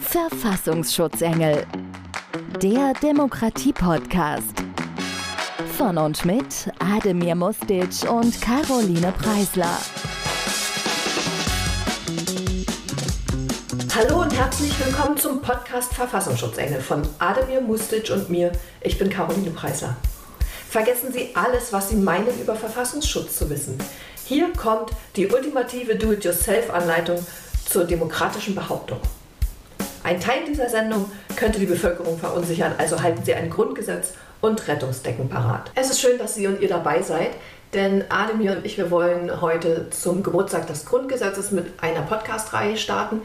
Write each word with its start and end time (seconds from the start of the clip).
Verfassungsschutzengel. 0.00 1.66
Der 2.62 2.94
Demokratie-Podcast. 3.02 4.54
Von 5.76 5.98
und 5.98 6.24
mit 6.24 6.46
Ademir 6.78 7.34
Mustic 7.34 8.10
und 8.10 8.40
Caroline 8.40 9.12
Preisler. 9.12 9.78
Hallo 13.94 14.22
und 14.22 14.34
herzlich 14.34 14.72
willkommen 14.82 15.18
zum 15.18 15.42
Podcast 15.42 15.92
Verfassungsschutzengel 15.92 16.80
von 16.80 17.02
Ademir 17.18 17.60
Mustic 17.60 18.10
und 18.10 18.30
mir. 18.30 18.52
Ich 18.80 18.98
bin 18.98 19.10
Caroline 19.10 19.50
Preisler. 19.50 19.94
Vergessen 20.70 21.12
Sie 21.12 21.34
alles, 21.34 21.72
was 21.72 21.90
Sie 21.90 21.96
meinen 21.96 22.40
über 22.40 22.54
Verfassungsschutz 22.54 23.38
zu 23.38 23.50
wissen. 23.50 23.78
Hier 24.24 24.52
kommt 24.52 24.90
die 25.16 25.26
ultimative 25.26 25.96
Do-it-yourself-Anleitung 25.96 27.24
zur 27.68 27.84
demokratischen 27.84 28.54
Behauptung. 28.54 28.98
Ein 30.02 30.20
Teil 30.20 30.44
dieser 30.46 30.70
Sendung 30.70 31.10
könnte 31.36 31.58
die 31.58 31.66
Bevölkerung 31.66 32.18
verunsichern, 32.18 32.72
also 32.78 33.02
halten 33.02 33.24
Sie 33.24 33.34
ein 33.34 33.50
Grundgesetz 33.50 34.14
und 34.40 34.66
Rettungsdecken 34.68 35.28
parat. 35.28 35.70
Es 35.74 35.90
ist 35.90 36.00
schön, 36.00 36.18
dass 36.18 36.34
Sie 36.34 36.46
und 36.46 36.60
ihr 36.60 36.68
dabei 36.68 37.02
seid, 37.02 37.30
denn 37.74 38.04
Ademir 38.08 38.52
und 38.52 38.64
ich, 38.64 38.78
wir 38.78 38.90
wollen 38.90 39.40
heute 39.40 39.90
zum 39.90 40.22
Geburtstag 40.22 40.66
des 40.66 40.86
Grundgesetzes 40.86 41.50
mit 41.50 41.66
einer 41.82 42.02
Podcast-Reihe 42.02 42.76
starten. 42.76 43.20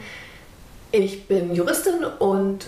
Ich 0.92 1.26
bin 1.26 1.54
Juristin 1.54 2.04
und 2.18 2.66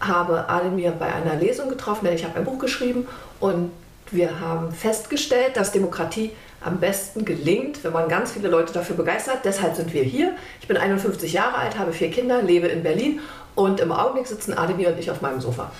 habe 0.00 0.48
Ademir 0.48 0.90
bei 0.90 1.12
einer 1.12 1.36
Lesung 1.36 1.68
getroffen, 1.68 2.06
denn 2.06 2.14
ich 2.14 2.24
habe 2.24 2.38
ein 2.38 2.44
Buch 2.44 2.58
geschrieben 2.58 3.06
und 3.38 3.70
wir 4.10 4.40
haben 4.40 4.72
festgestellt, 4.72 5.56
dass 5.56 5.70
Demokratie 5.72 6.32
am 6.64 6.80
besten 6.80 7.24
gelingt, 7.24 7.82
wenn 7.84 7.92
man 7.92 8.08
ganz 8.08 8.32
viele 8.32 8.48
Leute 8.48 8.72
dafür 8.72 8.96
begeistert. 8.96 9.38
Deshalb 9.44 9.74
sind 9.74 9.92
wir 9.92 10.02
hier. 10.02 10.34
Ich 10.60 10.68
bin 10.68 10.76
51 10.76 11.32
Jahre 11.32 11.56
alt, 11.56 11.78
habe 11.78 11.92
vier 11.92 12.10
Kinder, 12.10 12.42
lebe 12.42 12.68
in 12.68 12.82
Berlin 12.82 13.20
und 13.54 13.80
im 13.80 13.92
Augenblick 13.92 14.26
sitzen 14.26 14.54
Ademir 14.54 14.88
und 14.90 14.98
ich 14.98 15.10
auf 15.10 15.20
meinem 15.20 15.40
Sofa. 15.40 15.70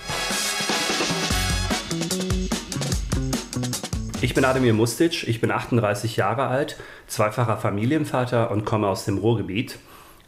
Ich 4.21 4.33
bin 4.33 4.45
Ademir 4.45 4.73
Mustic, 4.73 5.27
ich 5.27 5.41
bin 5.41 5.51
38 5.51 6.15
Jahre 6.15 6.47
alt, 6.47 6.77
zweifacher 7.07 7.57
Familienvater 7.57 8.51
und 8.51 8.63
komme 8.63 8.87
aus 8.87 9.05
dem 9.05 9.17
Ruhrgebiet. 9.17 9.79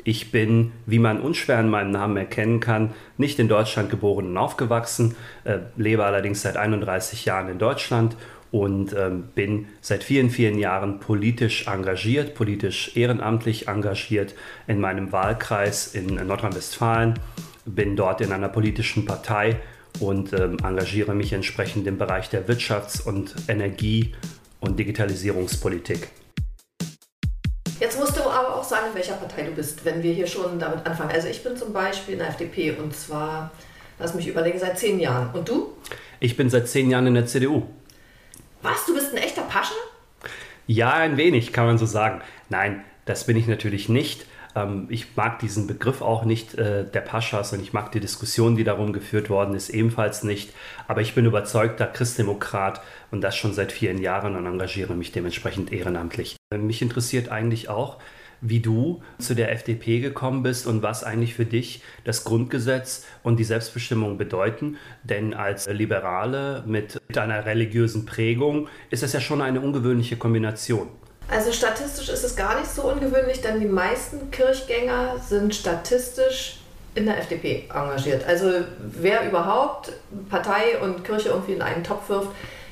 Ich 0.04 0.32
bin, 0.32 0.74
wie 0.86 1.00
man 1.00 1.20
unschwer 1.20 1.60
in 1.60 1.70
meinem 1.70 1.92
Namen 1.92 2.18
erkennen 2.18 2.60
kann, 2.60 2.94
nicht 3.18 3.40
in 3.40 3.48
Deutschland 3.48 3.90
geboren 3.90 4.28
und 4.28 4.38
aufgewachsen, 4.38 5.16
äh, 5.46 5.60
lebe 5.78 6.04
allerdings 6.04 6.42
seit 6.42 6.58
31 6.58 7.26
Jahren 7.26 7.50
in 7.50 7.58
Deutschland 7.58 8.16
und 8.52 8.94
ähm, 8.94 9.30
bin 9.36 9.68
seit 9.82 10.04
vielen, 10.04 10.30
vielen 10.30 10.58
Jahren 10.58 11.00
politisch 11.00 11.68
engagiert, 11.68 12.36
politisch 12.36 12.96
ehrenamtlich 12.96 13.68
engagiert 13.68 14.34
in 14.68 14.80
meinem 14.80 15.12
Wahlkreis 15.12 15.94
in 15.94 16.16
Nordrhein-Westfalen, 16.16 17.20
bin 17.66 17.96
dort 17.96 18.22
in 18.22 18.32
einer 18.32 18.50
politischen 18.50 19.06
Partei 19.06 19.58
und 20.00 20.34
ähm, 20.34 20.58
engagiere 20.64 21.14
mich 21.14 21.34
entsprechend 21.34 21.88
im 21.88 21.98
Bereich 21.98 22.30
der 22.30 22.48
Wirtschafts- 22.48 23.02
und 23.02 23.36
Energie- 23.48 24.14
und 24.60 24.80
Digitalisierungspolitik. 24.80 26.10
Jetzt 27.80 28.00
musst 28.00 28.16
du 28.16 28.22
aber 28.22 28.56
auch 28.56 28.64
sagen, 28.64 28.88
in 28.90 28.96
welcher 28.96 29.16
Partei 29.16 29.44
du 29.44 29.52
bist, 29.52 29.84
wenn 29.84 30.02
wir 30.02 30.14
hier 30.14 30.28
schon 30.28 30.60
damit 30.60 30.86
anfangen. 30.86 31.12
Also 31.12 31.28
ich 31.28 31.44
bin 31.44 31.58
zum 31.58 31.74
Beispiel 31.74 32.14
in 32.14 32.20
der 32.20 32.30
FDP 32.30 32.72
und 32.72 32.96
zwar, 32.96 33.52
lass 34.00 34.14
mich 34.14 34.28
überlegen, 34.28 34.60
seit 34.60 34.80
zehn 34.80 35.00
Jahren. 35.00 35.30
Und 35.34 35.50
du? 35.50 35.74
Ich 36.22 36.38
bin 36.38 36.50
seit 36.50 36.70
zehn 36.70 36.90
Jahren 36.90 37.08
in 37.08 37.16
der 37.16 37.26
CDU. 37.26 37.64
Was? 38.66 38.88
Du 38.88 38.96
bist 38.96 39.14
ein 39.14 39.18
echter 39.22 39.44
Pascha? 39.44 39.76
Ja, 40.66 40.94
ein 40.94 41.18
wenig, 41.18 41.54
kann 41.54 41.68
man 41.68 41.78
so 41.78 41.86
sagen. 41.86 42.22
Nein, 42.50 42.84
das 43.06 43.28
bin 43.28 43.38
ich 43.38 43.46
natürlich 43.46 43.90
nicht. 43.90 44.26
Ähm, 44.56 44.88
ich 44.90 45.16
mag 45.16 45.38
diesen 45.38 45.68
Begriff 45.68 46.02
auch 46.02 46.26
nicht, 46.26 46.56
äh, 46.56 46.84
der 46.84 47.02
Paschas, 47.02 47.54
und 47.54 47.62
ich 47.62 47.74
mag 47.74 47.92
die 47.92 48.00
Diskussion, 48.00 48.56
die 48.56 48.64
darum 48.64 48.92
geführt 48.92 49.30
worden 49.30 49.54
ist, 49.54 49.70
ebenfalls 49.70 50.24
nicht. 50.24 50.52
Aber 50.88 51.02
ich 51.02 51.14
bin 51.14 51.26
überzeugter 51.26 51.86
Christdemokrat 51.86 52.82
und 53.12 53.22
das 53.22 53.38
schon 53.38 53.54
seit 53.54 53.72
vielen 53.72 54.00
Jahren 54.00 54.36
und 54.36 54.48
engagiere 54.48 54.96
mich 54.96 55.12
dementsprechend 55.12 55.72
ehrenamtlich. 55.72 56.36
Mich 56.52 56.82
interessiert 56.82 57.30
eigentlich 57.30 57.70
auch, 57.70 58.00
wie 58.42 58.60
du 58.60 59.02
zu 59.20 59.34
der 59.34 59.52
FDP 59.52 60.00
gekommen 60.00 60.44
bist 60.44 60.68
und 60.68 60.82
was 60.82 61.04
eigentlich 61.04 61.34
für 61.34 61.46
dich 61.46 61.82
das 62.04 62.24
Grundgesetz 62.24 63.06
und 63.24 63.38
die 63.38 63.44
Selbstbestimmung 63.44 64.18
bedeuten. 64.18 64.78
Denn 65.04 65.34
als 65.34 65.68
Liberale 65.68 66.64
mit 66.66 67.02
einer 67.16 67.46
religiösen 67.46 68.06
Prägung 68.06 68.68
ist 68.90 69.04
es 69.04 69.14
ja 69.14 69.20
schon 69.20 69.42
eine 69.42 69.62
ungewöhnliche 69.62 70.18
Kombination. 70.18 70.88
Also 71.28 71.52
statistisch 71.52 72.10
ist 72.10 72.24
es 72.24 72.36
gar 72.36 72.60
nicht 72.60 72.70
so 72.70 72.84
ungewöhnlich, 72.84 73.42
denn 73.42 73.60
die 73.60 73.66
meisten 73.66 74.30
Kirchgänger 74.30 75.18
sind 75.20 75.56
statistisch 75.56 76.60
in 76.94 77.06
der 77.06 77.18
FDP 77.18 77.66
engagiert. 77.74 78.26
Also 78.26 78.52
wer 78.80 79.28
überhaupt 79.28 79.92
Partei 80.30 80.78
und 80.82 81.04
Kirche 81.04 81.30
irgendwie 81.30 81.54
in 81.54 81.62
einen 81.62 81.84
Topf 81.84 82.10
wirft, 82.10 82.30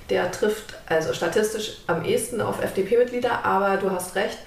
der 0.10 0.32
trifft 0.32 0.76
also 0.88 1.14
statistisch 1.14 1.80
am 1.88 2.06
ehesten 2.06 2.42
auf 2.42 2.62
FDP-Mitglieder, 2.62 3.44
aber 3.44 3.78
du 3.78 3.90
hast 3.90 4.16
recht, 4.16 4.38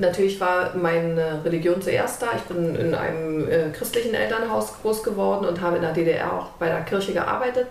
Natürlich 0.00 0.40
war 0.40 0.74
meine 0.74 1.44
Religion 1.44 1.82
zuerst 1.82 2.22
da. 2.22 2.28
Ich 2.34 2.42
bin 2.44 2.74
in 2.74 2.94
einem 2.94 3.46
äh, 3.46 3.68
christlichen 3.70 4.14
Elternhaus 4.14 4.72
groß 4.80 5.02
geworden 5.02 5.44
und 5.44 5.60
habe 5.60 5.76
in 5.76 5.82
der 5.82 5.92
DDR 5.92 6.32
auch 6.32 6.46
bei 6.58 6.68
der 6.68 6.80
Kirche 6.82 7.12
gearbeitet. 7.12 7.66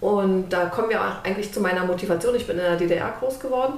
Und 0.00 0.48
da 0.50 0.66
kommen 0.66 0.90
wir 0.90 1.00
auch 1.00 1.24
eigentlich 1.24 1.52
zu 1.52 1.60
meiner 1.60 1.84
Motivation. 1.84 2.34
Ich 2.34 2.48
bin 2.48 2.56
in 2.56 2.64
der 2.64 2.76
DDR 2.76 3.14
groß 3.20 3.38
geworden 3.38 3.74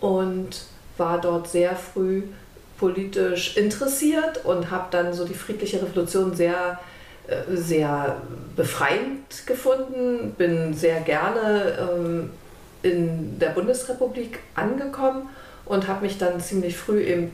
und 0.00 0.64
war 0.98 1.20
dort 1.20 1.46
sehr 1.46 1.76
früh 1.76 2.24
politisch 2.76 3.56
interessiert 3.56 4.44
und 4.44 4.72
habe 4.72 4.86
dann 4.90 5.12
so 5.12 5.24
die 5.24 5.34
friedliche 5.34 5.80
Revolution 5.80 6.34
sehr, 6.34 6.80
äh, 7.28 7.54
sehr 7.54 8.16
befreiend 8.56 9.46
gefunden. 9.46 10.34
Bin 10.36 10.74
sehr 10.74 11.00
gerne 11.02 11.78
ähm, 11.78 12.30
in 12.82 13.38
der 13.38 13.50
Bundesrepublik 13.50 14.40
angekommen 14.56 15.28
und 15.64 15.88
habe 15.88 16.02
mich 16.02 16.18
dann 16.18 16.40
ziemlich 16.40 16.76
früh 16.76 17.02
eben 17.02 17.32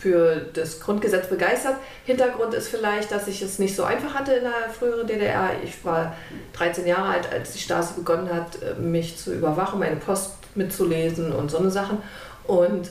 für 0.00 0.46
das 0.54 0.80
Grundgesetz 0.80 1.26
begeistert. 1.28 1.74
Hintergrund 2.04 2.54
ist 2.54 2.68
vielleicht, 2.68 3.10
dass 3.10 3.26
ich 3.26 3.42
es 3.42 3.58
nicht 3.58 3.74
so 3.74 3.82
einfach 3.82 4.14
hatte 4.14 4.32
in 4.32 4.44
der 4.44 4.70
früheren 4.72 5.06
DDR. 5.06 5.50
Ich 5.64 5.84
war 5.84 6.14
13 6.52 6.86
Jahre 6.86 7.08
alt, 7.08 7.32
als 7.32 7.52
die 7.52 7.58
Stasi 7.58 7.94
begonnen 7.94 8.32
hat, 8.32 8.78
mich 8.78 9.16
zu 9.16 9.34
überwachen, 9.34 9.80
meine 9.80 9.96
Post 9.96 10.34
mitzulesen 10.54 11.32
und 11.32 11.50
so 11.50 11.58
eine 11.58 11.70
Sachen. 11.70 11.98
Und 12.46 12.90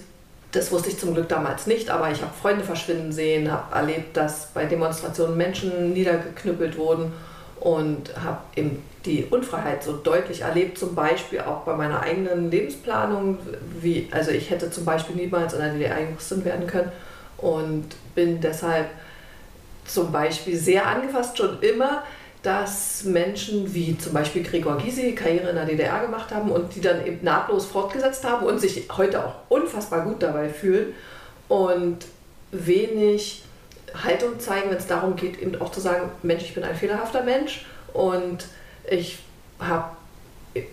das 0.51 0.71
wusste 0.71 0.89
ich 0.89 0.99
zum 0.99 1.13
Glück 1.13 1.29
damals 1.29 1.67
nicht, 1.67 1.89
aber 1.89 2.11
ich 2.11 2.21
habe 2.21 2.31
Freunde 2.41 2.63
verschwinden 2.63 3.11
sehen, 3.11 3.51
habe 3.51 3.73
erlebt, 3.73 4.17
dass 4.17 4.47
bei 4.53 4.65
Demonstrationen 4.65 5.37
Menschen 5.37 5.93
niedergeknüppelt 5.93 6.77
wurden 6.77 7.13
und 7.59 8.11
habe 8.21 8.39
eben 8.55 8.83
die 9.07 9.25
Unfreiheit 9.29 9.83
so 9.83 9.93
deutlich 9.93 10.41
erlebt, 10.41 10.77
zum 10.77 10.93
Beispiel 10.93 11.41
auch 11.41 11.61
bei 11.61 11.75
meiner 11.75 12.01
eigenen 12.01 12.51
Lebensplanung. 12.51 13.39
Wie, 13.81 14.07
also 14.11 14.31
ich 14.31 14.49
hätte 14.49 14.69
zum 14.69 14.85
Beispiel 14.85 15.15
niemals 15.15 15.53
in 15.53 15.59
der 15.59 15.73
DDR 15.73 16.01
Juristin 16.01 16.45
werden 16.45 16.67
können 16.67 16.91
und 17.37 17.85
bin 18.13 18.41
deshalb 18.41 18.87
zum 19.85 20.11
Beispiel 20.11 20.57
sehr 20.57 20.85
angefasst, 20.85 21.37
schon 21.37 21.61
immer, 21.61 22.03
dass 22.43 23.03
Menschen 23.03 23.73
wie 23.73 23.97
zum 23.97 24.13
Beispiel 24.13 24.43
Gregor 24.43 24.77
Gysi 24.77 25.13
Karriere 25.13 25.49
in 25.49 25.55
der 25.55 25.65
DDR 25.65 26.01
gemacht 26.01 26.33
haben 26.33 26.51
und 26.51 26.75
die 26.75 26.81
dann 26.81 27.05
eben 27.05 27.19
nahtlos 27.23 27.65
fortgesetzt 27.65 28.23
haben 28.23 28.45
und 28.45 28.59
sich 28.59 28.87
heute 28.95 29.25
auch 29.25 29.35
unfassbar 29.49 30.03
gut 30.03 30.21
dabei 30.21 30.49
fühlen 30.49 30.93
und 31.47 32.05
wenig 32.51 33.43
Haltung 34.03 34.39
zeigen, 34.39 34.69
wenn 34.69 34.77
es 34.77 34.87
darum 34.87 35.15
geht, 35.15 35.41
eben 35.41 35.59
auch 35.61 35.71
zu 35.71 35.79
sagen, 35.79 36.11
Mensch, 36.21 36.43
ich 36.43 36.53
bin 36.53 36.63
ein 36.63 36.75
fehlerhafter 36.75 37.23
Mensch 37.23 37.65
und 37.93 38.45
ich 38.89 39.19
habe 39.59 39.91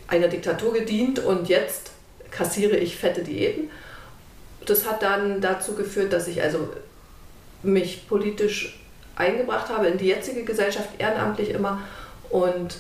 einer 0.08 0.28
Diktatur 0.28 0.72
gedient 0.72 1.18
und 1.18 1.48
jetzt 1.48 1.90
kassiere 2.30 2.76
ich 2.76 2.96
fette 2.96 3.22
Diäten. 3.22 3.70
Das 4.66 4.88
hat 4.88 5.02
dann 5.02 5.40
dazu 5.40 5.74
geführt, 5.74 6.12
dass 6.12 6.26
ich 6.26 6.42
also 6.42 6.68
mich 7.62 8.08
politisch 8.08 8.80
eingebracht 9.16 9.68
habe 9.68 9.86
in 9.86 9.98
die 9.98 10.06
jetzige 10.06 10.44
Gesellschaft, 10.44 10.88
ehrenamtlich 10.98 11.50
immer 11.50 11.82
und 12.30 12.78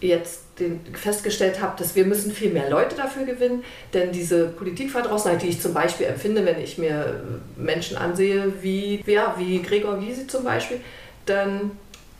jetzt 0.00 0.40
den, 0.58 0.80
festgestellt 0.94 1.60
habe, 1.60 1.74
dass 1.78 1.94
wir 1.94 2.04
müssen 2.04 2.32
viel 2.32 2.50
mehr 2.50 2.70
Leute 2.70 2.94
dafür 2.96 3.24
gewinnen, 3.24 3.64
denn 3.92 4.12
diese 4.12 4.48
Politikverdrossenheit, 4.48 5.42
die 5.42 5.48
ich 5.48 5.60
zum 5.60 5.74
Beispiel 5.74 6.06
empfinde, 6.06 6.44
wenn 6.44 6.60
ich 6.60 6.78
mir 6.78 7.22
Menschen 7.56 7.96
ansehe, 7.96 8.52
wie, 8.62 9.02
ja, 9.06 9.34
wie 9.38 9.62
Gregor 9.62 9.98
Gysi 9.98 10.26
zum 10.26 10.44
Beispiel, 10.44 10.80
dann 11.26 11.72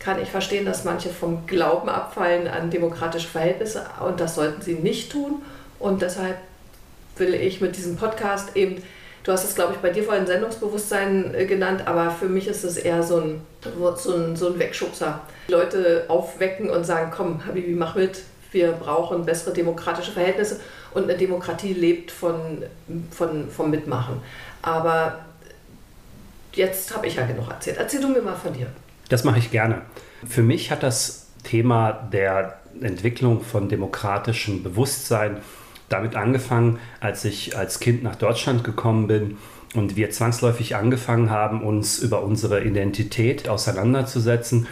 kann 0.05 0.21
ich 0.21 0.29
verstehen, 0.29 0.65
dass 0.65 0.83
manche 0.83 1.09
vom 1.09 1.47
Glauben 1.47 1.89
abfallen 1.89 2.47
an 2.47 2.69
demokratische 2.69 3.27
Verhältnisse 3.27 3.83
und 4.05 4.19
das 4.19 4.35
sollten 4.35 4.61
sie 4.61 4.75
nicht 4.75 5.11
tun. 5.11 5.41
Und 5.79 6.03
deshalb 6.03 6.37
will 7.17 7.33
ich 7.33 7.59
mit 7.59 7.75
diesem 7.75 7.97
Podcast 7.97 8.55
eben, 8.55 8.83
du 9.23 9.31
hast 9.31 9.43
es 9.43 9.55
glaube 9.55 9.73
ich 9.73 9.79
bei 9.79 9.89
dir 9.89 10.03
vorhin 10.03 10.27
Sendungsbewusstsein 10.27 11.33
äh, 11.33 11.45
genannt, 11.47 11.87
aber 11.87 12.11
für 12.11 12.27
mich 12.27 12.47
ist 12.47 12.63
es 12.63 12.77
eher 12.77 13.01
so 13.01 13.17
ein, 13.17 13.41
so 13.97 14.13
ein, 14.13 14.35
so 14.35 14.49
ein 14.49 14.59
Wegschubser. 14.59 15.21
Leute 15.47 16.05
aufwecken 16.07 16.69
und 16.69 16.85
sagen, 16.85 17.11
komm, 17.15 17.43
Habibi, 17.43 17.73
mach 17.73 17.95
mit, 17.95 18.21
wir 18.51 18.73
brauchen 18.73 19.25
bessere 19.25 19.53
demokratische 19.53 20.11
Verhältnisse 20.11 20.59
und 20.93 21.05
eine 21.05 21.17
Demokratie 21.17 21.73
lebt 21.73 22.11
von, 22.11 22.63
von, 23.09 23.49
vom 23.49 23.71
Mitmachen. 23.71 24.21
Aber 24.61 25.25
jetzt 26.53 26.95
habe 26.95 27.07
ich 27.07 27.15
ja 27.15 27.25
genug 27.25 27.49
erzählt. 27.49 27.77
Erzähl 27.79 28.01
du 28.01 28.09
mir 28.09 28.21
mal 28.21 28.35
von 28.35 28.53
dir. 28.53 28.67
Das 29.09 29.23
mache 29.23 29.39
ich 29.39 29.51
gerne. 29.51 29.81
Für 30.27 30.41
mich 30.41 30.71
hat 30.71 30.83
das 30.83 31.27
Thema 31.43 31.91
der 31.91 32.59
Entwicklung 32.81 33.41
von 33.41 33.69
demokratischem 33.69 34.63
Bewusstsein 34.63 35.37
damit 35.89 36.15
angefangen, 36.15 36.79
als 36.99 37.25
ich 37.25 37.55
als 37.55 37.79
Kind 37.79 38.03
nach 38.03 38.15
Deutschland 38.15 38.63
gekommen 38.63 39.07
bin 39.07 39.37
und 39.75 39.95
wir 39.95 40.09
zwangsläufig 40.09 40.75
angefangen 40.75 41.29
haben, 41.29 41.63
uns 41.63 41.99
über 41.99 42.23
unsere 42.23 42.63
Identität 42.63 43.47
auseinanderzusetzen. 43.47 44.67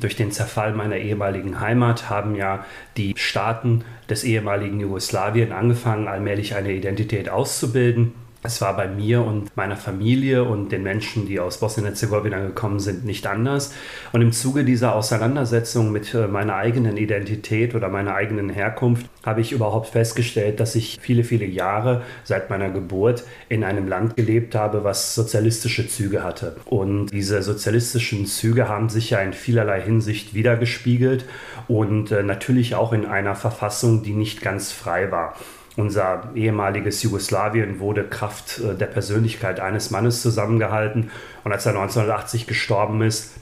Durch 0.00 0.16
den 0.16 0.32
Zerfall 0.32 0.72
meiner 0.72 0.96
ehemaligen 0.96 1.60
Heimat 1.60 2.10
haben 2.10 2.34
ja 2.34 2.64
die 2.96 3.14
Staaten 3.16 3.84
des 4.10 4.24
ehemaligen 4.24 4.80
Jugoslawien 4.80 5.52
angefangen, 5.52 6.08
allmählich 6.08 6.56
eine 6.56 6.72
Identität 6.72 7.28
auszubilden. 7.28 8.12
Es 8.46 8.60
war 8.60 8.76
bei 8.76 8.86
mir 8.86 9.22
und 9.22 9.56
meiner 9.56 9.74
Familie 9.74 10.44
und 10.44 10.70
den 10.70 10.84
Menschen, 10.84 11.26
die 11.26 11.40
aus 11.40 11.58
Bosnien-Herzegowina 11.58 12.38
gekommen 12.38 12.78
sind, 12.78 13.04
nicht 13.04 13.26
anders. 13.26 13.74
Und 14.12 14.22
im 14.22 14.30
Zuge 14.30 14.62
dieser 14.62 14.94
Auseinandersetzung 14.94 15.90
mit 15.90 16.14
äh, 16.14 16.28
meiner 16.28 16.54
eigenen 16.54 16.96
Identität 16.96 17.74
oder 17.74 17.88
meiner 17.88 18.14
eigenen 18.14 18.48
Herkunft 18.48 19.06
habe 19.24 19.40
ich 19.40 19.50
überhaupt 19.50 19.88
festgestellt, 19.88 20.60
dass 20.60 20.76
ich 20.76 20.98
viele, 21.00 21.24
viele 21.24 21.44
Jahre 21.44 22.02
seit 22.22 22.48
meiner 22.48 22.70
Geburt 22.70 23.24
in 23.48 23.64
einem 23.64 23.88
Land 23.88 24.14
gelebt 24.14 24.54
habe, 24.54 24.84
was 24.84 25.16
sozialistische 25.16 25.88
Züge 25.88 26.22
hatte. 26.22 26.54
Und 26.66 27.08
diese 27.08 27.42
sozialistischen 27.42 28.26
Züge 28.26 28.68
haben 28.68 28.90
sich 28.90 29.10
ja 29.10 29.18
in 29.18 29.32
vielerlei 29.32 29.80
Hinsicht 29.80 30.34
wiedergespiegelt 30.34 31.24
und 31.66 32.12
äh, 32.12 32.22
natürlich 32.22 32.76
auch 32.76 32.92
in 32.92 33.06
einer 33.06 33.34
Verfassung, 33.34 34.04
die 34.04 34.14
nicht 34.14 34.40
ganz 34.40 34.70
frei 34.70 35.10
war. 35.10 35.34
Unser 35.76 36.30
ehemaliges 36.34 37.02
Jugoslawien 37.02 37.80
wurde 37.80 38.04
Kraft 38.04 38.60
äh, 38.60 38.74
der 38.74 38.86
Persönlichkeit 38.86 39.60
eines 39.60 39.90
Mannes 39.90 40.22
zusammengehalten. 40.22 41.10
Und 41.44 41.52
als 41.52 41.66
er 41.66 41.72
1980 41.72 42.46
gestorben 42.46 43.02
ist, 43.02 43.34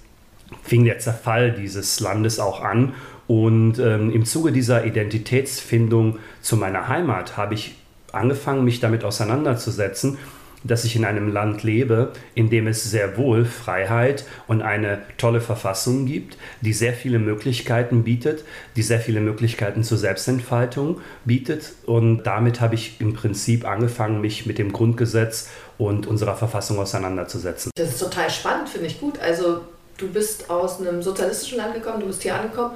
fing 0.62 0.84
der 0.84 0.98
Zerfall 0.98 1.52
dieses 1.52 2.00
Landes 2.00 2.40
auch 2.40 2.62
an. 2.62 2.94
Und 3.26 3.78
ähm, 3.78 4.10
im 4.10 4.24
Zuge 4.24 4.52
dieser 4.52 4.84
Identitätsfindung 4.84 6.18
zu 6.42 6.56
meiner 6.56 6.88
Heimat 6.88 7.36
habe 7.36 7.54
ich 7.54 7.76
angefangen, 8.12 8.64
mich 8.64 8.80
damit 8.80 9.04
auseinanderzusetzen 9.04 10.18
dass 10.64 10.84
ich 10.84 10.96
in 10.96 11.04
einem 11.04 11.32
Land 11.32 11.62
lebe, 11.62 12.12
in 12.34 12.50
dem 12.50 12.66
es 12.66 12.82
sehr 12.84 13.16
wohl 13.16 13.44
Freiheit 13.44 14.24
und 14.48 14.62
eine 14.62 15.02
tolle 15.18 15.40
Verfassung 15.40 16.06
gibt, 16.06 16.36
die 16.62 16.72
sehr 16.72 16.94
viele 16.94 17.18
Möglichkeiten 17.18 18.02
bietet, 18.02 18.44
die 18.74 18.82
sehr 18.82 19.00
viele 19.00 19.20
Möglichkeiten 19.20 19.84
zur 19.84 19.98
Selbstentfaltung 19.98 21.00
bietet. 21.24 21.72
Und 21.86 22.24
damit 22.24 22.60
habe 22.60 22.74
ich 22.74 23.00
im 23.00 23.14
Prinzip 23.14 23.66
angefangen, 23.66 24.20
mich 24.20 24.46
mit 24.46 24.58
dem 24.58 24.72
Grundgesetz 24.72 25.48
und 25.78 26.06
unserer 26.06 26.34
Verfassung 26.34 26.78
auseinanderzusetzen. 26.78 27.70
Das 27.76 27.90
ist 27.90 28.00
total 28.00 28.30
spannend, 28.30 28.68
finde 28.68 28.86
ich 28.86 28.98
gut. 28.98 29.18
Also 29.20 29.60
du 29.98 30.08
bist 30.08 30.50
aus 30.50 30.80
einem 30.80 31.02
sozialistischen 31.02 31.58
Land 31.58 31.74
gekommen, 31.74 32.00
du 32.00 32.06
bist 32.06 32.22
hier 32.22 32.34
angekommen 32.34 32.74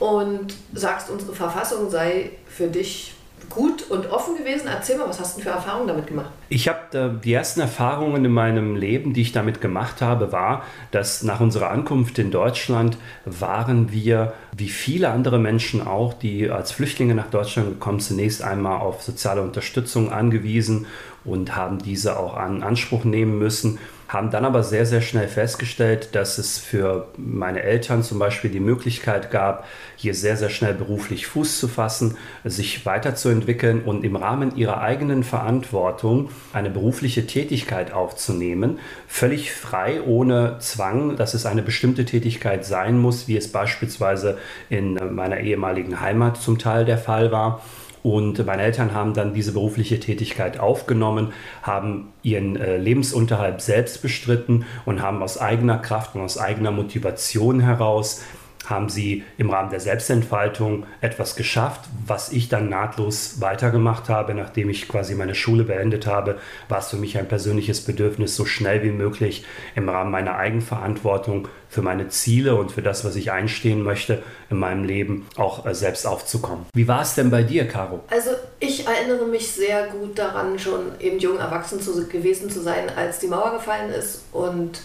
und 0.00 0.54
sagst, 0.74 1.10
unsere 1.10 1.34
Verfassung 1.34 1.90
sei 1.90 2.30
für 2.48 2.66
dich 2.66 3.14
gut 3.50 3.90
und 3.90 4.10
offen 4.10 4.36
gewesen. 4.36 4.68
Erzähl 4.68 4.96
mal, 4.96 5.08
was 5.08 5.20
hast 5.20 5.36
du 5.36 5.42
für 5.42 5.50
Erfahrungen 5.50 5.88
damit 5.88 6.06
gemacht? 6.06 6.30
Ich 6.48 6.68
habe 6.68 6.98
äh, 6.98 7.22
die 7.22 7.34
ersten 7.34 7.60
Erfahrungen 7.60 8.24
in 8.24 8.32
meinem 8.32 8.76
Leben, 8.76 9.12
die 9.12 9.20
ich 9.22 9.32
damit 9.32 9.60
gemacht 9.60 10.00
habe, 10.00 10.32
war, 10.32 10.64
dass 10.92 11.22
nach 11.22 11.40
unserer 11.40 11.70
Ankunft 11.70 12.18
in 12.18 12.30
Deutschland 12.30 12.96
waren 13.26 13.92
wir, 13.92 14.32
wie 14.56 14.68
viele 14.68 15.10
andere 15.10 15.38
Menschen 15.38 15.86
auch, 15.86 16.14
die 16.14 16.50
als 16.50 16.72
Flüchtlinge 16.72 17.14
nach 17.14 17.28
Deutschland 17.28 17.68
gekommen, 17.68 18.00
zunächst 18.00 18.42
einmal 18.42 18.80
auf 18.80 19.02
soziale 19.02 19.42
Unterstützung 19.42 20.12
angewiesen 20.12 20.86
und 21.24 21.54
haben 21.54 21.78
diese 21.78 22.18
auch 22.18 22.36
an 22.36 22.62
Anspruch 22.62 23.04
nehmen 23.04 23.38
müssen 23.38 23.78
haben 24.10 24.30
dann 24.32 24.44
aber 24.44 24.64
sehr, 24.64 24.86
sehr 24.86 25.02
schnell 25.02 25.28
festgestellt, 25.28 26.16
dass 26.16 26.38
es 26.38 26.58
für 26.58 27.06
meine 27.16 27.62
Eltern 27.62 28.02
zum 28.02 28.18
Beispiel 28.18 28.50
die 28.50 28.58
Möglichkeit 28.58 29.30
gab, 29.30 29.66
hier 29.94 30.14
sehr, 30.14 30.36
sehr 30.36 30.50
schnell 30.50 30.74
beruflich 30.74 31.28
Fuß 31.28 31.60
zu 31.60 31.68
fassen, 31.68 32.16
sich 32.42 32.84
weiterzuentwickeln 32.84 33.82
und 33.84 34.04
im 34.04 34.16
Rahmen 34.16 34.56
ihrer 34.56 34.80
eigenen 34.80 35.22
Verantwortung 35.22 36.30
eine 36.52 36.70
berufliche 36.70 37.28
Tätigkeit 37.28 37.92
aufzunehmen, 37.92 38.80
völlig 39.06 39.52
frei, 39.52 40.02
ohne 40.02 40.56
Zwang, 40.58 41.14
dass 41.14 41.34
es 41.34 41.46
eine 41.46 41.62
bestimmte 41.62 42.04
Tätigkeit 42.04 42.64
sein 42.64 42.98
muss, 42.98 43.28
wie 43.28 43.36
es 43.36 43.52
beispielsweise 43.52 44.38
in 44.70 44.94
meiner 45.14 45.38
ehemaligen 45.38 46.00
Heimat 46.00 46.36
zum 46.36 46.58
Teil 46.58 46.84
der 46.84 46.98
Fall 46.98 47.30
war. 47.30 47.62
Und 48.02 48.44
meine 48.46 48.62
Eltern 48.62 48.94
haben 48.94 49.14
dann 49.14 49.34
diese 49.34 49.52
berufliche 49.52 50.00
Tätigkeit 50.00 50.58
aufgenommen, 50.58 51.32
haben 51.62 52.12
ihren 52.22 52.56
äh, 52.56 52.78
Lebensunterhalt 52.78 53.60
selbst 53.60 54.00
bestritten 54.02 54.64
und 54.86 55.02
haben 55.02 55.22
aus 55.22 55.38
eigener 55.38 55.78
Kraft 55.78 56.14
und 56.14 56.22
aus 56.22 56.38
eigener 56.38 56.70
Motivation 56.70 57.60
heraus 57.60 58.22
haben 58.66 58.88
sie 58.88 59.24
im 59.38 59.50
Rahmen 59.50 59.70
der 59.70 59.80
Selbstentfaltung 59.80 60.86
etwas 61.00 61.34
geschafft, 61.34 61.88
was 62.06 62.30
ich 62.32 62.48
dann 62.48 62.68
nahtlos 62.68 63.40
weitergemacht 63.40 64.08
habe. 64.08 64.34
Nachdem 64.34 64.70
ich 64.70 64.88
quasi 64.88 65.14
meine 65.14 65.34
Schule 65.34 65.64
beendet 65.64 66.06
habe, 66.06 66.38
war 66.68 66.78
es 66.78 66.88
für 66.88 66.96
mich 66.96 67.18
ein 67.18 67.28
persönliches 67.28 67.80
Bedürfnis, 67.82 68.36
so 68.36 68.44
schnell 68.44 68.82
wie 68.82 68.90
möglich 68.90 69.44
im 69.74 69.88
Rahmen 69.88 70.10
meiner 70.10 70.36
Eigenverantwortung 70.36 71.48
für 71.68 71.82
meine 71.82 72.08
Ziele 72.08 72.56
und 72.56 72.72
für 72.72 72.82
das, 72.82 73.04
was 73.04 73.16
ich 73.16 73.30
einstehen 73.30 73.82
möchte 73.82 74.22
in 74.50 74.58
meinem 74.58 74.84
Leben, 74.84 75.26
auch 75.36 75.66
äh, 75.66 75.74
selbst 75.74 76.06
aufzukommen. 76.06 76.66
Wie 76.74 76.88
war 76.88 77.02
es 77.02 77.14
denn 77.14 77.30
bei 77.30 77.44
dir, 77.44 77.66
Caro? 77.68 78.00
Also 78.10 78.30
ich 78.58 78.86
erinnere 78.86 79.26
mich 79.26 79.52
sehr 79.52 79.86
gut 79.86 80.18
daran, 80.18 80.58
schon 80.58 80.98
eben 80.98 81.18
jung 81.18 81.38
erwachsen 81.38 81.80
zu, 81.80 82.06
gewesen 82.08 82.50
zu 82.50 82.60
sein, 82.60 82.90
als 82.94 83.20
die 83.20 83.28
Mauer 83.28 83.52
gefallen 83.52 83.90
ist 83.90 84.24
und 84.32 84.80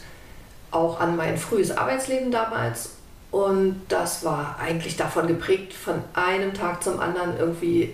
auch 0.69 0.99
an 0.99 1.15
mein 1.15 1.37
frühes 1.37 1.71
Arbeitsleben 1.71 2.31
damals 2.31 2.91
und 3.35 3.81
das 3.89 4.23
war 4.23 4.55
eigentlich 4.61 4.95
davon 4.95 5.27
geprägt, 5.27 5.73
von 5.73 5.95
einem 6.13 6.53
Tag 6.53 6.81
zum 6.81 7.01
anderen 7.01 7.37
irgendwie 7.37 7.93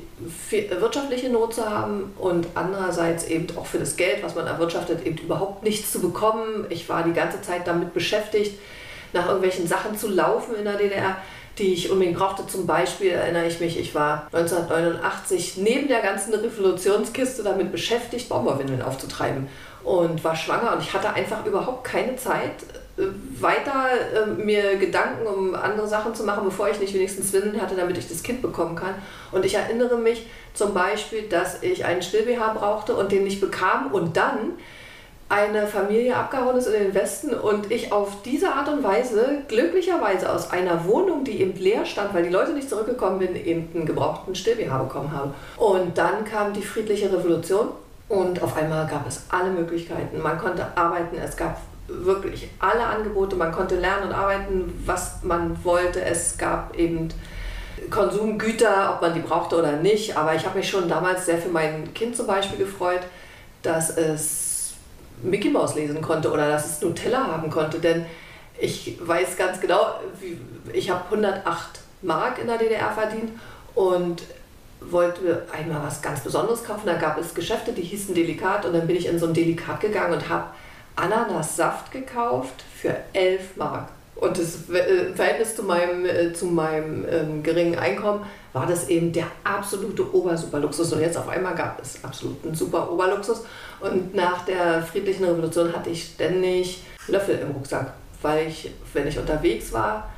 wirtschaftliche 0.52 1.32
Not 1.32 1.56
zu 1.56 1.68
haben 1.68 2.14
und 2.20 2.46
andererseits 2.54 3.26
eben 3.26 3.48
auch 3.58 3.66
für 3.66 3.80
das 3.80 3.96
Geld, 3.96 4.22
was 4.22 4.36
man 4.36 4.46
erwirtschaftet, 4.46 5.04
eben 5.04 5.18
überhaupt 5.18 5.64
nichts 5.64 5.92
zu 5.92 6.00
bekommen. 6.00 6.68
Ich 6.70 6.88
war 6.90 7.02
die 7.02 7.14
ganze 7.14 7.42
Zeit 7.42 7.66
damit 7.66 7.92
beschäftigt, 7.92 8.60
nach 9.14 9.26
irgendwelchen 9.26 9.66
Sachen 9.66 9.98
zu 9.98 10.10
laufen 10.10 10.54
in 10.54 10.64
der 10.64 10.78
DDR, 10.78 11.18
die 11.58 11.74
ich 11.74 11.90
unbedingt 11.90 12.20
brauchte. 12.20 12.46
Zum 12.46 12.68
Beispiel 12.68 13.10
erinnere 13.10 13.48
ich 13.48 13.60
mich, 13.60 13.80
ich 13.80 13.96
war 13.96 14.28
1989 14.34 15.58
neben 15.58 15.88
der 15.88 16.02
ganzen 16.02 16.36
Revolutionskiste 16.36 17.42
damit 17.42 17.72
beschäftigt, 17.72 18.30
Baumwollwindeln 18.30 18.84
aufzutreiben 18.84 19.48
und 19.84 20.24
war 20.24 20.36
schwanger 20.36 20.74
und 20.74 20.84
ich 20.84 20.94
hatte 20.94 21.12
einfach 21.14 21.48
überhaupt 21.48 21.84
keine 21.84 22.16
Zeit, 22.16 22.52
weiter 23.40 23.90
äh, 24.16 24.26
mir 24.26 24.78
Gedanken 24.78 25.26
um 25.26 25.56
andere 25.56 25.88
Sachen 25.88 26.14
zu 26.16 26.24
machen, 26.24 26.44
bevor 26.44 26.70
ich 26.70 26.80
nicht 26.80 26.94
wenigstens 26.94 27.34
Windeln 27.34 27.62
hatte, 27.62 27.76
damit 27.76 27.98
ich 27.98 28.08
das 28.08 28.24
Kind 28.24 28.42
bekommen 28.42 28.76
kann. 28.76 28.96
Und 29.32 29.46
ich 29.46 29.56
erinnere 29.56 29.98
mich 29.98 30.28
zum 30.54 30.74
Beispiel, 30.74 31.24
dass 31.24 31.64
ich 31.64 31.86
einen 31.86 32.02
Still-BH 32.02 32.54
brauchte 32.54 32.96
und 32.96 33.12
den 33.12 33.24
nicht 33.24 33.42
bekam 33.42 33.92
und 33.92 34.18
dann 34.18 34.54
eine 35.32 35.66
Familie 35.66 36.14
abgehauen 36.14 36.58
ist 36.58 36.68
in 36.68 36.74
den 36.74 36.94
Westen 36.94 37.34
und 37.34 37.72
ich 37.72 37.94
auf 37.94 38.22
diese 38.24 38.54
Art 38.54 38.68
und 38.68 38.84
Weise 38.84 39.44
glücklicherweise 39.48 40.30
aus 40.30 40.52
einer 40.52 40.86
Wohnung, 40.86 41.24
die 41.24 41.40
eben 41.40 41.58
leer 41.58 41.86
stand, 41.86 42.14
weil 42.14 42.24
die 42.24 42.30
Leute 42.30 42.52
nicht 42.52 42.70
zurückgekommen 42.70 43.22
sind, 43.22 43.38
eben 43.38 43.70
einen 43.74 43.86
gebrauchten 43.86 44.36
Still-BH 44.36 44.78
bekommen 44.78 45.14
habe. 45.14 45.34
Und 45.56 45.98
dann 45.98 46.26
kam 46.26 46.52
die 46.52 46.62
friedliche 46.62 47.14
Revolution 47.14 47.70
und 48.10 48.44
auf 48.44 48.58
einmal 48.58 48.86
gab 48.88 49.08
es 49.08 49.24
alle 49.30 49.52
Möglichkeiten. 49.52 50.22
Man 50.22 50.38
konnte 50.38 50.66
arbeiten, 50.76 51.16
es 51.16 51.38
gab 51.38 51.62
wirklich 51.92 52.50
alle 52.60 52.86
Angebote. 52.86 53.36
Man 53.36 53.52
konnte 53.52 53.76
lernen 53.76 54.08
und 54.08 54.14
arbeiten, 54.14 54.82
was 54.86 55.24
man 55.24 55.64
wollte. 55.64 56.04
Es 56.04 56.38
gab 56.38 56.78
eben 56.78 57.10
Konsumgüter, 57.90 58.94
ob 58.96 59.02
man 59.02 59.14
die 59.14 59.20
brauchte 59.20 59.58
oder 59.58 59.74
nicht. 59.74 60.18
Aber 60.18 60.36
ich 60.36 60.46
habe 60.46 60.58
mich 60.58 60.70
schon 60.70 60.88
damals 60.88 61.26
sehr 61.26 61.38
für 61.38 61.50
mein 61.50 61.94
Kind 61.94 62.16
zum 62.16 62.28
Beispiel 62.28 62.58
gefreut, 62.58 63.02
dass 63.62 63.96
es 63.98 64.74
Mickey 65.22 65.50
Mouse 65.50 65.76
lesen 65.76 66.02
konnte 66.02 66.32
oder 66.32 66.50
dass 66.50 66.66
es 66.66 66.82
Nutella 66.82 67.28
haben 67.28 67.50
konnte. 67.50 67.80
Denn 67.80 68.06
ich 68.60 68.98
weiß 69.02 69.38
ganz 69.38 69.60
genau, 69.60 69.96
ich 70.74 70.90
habe 70.90 71.06
108 71.06 71.80
Mark 72.02 72.40
in 72.40 72.48
der 72.48 72.58
DDR 72.58 72.92
verdient 72.92 73.32
und 73.76 74.24
wollte 74.82 75.46
einmal 75.56 75.84
was 75.84 76.02
ganz 76.02 76.22
Besonderes 76.22 76.64
kaufen. 76.64 76.84
Da 76.86 76.96
gab 76.96 77.18
es 77.20 77.34
Geschäfte, 77.34 77.72
die 77.72 77.84
hießen 77.84 78.16
Delikat 78.16 78.66
und 78.66 78.74
dann 78.74 78.88
bin 78.88 78.96
ich 78.96 79.06
in 79.06 79.20
so 79.20 79.28
ein 79.28 79.34
Delikat 79.34 79.80
gegangen 79.80 80.14
und 80.14 80.30
habe 80.30 80.46
Ananassaft 80.96 81.92
gekauft 81.92 82.64
für 82.76 82.96
11 83.14 83.58
Mark. 83.58 83.90
Und 84.22 84.38
das 84.38 84.70
äh, 84.70 85.08
im 85.08 85.16
Verhältnis 85.16 85.56
zu 85.56 85.64
meinem, 85.64 86.06
äh, 86.06 86.32
zu 86.32 86.46
meinem 86.46 87.06
ähm, 87.10 87.42
geringen 87.42 87.78
Einkommen 87.78 88.24
war 88.54 88.68
das 88.68 88.88
eben 88.88 89.12
der 89.12 89.26
absolute 89.44 90.14
Obersuperluxus. 90.14 90.94
Und 90.94 91.02
jetzt 91.02 91.18
auf 91.18 91.28
einmal 91.28 91.56
gab 91.56 91.82
es 91.82 92.04
absoluten 92.04 92.54
super 92.54 92.92
Oberluxus. 92.92 93.44
Und 93.80 94.14
nach 94.14 94.46
der 94.46 94.84
friedlichen 94.84 95.26
Revolution 95.26 95.74
hatte 95.74 95.90
ich 95.90 96.04
ständig 96.04 96.84
Löffel 97.08 97.40
im 97.40 97.50
Rucksack, 97.52 97.94
weil 98.22 98.48
ich, 98.48 98.72
wenn 98.94 99.08
ich 99.08 99.18
unterwegs 99.18 99.74
war, 99.74 100.12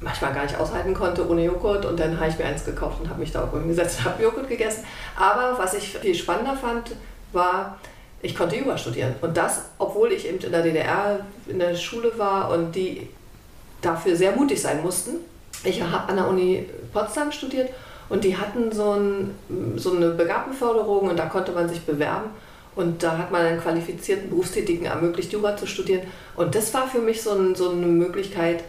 manchmal 0.00 0.32
gar 0.32 0.42
nicht 0.42 0.58
aushalten 0.58 0.92
konnte 0.92 1.28
ohne 1.28 1.44
Joghurt. 1.44 1.84
Und 1.84 2.00
dann 2.00 2.18
habe 2.18 2.30
ich 2.30 2.38
mir 2.38 2.46
eins 2.46 2.64
gekauft 2.64 3.00
und 3.00 3.08
habe 3.08 3.20
mich 3.20 3.30
da 3.30 3.44
auch 3.44 3.52
hingesetzt 3.52 4.00
und 4.00 4.06
habe 4.06 4.22
Joghurt 4.24 4.48
gegessen. 4.48 4.84
Aber 5.16 5.56
was 5.56 5.74
ich 5.74 5.96
viel 5.98 6.16
spannender 6.16 6.56
fand, 6.56 6.90
war, 7.32 7.78
ich 8.22 8.36
konnte 8.36 8.56
Jura 8.56 8.76
studieren. 8.76 9.14
Und 9.20 9.36
das, 9.36 9.62
obwohl 9.78 10.12
ich 10.12 10.28
eben 10.28 10.38
in 10.38 10.52
der 10.52 10.62
DDR 10.62 11.20
in 11.46 11.58
der 11.58 11.74
Schule 11.74 12.12
war 12.18 12.50
und 12.50 12.74
die 12.74 13.08
dafür 13.80 14.14
sehr 14.14 14.32
mutig 14.32 14.60
sein 14.60 14.82
mussten. 14.82 15.16
Ich 15.64 15.82
habe 15.82 16.08
an 16.08 16.16
der 16.16 16.28
Uni 16.28 16.66
Potsdam 16.92 17.32
studiert 17.32 17.70
und 18.08 18.24
die 18.24 18.36
hatten 18.36 18.72
so, 18.72 18.92
ein, 18.92 19.34
so 19.76 19.94
eine 19.94 20.10
Begabtenförderung 20.10 21.08
und 21.08 21.18
da 21.18 21.26
konnte 21.26 21.52
man 21.52 21.68
sich 21.68 21.80
bewerben. 21.82 22.30
Und 22.76 23.02
da 23.02 23.18
hat 23.18 23.30
man 23.30 23.42
einen 23.42 23.60
qualifizierten 23.60 24.30
Berufstätigen 24.30 24.86
ermöglicht, 24.86 25.32
Jura 25.32 25.56
zu 25.56 25.66
studieren. 25.66 26.02
Und 26.36 26.54
das 26.54 26.72
war 26.72 26.86
für 26.86 27.00
mich 27.00 27.20
so, 27.20 27.32
ein, 27.32 27.54
so 27.54 27.70
eine 27.70 27.86
Möglichkeit. 27.86 28.62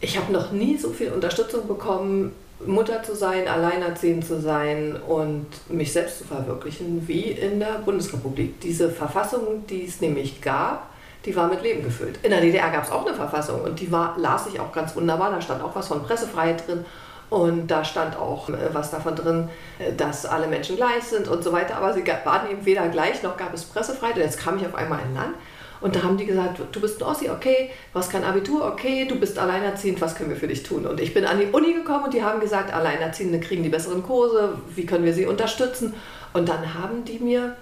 Ich 0.00 0.16
habe 0.16 0.32
noch 0.32 0.50
nie 0.50 0.76
so 0.78 0.90
viel 0.90 1.12
Unterstützung 1.12 1.68
bekommen, 1.68 2.32
Mutter 2.66 3.02
zu 3.02 3.14
sein, 3.14 3.46
alleinerziehend 3.46 4.26
zu 4.26 4.40
sein 4.40 4.96
und 4.96 5.46
mich 5.68 5.92
selbst 5.92 6.18
zu 6.18 6.24
verwirklichen, 6.24 7.06
wie 7.06 7.30
in 7.30 7.60
der 7.60 7.78
Bundesrepublik. 7.84 8.60
Diese 8.60 8.90
Verfassung, 8.90 9.66
die 9.68 9.84
es 9.84 10.00
nämlich 10.00 10.40
gab, 10.40 10.88
die 11.24 11.34
war 11.36 11.48
mit 11.48 11.62
Leben 11.62 11.82
gefüllt. 11.82 12.18
In 12.22 12.30
der 12.30 12.40
DDR 12.40 12.70
gab 12.70 12.84
es 12.84 12.90
auch 12.90 13.06
eine 13.06 13.14
Verfassung 13.14 13.60
und 13.62 13.80
die 13.80 13.92
war, 13.92 14.16
las 14.18 14.46
ich 14.52 14.58
auch 14.60 14.72
ganz 14.72 14.94
wunderbar. 14.96 15.30
Da 15.30 15.40
stand 15.40 15.62
auch 15.62 15.74
was 15.74 15.88
von 15.88 16.02
Pressefreiheit 16.02 16.66
drin 16.66 16.84
und 17.30 17.66
da 17.68 17.84
stand 17.84 18.16
auch 18.16 18.48
äh, 18.48 18.72
was 18.72 18.90
davon 18.90 19.14
drin, 19.14 19.48
äh, 19.78 19.92
dass 19.92 20.26
alle 20.26 20.46
Menschen 20.46 20.76
gleich 20.76 21.04
sind 21.04 21.28
und 21.28 21.44
so 21.44 21.52
weiter. 21.52 21.76
Aber 21.76 21.92
sie 21.92 22.04
waren 22.06 22.50
eben 22.50 22.64
weder 22.64 22.88
gleich 22.88 23.22
noch 23.22 23.36
gab 23.36 23.52
es 23.54 23.64
Pressefreiheit. 23.64 24.16
Und 24.16 24.22
jetzt 24.22 24.38
kam 24.38 24.56
ich 24.56 24.66
auf 24.66 24.74
einmal 24.74 25.00
in 25.00 25.08
ein 25.08 25.14
Land 25.14 25.34
und 25.80 25.94
da 25.94 26.02
haben 26.02 26.16
die 26.16 26.26
gesagt, 26.26 26.60
du 26.72 26.80
bist 26.80 27.00
ein 27.00 27.08
Ossi, 27.08 27.30
okay, 27.30 27.70
du 27.92 27.98
hast 27.98 28.10
kein 28.10 28.24
Abitur, 28.24 28.66
okay, 28.66 29.06
du 29.08 29.16
bist 29.16 29.38
alleinerziehend, 29.38 30.00
was 30.00 30.16
können 30.16 30.30
wir 30.30 30.36
für 30.36 30.48
dich 30.48 30.64
tun? 30.64 30.86
Und 30.86 31.00
ich 31.00 31.14
bin 31.14 31.24
an 31.24 31.38
die 31.38 31.46
Uni 31.46 31.72
gekommen 31.72 32.06
und 32.06 32.14
die 32.14 32.22
haben 32.22 32.40
gesagt, 32.40 32.72
Alleinerziehende 32.72 33.38
kriegen 33.38 33.62
die 33.62 33.68
besseren 33.68 34.02
Kurse, 34.02 34.54
wie 34.74 34.86
können 34.86 35.04
wir 35.04 35.14
sie 35.14 35.26
unterstützen? 35.26 35.94
Und 36.32 36.48
dann 36.48 36.74
haben 36.74 37.04
die 37.04 37.20
mir 37.20 37.56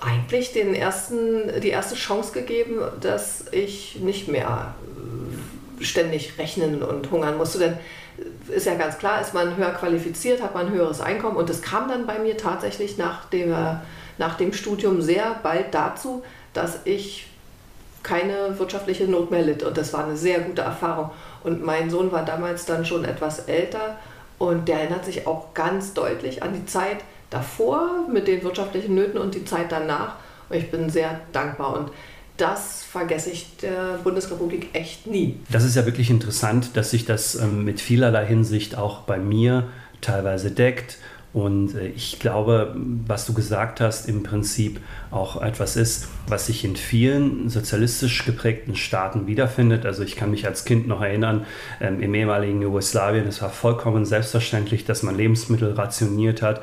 eigentlich 0.00 0.52
den 0.52 0.74
ersten, 0.74 1.60
die 1.60 1.68
erste 1.68 1.94
Chance 1.94 2.32
gegeben, 2.32 2.80
dass 3.00 3.44
ich 3.52 4.00
nicht 4.00 4.28
mehr 4.28 4.74
äh, 5.80 5.84
ständig 5.84 6.38
rechnen 6.38 6.82
und 6.82 7.10
hungern 7.10 7.36
musste. 7.36 7.58
Denn 7.58 7.72
äh, 8.48 8.56
ist 8.56 8.66
ja 8.66 8.74
ganz 8.74 8.98
klar, 8.98 9.20
ist 9.20 9.34
man 9.34 9.56
höher 9.56 9.70
qualifiziert, 9.70 10.42
hat 10.42 10.54
man 10.54 10.66
ein 10.66 10.72
höheres 10.72 11.00
Einkommen. 11.00 11.36
Und 11.36 11.50
das 11.50 11.62
kam 11.62 11.88
dann 11.88 12.06
bei 12.06 12.18
mir 12.18 12.36
tatsächlich 12.36 12.98
nach 12.98 13.26
dem, 13.26 13.54
nach 14.18 14.36
dem 14.36 14.52
Studium 14.52 15.00
sehr 15.00 15.36
bald 15.42 15.72
dazu, 15.72 16.22
dass 16.52 16.80
ich 16.84 17.28
keine 18.02 18.58
wirtschaftliche 18.58 19.04
Not 19.04 19.30
mehr 19.30 19.42
litt. 19.42 19.62
Und 19.62 19.76
das 19.76 19.92
war 19.92 20.04
eine 20.04 20.16
sehr 20.16 20.40
gute 20.40 20.62
Erfahrung. 20.62 21.10
Und 21.44 21.64
mein 21.64 21.90
Sohn 21.90 22.12
war 22.12 22.24
damals 22.24 22.64
dann 22.64 22.84
schon 22.84 23.04
etwas 23.04 23.40
älter 23.40 23.96
und 24.38 24.66
der 24.66 24.80
erinnert 24.80 25.04
sich 25.04 25.26
auch 25.26 25.54
ganz 25.54 25.94
deutlich 25.94 26.42
an 26.42 26.52
die 26.52 26.66
Zeit, 26.66 26.98
davor 27.30 28.06
mit 28.12 28.28
den 28.28 28.42
wirtschaftlichen 28.42 28.94
Nöten 28.94 29.18
und 29.18 29.34
die 29.34 29.44
Zeit 29.44 29.70
danach. 29.70 30.16
Und 30.48 30.56
ich 30.56 30.70
bin 30.70 30.90
sehr 30.90 31.20
dankbar 31.32 31.76
und 31.76 31.90
das 32.36 32.82
vergesse 32.82 33.30
ich 33.30 33.56
der 33.58 34.00
Bundesrepublik 34.02 34.70
echt 34.72 35.06
nie. 35.06 35.38
Das 35.50 35.64
ist 35.64 35.76
ja 35.76 35.86
wirklich 35.86 36.10
interessant, 36.10 36.76
dass 36.76 36.90
sich 36.90 37.04
das 37.04 37.36
ähm, 37.36 37.64
mit 37.64 37.80
vielerlei 37.80 38.26
Hinsicht 38.26 38.76
auch 38.76 39.02
bei 39.02 39.18
mir 39.18 39.68
teilweise 40.00 40.50
deckt. 40.50 40.98
Und 41.32 41.74
äh, 41.74 41.88
ich 41.88 42.18
glaube, 42.18 42.74
was 43.06 43.26
du 43.26 43.32
gesagt 43.32 43.80
hast, 43.80 44.08
im 44.08 44.22
Prinzip 44.22 44.80
auch 45.10 45.40
etwas 45.40 45.76
ist, 45.76 46.08
was 46.26 46.46
sich 46.46 46.64
in 46.64 46.76
vielen 46.76 47.48
sozialistisch 47.48 48.24
geprägten 48.24 48.76
Staaten 48.76 49.26
wiederfindet. 49.26 49.86
Also 49.86 50.02
ich 50.02 50.16
kann 50.16 50.30
mich 50.30 50.46
als 50.46 50.64
Kind 50.64 50.86
noch 50.86 51.00
erinnern, 51.00 51.46
ähm, 51.80 52.00
im 52.00 52.14
ehemaligen 52.14 52.60
Jugoslawien, 52.60 53.26
es 53.26 53.40
war 53.40 53.50
vollkommen 53.50 54.04
selbstverständlich, 54.04 54.84
dass 54.84 55.02
man 55.02 55.16
Lebensmittel 55.16 55.72
rationiert 55.72 56.42
hat 56.42 56.60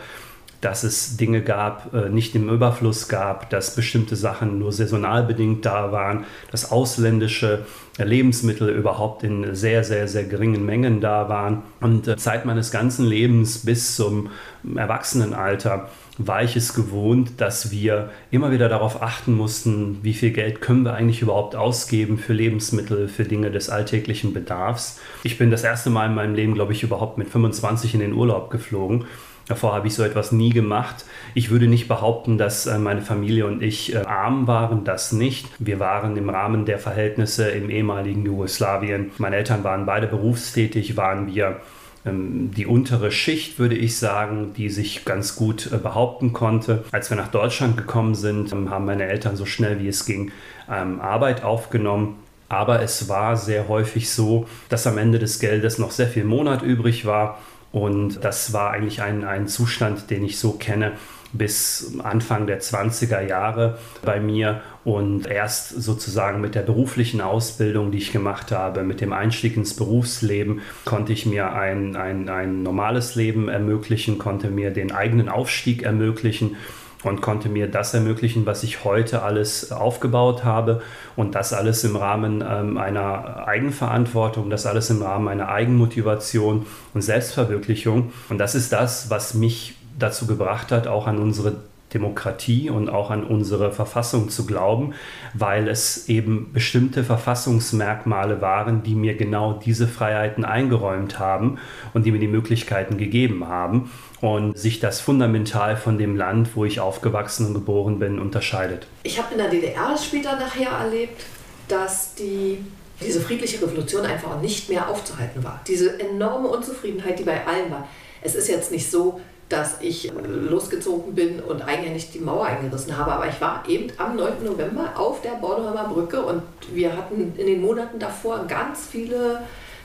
dass 0.62 0.84
es 0.84 1.16
Dinge 1.16 1.42
gab, 1.42 1.94
äh, 1.94 2.10
nicht 2.10 2.36
im 2.36 2.50
Überfluss 2.50 3.08
gab, 3.08 3.50
dass 3.50 3.76
bestimmte 3.76 4.16
Sachen 4.16 4.60
nur 4.60 4.72
saisonal 4.72 5.24
bedingt 5.24 5.66
da 5.66 5.92
waren, 5.92 6.26
dass 6.52 6.72
ausländische 6.72 7.66
Lebensmittel 7.98 8.70
überhaupt 8.70 9.24
in 9.24 9.56
sehr, 9.56 9.84
sehr, 9.84 10.08
sehr 10.08 10.24
geringen 10.24 10.66
Mengen 10.66 11.02
da 11.02 11.30
waren. 11.30 11.64
Und 11.80 12.08
äh, 12.08 12.18
Zeit 12.18 12.46
meines 12.46 12.72
ganzen 12.72 13.06
Lebens 13.06 13.60
bis 13.60 13.96
zum 13.96 14.30
Erwachsenenalter 14.76 15.90
war 16.18 16.44
ich 16.44 16.58
es 16.58 16.74
gewohnt, 16.74 17.40
dass 17.40 17.72
wir 17.72 18.10
immer 18.30 18.52
wieder 18.52 18.68
darauf 18.68 19.02
achten 19.02 19.34
mussten, 19.34 20.00
wie 20.04 20.14
viel 20.14 20.32
Geld 20.32 20.60
können 20.60 20.84
wir 20.84 20.94
eigentlich 20.94 21.22
überhaupt 21.22 21.56
ausgeben 21.56 22.18
für 22.18 22.34
Lebensmittel, 22.34 23.08
für 23.08 23.24
Dinge 23.24 23.52
des 23.52 23.70
alltäglichen 23.70 24.34
Bedarfs. 24.34 25.00
Ich 25.24 25.38
bin 25.38 25.50
das 25.50 25.64
erste 25.64 25.90
Mal 25.90 26.08
in 26.08 26.16
meinem 26.16 26.36
Leben, 26.36 26.56
glaube 26.56 26.74
ich, 26.74 26.84
überhaupt 26.84 27.18
mit 27.18 27.30
25 27.30 27.94
in 27.94 28.02
den 28.02 28.14
Urlaub 28.14 28.50
geflogen 28.50 29.06
Davor 29.50 29.74
habe 29.74 29.88
ich 29.88 29.96
so 29.96 30.04
etwas 30.04 30.32
nie 30.32 30.52
gemacht. 30.52 31.06
Ich 31.34 31.50
würde 31.50 31.68
nicht 31.68 31.88
behaupten, 31.88 32.38
dass 32.38 32.68
äh, 32.68 32.78
meine 32.78 33.02
Familie 33.02 33.48
und 33.48 33.64
ich 33.64 33.96
äh, 33.96 33.98
arm 33.98 34.46
waren, 34.46 34.84
das 34.84 35.12
nicht. 35.12 35.48
Wir 35.58 35.80
waren 35.80 36.16
im 36.18 36.30
Rahmen 36.30 36.66
der 36.66 36.78
Verhältnisse 36.78 37.50
im 37.50 37.72
ehemaligen 37.72 38.24
Jugoslawien. 38.24 39.10
Meine 39.18 39.38
Eltern 39.38 39.64
waren 39.64 39.88
beide 39.88 40.06
berufstätig, 40.06 40.98
waren 40.98 41.34
wir 41.34 41.62
ähm, 42.06 42.52
die 42.56 42.68
untere 42.68 43.12
Schicht, 43.12 43.58
würde 43.58 43.76
ich 43.76 43.98
sagen, 43.98 44.54
die 44.56 44.70
sich 44.70 45.04
ganz 45.04 45.36
gut 45.36 45.72
äh, 45.72 45.78
behaupten 45.78 46.32
konnte. 46.32 46.86
Als 46.92 47.10
wir 47.10 47.18
nach 47.18 47.30
Deutschland 47.30 47.76
gekommen 47.76 48.14
sind, 48.14 48.52
ähm, 48.52 48.70
haben 48.70 48.86
meine 48.86 49.06
Eltern 49.06 49.36
so 49.36 49.48
schnell 49.48 49.80
wie 49.80 49.88
es 49.88 50.06
ging 50.06 50.32
ähm, 50.72 51.02
Arbeit 51.02 51.44
aufgenommen. 51.44 52.20
Aber 52.50 52.84
es 52.84 53.10
war 53.10 53.36
sehr 53.36 53.68
häufig 53.68 54.12
so, 54.12 54.48
dass 54.70 54.86
am 54.86 55.00
Ende 55.00 55.18
des 55.18 55.40
Geldes 55.40 55.80
noch 55.80 55.90
sehr 55.90 56.08
viel 56.08 56.24
Monat 56.24 56.62
übrig 56.62 57.06
war 57.06 57.40
und 57.72 58.24
das 58.24 58.54
war 58.54 58.72
eigentlich 58.72 59.02
ein, 59.02 59.24
ein 59.24 59.48
Zustand, 59.48 60.10
den 60.10 60.24
ich 60.26 60.40
so 60.40 60.54
kenne 60.54 60.94
bis 61.32 61.94
Anfang 62.04 62.48
der 62.48 62.60
20er 62.60 63.22
Jahre 63.22 63.78
bei 64.04 64.20
mir 64.20 64.62
und 64.84 65.28
erst 65.28 65.70
sozusagen 65.70 66.42
mit 66.42 66.56
der 66.56 66.64
beruflichen 66.64 67.22
Ausbildung, 67.22 67.92
die 67.92 68.00
ich 68.00 68.12
gemacht 68.12 68.52
habe, 68.52 68.84
mit 68.84 69.02
dem 69.02 69.14
Einstieg 69.14 69.56
ins 69.56 69.76
Berufsleben, 69.76 70.62
konnte 70.86 71.14
ich 71.14 71.28
mir 71.28 71.54
ein, 71.54 71.96
ein, 71.96 72.30
ein 72.30 72.64
normales 72.64 73.14
Leben 73.14 73.48
ermöglichen, 73.48 74.18
konnte 74.18 74.50
mir 74.50 74.72
den 74.72 74.92
eigenen 74.92 75.30
Aufstieg 75.30 75.84
ermöglichen 75.84 76.56
und 77.04 77.22
konnte 77.22 77.48
mir 77.48 77.70
das 77.70 77.94
ermöglichen, 77.94 78.46
was 78.46 78.64
ich 78.64 78.84
heute 78.84 79.22
alles 79.22 79.72
aufgebaut 79.72 80.44
habe 80.44 80.82
und 81.16 81.36
das 81.36 81.54
alles 81.54 81.84
im 81.84 81.96
Rahmen 81.96 82.44
ähm, 82.48 82.78
einer 82.78 83.48
Eigenverantwortung, 83.48 84.50
das 84.50 84.66
alles 84.66 84.90
im 84.90 85.02
Rahmen 85.02 85.28
einer 85.30 85.50
Eigenmotivation 85.50 86.66
und 86.94 87.02
Selbstverwirklichung. 87.02 88.12
Und 88.30 88.38
das 88.38 88.56
ist 88.56 88.74
das, 88.74 89.10
was 89.10 89.34
mich 89.34 89.76
dazu 89.98 90.28
gebracht 90.28 90.72
hat, 90.72 90.88
auch 90.88 91.08
an 91.08 91.20
unsere 91.20 91.56
Demokratie 91.94 92.70
und 92.70 92.90
auch 92.90 93.10
an 93.10 93.24
unsere 93.24 93.72
Verfassung 93.72 94.30
zu 94.30 94.46
glauben, 94.46 94.94
weil 95.34 95.68
es 95.68 96.08
eben 96.08 96.52
bestimmte 96.54 97.04
Verfassungsmerkmale 97.04 98.42
waren, 98.42 98.84
die 98.84 98.96
mir 98.96 99.16
genau 99.16 99.54
diese 99.54 99.88
Freiheiten 99.88 100.46
eingeräumt 100.46 101.20
haben 101.20 101.58
und 101.94 102.06
die 102.06 102.12
mir 102.12 102.20
die 102.20 102.28
Möglichkeiten 102.28 102.98
gegeben 102.98 103.48
haben 103.48 103.92
und 104.22 104.58
sich 104.58 104.80
das 104.80 105.00
fundamental 105.00 105.78
von 105.78 105.98
dem 105.98 106.16
Land, 106.16 106.56
wo 106.56 106.66
ich 106.66 106.80
aufgewachsen 106.80 107.48
und 107.48 107.54
geboren 107.54 108.00
bin, 108.00 108.20
unterscheidet. 108.20 108.88
Ich 109.04 109.18
habe 109.18 109.34
in 109.34 109.40
der 109.40 109.50
DDR 109.50 109.98
später 109.98 110.36
nachher 110.36 110.72
erlebt, 110.72 111.24
dass 111.68 112.16
die, 112.16 112.60
diese 113.02 113.22
friedliche 113.22 113.62
Revolution 113.62 114.06
einfach 114.06 114.42
nicht 114.42 114.70
mehr 114.70 114.90
aufzuhalten 114.90 115.44
war. 115.44 115.62
Diese 115.68 116.00
enorme 116.00 116.50
Unzufriedenheit, 116.50 117.18
die 117.18 117.24
bei 117.24 117.46
allen 117.48 117.72
war. 117.72 117.88
Es 118.22 118.36
ist 118.36 118.50
jetzt 118.50 118.72
nicht 118.72 118.92
so, 118.92 119.22
dass 119.50 119.82
ich 119.82 120.12
losgezogen 120.28 121.16
bin 121.16 121.40
und 121.40 121.64
eigenhändig 121.64 122.12
die 122.12 122.20
Mauer 122.20 122.46
eingerissen 122.46 122.96
habe. 122.96 123.12
Aber 123.12 123.28
ich 123.28 123.42
war 123.42 123.64
eben 123.68 123.92
am 123.98 124.16
9. 124.16 124.44
November 124.46 124.94
auf 124.96 125.22
der 125.22 125.32
Bornholmer 125.32 125.90
Brücke 125.90 126.22
und 126.22 126.44
wir 126.72 126.96
hatten 126.96 127.34
in 127.36 127.48
den 127.48 127.62
Monaten 127.62 127.98
davor 127.98 128.46
ganz 128.48 128.88
viele, 128.92 129.42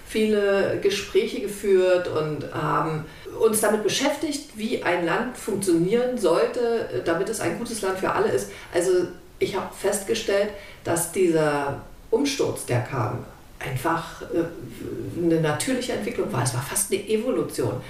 viele 0.07 0.79
Gespräche 0.83 1.41
geführt 1.41 2.09
und 2.09 2.53
haben 2.55 3.07
uns 3.41 3.63
damit 3.63 3.83
beschäftigt, 3.83 4.51
wie 4.55 4.83
ein 4.83 5.07
Land 5.07 5.39
funktionieren 5.39 6.19
sollte, 6.19 7.03
damit 7.07 7.31
es 7.31 7.41
ein 7.41 7.59
gutes 7.59 7.81
Land 7.81 7.99
für 7.99 8.13
alle 8.13 8.29
ist. 8.29 8.51
Also 8.73 8.91
ich 9.39 9.57
habe 9.57 9.75
festgestellt, 9.75 10.51
dass 10.85 11.11
dieser 11.11 11.81
Umsturz, 12.11 12.67
der 12.67 12.83
kam, 12.83 13.25
einfach 13.59 14.23
äh, 14.23 15.23
eine 15.23 15.41
natürliche 15.41 15.93
Entwicklung 15.95 16.33
war. 16.33 16.43
Es 16.43 16.55
war 16.55 16.63
fast 16.63 16.93
eine 16.93 17.09
Evolution. 17.09 17.81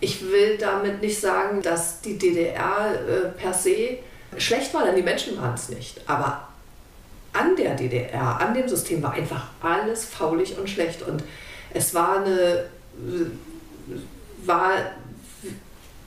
Ich 0.00 0.22
will 0.22 0.58
damit 0.58 1.00
nicht 1.00 1.20
sagen, 1.20 1.62
dass 1.62 2.00
die 2.00 2.18
DDR 2.18 2.92
äh, 2.94 3.28
per 3.38 3.52
se 3.52 3.98
schlecht 4.36 4.74
war, 4.74 4.84
denn 4.84 4.96
die 4.96 5.02
Menschen 5.02 5.40
waren 5.40 5.54
es 5.54 5.68
nicht. 5.68 6.00
Aber 6.06 6.48
an 7.32 7.56
der 7.56 7.74
DDR, 7.74 8.40
an 8.40 8.54
dem 8.54 8.68
System 8.68 9.02
war 9.02 9.12
einfach 9.12 9.48
alles 9.60 10.04
faulig 10.04 10.58
und 10.58 10.68
schlecht. 10.68 11.02
Und 11.02 11.22
es 11.72 11.94
war 11.94 12.24
eine 12.24 12.64
war 14.44 14.72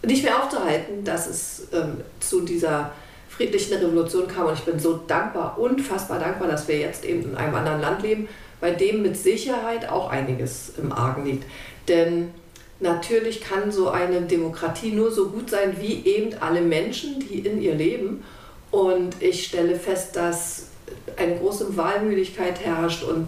nicht 0.05 0.23
mehr 0.23 0.41
aufzuhalten, 0.41 1.03
dass 1.03 1.27
es 1.27 1.67
ähm, 1.73 2.01
zu 2.19 2.41
dieser 2.41 2.91
friedlichen 3.29 3.75
Revolution 3.75 4.27
kam. 4.27 4.47
Und 4.47 4.53
ich 4.53 4.65
bin 4.65 4.79
so 4.79 4.97
dankbar, 5.07 5.57
unfassbar 5.57 6.19
dankbar, 6.19 6.47
dass 6.47 6.67
wir 6.67 6.77
jetzt 6.77 7.05
eben 7.05 7.23
in 7.23 7.35
einem 7.35 7.55
anderen 7.55 7.81
Land 7.81 8.01
leben, 8.01 8.27
bei 8.61 8.71
dem 8.71 9.01
mit 9.01 9.17
Sicherheit 9.17 9.89
auch 9.89 10.09
einiges 10.09 10.73
im 10.77 10.91
Argen 10.91 11.25
liegt. 11.25 11.45
Denn 11.87 12.33
natürlich 12.79 13.41
kann 13.41 13.71
so 13.71 13.89
eine 13.89 14.21
Demokratie 14.21 14.91
nur 14.91 15.11
so 15.11 15.29
gut 15.29 15.49
sein 15.49 15.77
wie 15.79 16.05
eben 16.05 16.33
alle 16.39 16.61
Menschen, 16.61 17.19
die 17.19 17.39
in 17.39 17.61
ihr 17.61 17.75
leben. 17.75 18.23
Und 18.71 19.21
ich 19.21 19.45
stelle 19.45 19.75
fest, 19.75 20.15
dass 20.15 20.67
eine 21.17 21.37
große 21.37 21.75
Wahlmüdigkeit 21.75 22.63
herrscht 22.63 23.03
und 23.03 23.27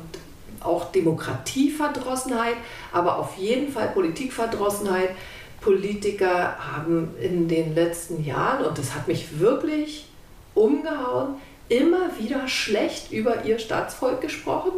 auch 0.59 0.91
Demokratieverdrossenheit, 0.91 2.55
aber 2.91 3.17
auf 3.17 3.37
jeden 3.37 3.71
Fall 3.71 3.89
Politikverdrossenheit. 3.89 5.09
Politiker 5.59 6.57
haben 6.57 7.09
in 7.21 7.47
den 7.47 7.75
letzten 7.75 8.23
Jahren, 8.23 8.65
und 8.65 8.77
das 8.77 8.95
hat 8.95 9.07
mich 9.07 9.39
wirklich 9.39 10.05
umgehauen, 10.55 11.35
immer 11.69 12.09
wieder 12.19 12.47
schlecht 12.47 13.11
über 13.11 13.45
ihr 13.45 13.59
Staatsvolk 13.59 14.21
gesprochen, 14.21 14.71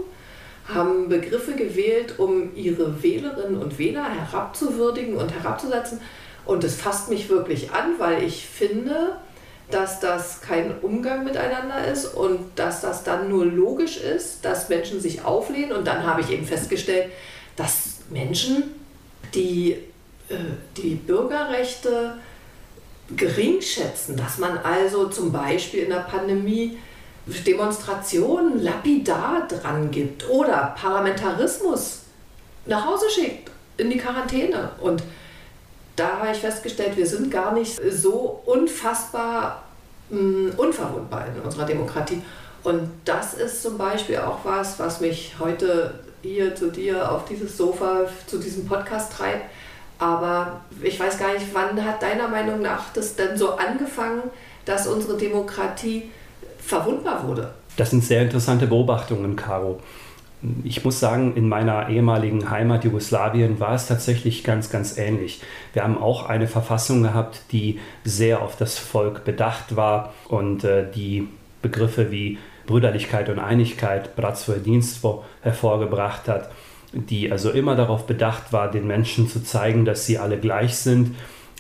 haben 0.68 1.10
Begriffe 1.10 1.54
gewählt, 1.54 2.20
um 2.20 2.56
ihre 2.56 3.04
Wählerinnen 3.04 3.62
und 3.62 3.78
Wähler 3.78 4.06
herabzuwürdigen 4.10 5.16
und 5.16 5.34
herabzusetzen. 5.34 6.00
Und 6.46 6.64
es 6.64 6.76
fasst 6.76 7.10
mich 7.10 7.30
wirklich 7.30 7.72
an, 7.72 8.00
weil 8.00 8.24
ich 8.24 8.46
finde, 8.46 9.18
dass 9.72 10.00
das 10.00 10.42
kein 10.42 10.78
Umgang 10.82 11.24
miteinander 11.24 11.88
ist 11.88 12.06
und 12.06 12.40
dass 12.56 12.82
das 12.82 13.04
dann 13.04 13.30
nur 13.30 13.46
logisch 13.46 13.98
ist, 13.98 14.46
dass 14.46 14.70
Menschen 14.70 15.00
sich 15.00 15.24
auflehnen. 15.24 15.72
Und 15.72 15.88
dann 15.88 16.06
habe 16.06 16.22
ich 16.22 16.30
eben 16.32 16.46
festgestellt, 16.46 17.12
dass 17.56 18.02
Menschen, 18.10 18.64
die 19.34 19.78
äh, 20.30 20.36
die 20.78 20.96
Bürgerrechte 20.96 22.18
gering 23.16 23.62
schätzen, 23.62 24.16
dass 24.16 24.38
man 24.38 24.58
also 24.58 25.08
zum 25.10 25.32
Beispiel 25.32 25.84
in 25.84 25.90
der 25.90 25.98
Pandemie 25.98 26.78
Demonstrationen 27.26 28.62
lapidar 28.62 29.48
dran 29.48 29.92
gibt 29.92 30.30
oder 30.30 30.76
Parlamentarismus 30.80 32.02
nach 32.66 32.86
Hause 32.86 33.06
schickt 33.10 33.50
in 33.78 33.90
die 33.90 33.98
Quarantäne. 33.98 34.70
Und 34.82 35.04
da 35.96 36.20
habe 36.20 36.32
ich 36.32 36.40
festgestellt, 36.40 36.98
wir 36.98 37.08
sind 37.08 37.32
gar 37.32 37.54
nicht 37.54 37.80
so 37.92 38.42
unfassbar 38.46 39.64
mh, 40.10 40.20
mm, 40.20 40.54
unverwundbar 40.58 41.28
in 41.28 41.42
unserer 41.42 41.66
Demokratie. 41.66 42.22
Und 42.64 42.90
das 43.06 43.34
ist 43.34 43.62
zum 43.62 43.78
Beispiel 43.78 44.18
auch 44.18 44.40
was, 44.44 44.80
was 44.80 45.02
mich 45.02 45.36
heute 45.40 46.00
hier 46.22 46.56
zu 46.56 46.72
dir 46.72 47.12
auf 47.12 47.26
dieses 47.26 47.58
Sofa, 47.58 48.06
zu 48.28 48.38
diesem 48.38 48.66
Podcast 48.66 49.12
treibt. 49.14 49.46
Aber 50.00 50.62
ich 50.82 51.00
weiß 51.00 51.18
gar 51.20 51.34
nicht, 51.34 51.48
wann 51.54 51.84
hat 51.86 52.02
deiner 52.02 52.28
Meinung 52.28 52.62
nach 52.62 52.92
das 52.94 53.16
denn 53.16 53.38
so 53.38 53.56
angefangen, 53.56 54.24
dass 54.66 54.88
unsere 54.88 55.18
Demokratie 55.18 56.10
verwundbar 56.66 57.28
wurde? 57.28 57.54
Das 57.78 57.90
sind 57.90 58.04
sehr 58.04 58.22
interessante 58.22 58.68
Beobachtungen, 58.68 59.36
Caro 59.36 59.80
ich 60.64 60.84
muss 60.84 61.00
sagen, 61.00 61.36
in 61.36 61.48
meiner 61.48 61.90
ehemaligen 61.90 62.50
Heimat 62.50 62.84
Jugoslawien 62.84 63.60
war 63.60 63.76
es 63.76 63.88
tatsächlich 63.88 64.44
ganz, 64.44 64.70
ganz 64.70 64.98
ähnlich. 64.98 65.42
Wir 65.72 65.84
haben 65.84 65.98
auch 65.98 66.28
eine 66.28 66.48
Verfassung 66.48 67.04
gehabt, 67.04 67.42
die 67.52 67.80
sehr 68.04 68.42
auf 68.42 68.58
das 68.58 68.78
Volk 68.78 69.24
bedacht 69.24 69.76
war 69.76 70.14
und 70.28 70.64
äh, 70.64 70.86
die 70.92 71.30
Begriffe 71.62 72.12
wie 72.12 72.38
Brüderlichkeit 72.66 73.30
und 73.30 73.40
Einigkeit, 73.40 74.16
Bratstvo 74.16 74.54
Dienstvo, 74.56 75.24
hervorgebracht 75.42 76.28
hat, 76.28 76.52
die 76.92 77.32
also 77.32 77.52
immer 77.52 77.76
darauf 77.76 78.06
bedacht 78.06 78.52
war, 78.52 78.70
den 78.70 78.86
Menschen 78.86 79.30
zu 79.30 79.44
zeigen, 79.44 79.86
dass 79.86 80.06
sie 80.06 80.18
alle 80.18 80.38
gleich 80.38 80.76
sind. 80.76 81.16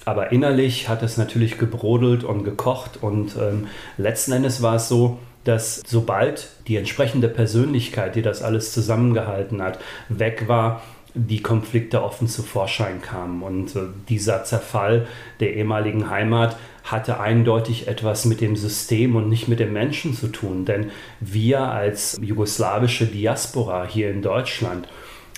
Aber 0.05 0.31
innerlich 0.31 0.89
hat 0.89 1.03
es 1.03 1.17
natürlich 1.17 1.57
gebrodelt 1.57 2.24
und 2.24 2.43
gekocht 2.43 3.01
und 3.01 3.36
ähm, 3.38 3.67
letzten 3.98 4.33
Endes 4.33 4.62
war 4.62 4.75
es 4.75 4.89
so, 4.89 5.19
dass 5.43 5.81
sobald 5.86 6.50
die 6.67 6.77
entsprechende 6.77 7.27
Persönlichkeit, 7.27 8.15
die 8.15 8.22
das 8.22 8.41
alles 8.41 8.74
zusammengehalten 8.74 9.62
hat, 9.62 9.79
weg 10.10 10.48
war, 10.48 10.81
die 11.15 11.41
Konflikte 11.41 12.03
offen 12.03 12.27
zu 12.27 12.41
Vorschein 12.41 13.01
kamen. 13.01 13.43
Und 13.43 13.75
äh, 13.75 13.81
dieser 14.10 14.43
Zerfall 14.43 15.07
der 15.39 15.53
ehemaligen 15.55 16.10
Heimat 16.10 16.57
hatte 16.83 17.19
eindeutig 17.19 17.88
etwas 17.88 18.25
mit 18.25 18.41
dem 18.41 18.55
System 18.55 19.15
und 19.15 19.29
nicht 19.29 19.48
mit 19.48 19.60
dem 19.60 19.74
Menschen 19.74 20.13
zu 20.15 20.27
tun. 20.27 20.65
Denn 20.65 20.91
wir 21.19 21.62
als 21.62 22.17
jugoslawische 22.22 23.05
Diaspora 23.05 23.86
hier 23.86 24.10
in 24.10 24.22
Deutschland 24.22 24.88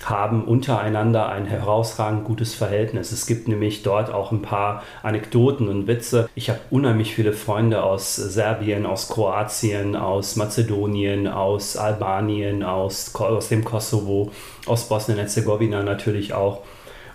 haben 0.04 0.44
untereinander 0.44 1.28
ein 1.28 1.46
herausragend 1.46 2.24
gutes 2.24 2.54
Verhältnis. 2.54 3.12
Es 3.12 3.26
gibt 3.26 3.48
nämlich 3.48 3.82
dort 3.82 4.12
auch 4.12 4.30
ein 4.30 4.42
paar 4.42 4.82
Anekdoten 5.02 5.68
und 5.68 5.86
Witze. 5.86 6.28
Ich 6.34 6.50
habe 6.50 6.60
unheimlich 6.70 7.14
viele 7.14 7.32
Freunde 7.32 7.82
aus 7.82 8.14
Serbien, 8.16 8.86
aus 8.86 9.08
Kroatien, 9.08 9.96
aus 9.96 10.36
Mazedonien, 10.36 11.26
aus 11.26 11.76
Albanien, 11.76 12.62
aus, 12.62 13.14
aus 13.14 13.48
dem 13.48 13.64
Kosovo, 13.64 14.30
aus 14.66 14.88
Bosnien-Herzegowina 14.88 15.82
natürlich 15.82 16.34
auch. 16.34 16.62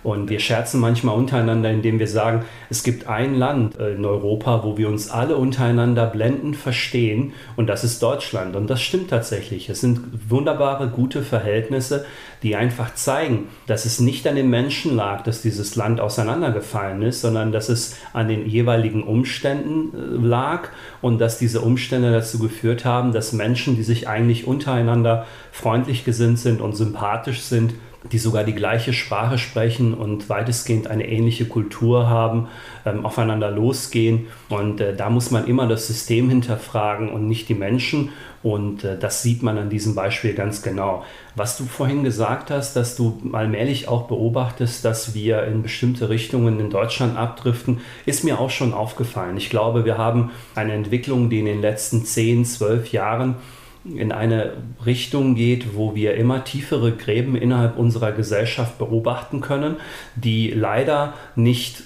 Und 0.02 0.30
wir 0.30 0.40
scherzen 0.40 0.80
manchmal 0.80 1.16
untereinander, 1.16 1.70
indem 1.70 2.00
wir 2.00 2.08
sagen, 2.08 2.44
es 2.70 2.82
gibt 2.82 3.06
ein 3.06 3.36
Land 3.36 3.76
in 3.76 4.04
Europa, 4.04 4.64
wo 4.64 4.76
wir 4.76 4.88
uns 4.88 5.08
alle 5.08 5.36
untereinander 5.36 6.06
blendend 6.06 6.56
verstehen 6.56 7.34
und 7.54 7.68
das 7.68 7.84
ist 7.84 8.02
Deutschland. 8.02 8.56
Und 8.56 8.68
das 8.68 8.82
stimmt 8.82 9.10
tatsächlich. 9.10 9.68
Es 9.68 9.80
sind 9.80 10.00
wunderbare, 10.28 10.88
gute 10.88 11.22
Verhältnisse, 11.22 12.04
die 12.42 12.56
einfach 12.56 12.94
zeigen, 12.94 13.48
dass 13.66 13.84
es 13.84 14.00
nicht 14.00 14.26
an 14.26 14.36
den 14.36 14.50
Menschen 14.50 14.96
lag, 14.96 15.22
dass 15.22 15.42
dieses 15.42 15.76
Land 15.76 16.00
auseinandergefallen 16.00 17.02
ist, 17.02 17.20
sondern 17.20 17.52
dass 17.52 17.68
es 17.68 17.96
an 18.12 18.28
den 18.28 18.46
jeweiligen 18.46 19.02
Umständen 19.02 19.92
äh, 19.96 20.26
lag 20.26 20.68
und 21.00 21.18
dass 21.18 21.38
diese 21.38 21.60
Umstände 21.60 22.12
dazu 22.12 22.38
geführt 22.38 22.84
haben, 22.84 23.12
dass 23.12 23.32
Menschen, 23.32 23.76
die 23.76 23.82
sich 23.82 24.08
eigentlich 24.08 24.46
untereinander 24.46 25.26
freundlich 25.52 26.04
gesinnt 26.04 26.38
sind 26.38 26.60
und 26.60 26.76
sympathisch 26.76 27.42
sind, 27.42 27.74
die 28.10 28.18
sogar 28.18 28.44
die 28.44 28.54
gleiche 28.54 28.92
Sprache 28.92 29.38
sprechen 29.38 29.94
und 29.94 30.28
weitestgehend 30.28 30.88
eine 30.88 31.08
ähnliche 31.08 31.44
Kultur 31.44 32.08
haben, 32.08 32.48
ähm, 32.84 33.06
aufeinander 33.06 33.50
losgehen. 33.50 34.26
Und 34.48 34.80
äh, 34.80 34.96
da 34.96 35.08
muss 35.08 35.30
man 35.30 35.46
immer 35.46 35.68
das 35.68 35.86
System 35.86 36.28
hinterfragen 36.28 37.10
und 37.10 37.28
nicht 37.28 37.48
die 37.48 37.54
Menschen. 37.54 38.10
Und 38.42 38.82
äh, 38.82 38.98
das 38.98 39.22
sieht 39.22 39.42
man 39.42 39.56
an 39.56 39.70
diesem 39.70 39.94
Beispiel 39.94 40.34
ganz 40.34 40.62
genau. 40.62 41.04
Was 41.36 41.56
du 41.56 41.64
vorhin 41.64 42.02
gesagt 42.02 42.50
hast, 42.50 42.74
dass 42.74 42.96
du 42.96 43.20
allmählich 43.32 43.86
auch 43.86 44.08
beobachtest, 44.08 44.84
dass 44.84 45.14
wir 45.14 45.44
in 45.44 45.62
bestimmte 45.62 46.08
Richtungen 46.08 46.58
in 46.58 46.70
Deutschland 46.70 47.16
abdriften, 47.16 47.80
ist 48.04 48.24
mir 48.24 48.40
auch 48.40 48.50
schon 48.50 48.74
aufgefallen. 48.74 49.36
Ich 49.36 49.48
glaube, 49.48 49.84
wir 49.84 49.96
haben 49.96 50.32
eine 50.56 50.72
Entwicklung, 50.72 51.30
die 51.30 51.38
in 51.38 51.46
den 51.46 51.60
letzten 51.60 52.04
10, 52.04 52.44
12 52.44 52.90
Jahren 52.92 53.36
in 53.84 54.12
eine 54.12 54.52
Richtung 54.86 55.34
geht, 55.34 55.74
wo 55.74 55.94
wir 55.94 56.14
immer 56.14 56.44
tiefere 56.44 56.92
Gräben 56.92 57.36
innerhalb 57.36 57.78
unserer 57.78 58.12
Gesellschaft 58.12 58.78
beobachten 58.78 59.40
können, 59.40 59.76
die 60.14 60.50
leider 60.50 61.14
nicht 61.34 61.82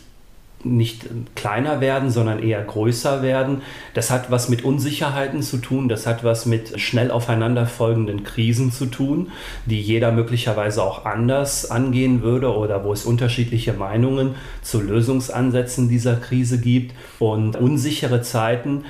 nicht 0.65 1.07
kleiner 1.35 1.81
werden, 1.81 2.11
sondern 2.11 2.43
eher 2.43 2.63
größer 2.63 3.23
werden. 3.23 3.63
Das 3.95 4.11
hat 4.11 4.31
was 4.31 4.49
mit 4.49 4.65
Unsicherheiten 4.65 5.43
zu 5.43 5.59
tun, 5.59 5.89
das 5.89 6.07
hat 6.07 6.25
was 6.25 6.47
mit 6.47 6.81
schnell 6.81 7.11
aufeinanderfolgenden 7.11 8.25
Krisen 8.25 8.73
zu 8.73 8.87
tun, 8.87 9.31
die 9.67 9.81
jeder 9.81 10.13
möglicherweise 10.13 10.83
auch 10.83 11.05
anders 11.05 11.71
angehen 11.71 12.23
würde 12.23 12.55
oder 12.55 12.85
wo 12.85 12.93
es 12.93 13.05
unterschiedliche 13.05 13.75
Meinungen 13.75 14.35
zu 14.63 14.81
Lösungsansätzen 14.81 15.89
dieser 15.89 16.17
Krise 16.17 16.61
gibt. 16.61 16.95
Und 17.19 17.57
unsichere 17.57 18.23
Zeiten 18.23 18.85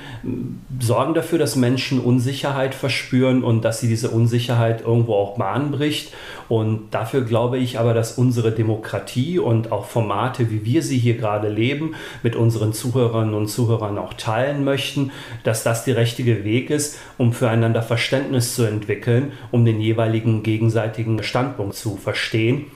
sorgen 0.80 1.14
dafür, 1.14 1.38
dass 1.38 1.56
Menschen 1.56 2.00
Unsicherheit 2.00 2.74
verspüren 2.74 3.44
und 3.44 3.64
dass 3.64 3.80
sie 3.80 3.88
diese 3.88 4.10
Unsicherheit 4.10 4.82
irgendwo 4.82 5.14
auch 5.14 5.36
Bahn 5.36 5.70
bricht. 5.70 6.12
Und 6.48 6.90
dafür 6.92 7.22
glaube 7.22 7.58
ich 7.58 7.78
aber, 7.78 7.92
dass 7.92 8.18
unsere 8.18 8.52
Demokratie 8.52 9.38
und 9.38 9.72
auch 9.72 9.86
Formate, 9.86 10.50
wie 10.50 10.64
wir 10.64 10.82
sie 10.82 10.98
hier 10.98 11.16
gerade 11.16 11.48
leben, 11.56 11.94
mit 12.22 12.36
unseren 12.36 12.72
Zuhörerinnen 12.72 13.34
und 13.34 13.48
Zuhörern 13.48 13.98
auch 13.98 14.14
teilen 14.14 14.62
möchten, 14.62 15.10
dass 15.42 15.64
das 15.64 15.84
der 15.84 15.96
richtige 15.96 16.44
Weg 16.44 16.70
ist, 16.70 16.98
um 17.18 17.32
füreinander 17.32 17.82
Verständnis 17.82 18.54
zu 18.54 18.64
entwickeln, 18.64 19.32
um 19.50 19.64
den 19.64 19.80
jeweiligen 19.80 20.42
gegenseitigen 20.42 21.22
Standpunkt 21.22 21.74
zu 21.74 21.96
verstehen. 21.96 22.66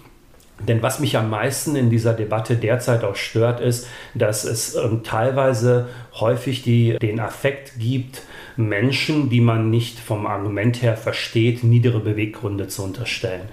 Denn 0.68 0.82
was 0.82 1.00
mich 1.00 1.16
am 1.16 1.30
meisten 1.30 1.74
in 1.74 1.90
dieser 1.90 2.12
Debatte 2.12 2.56
derzeit 2.56 3.02
auch 3.04 3.16
stört, 3.16 3.60
ist, 3.60 3.88
dass 4.14 4.44
es 4.44 4.74
ähm, 4.74 5.02
teilweise 5.02 5.88
häufig 6.14 6.62
die, 6.62 6.98
den 6.98 7.18
Affekt 7.18 7.78
gibt, 7.78 8.22
Menschen, 8.56 9.30
die 9.30 9.40
man 9.40 9.70
nicht 9.70 9.98
vom 9.98 10.26
Argument 10.26 10.82
her 10.82 10.96
versteht, 10.96 11.64
niedere 11.64 12.00
Beweggründe 12.00 12.68
zu 12.68 12.82
unterstellen. 12.82 13.48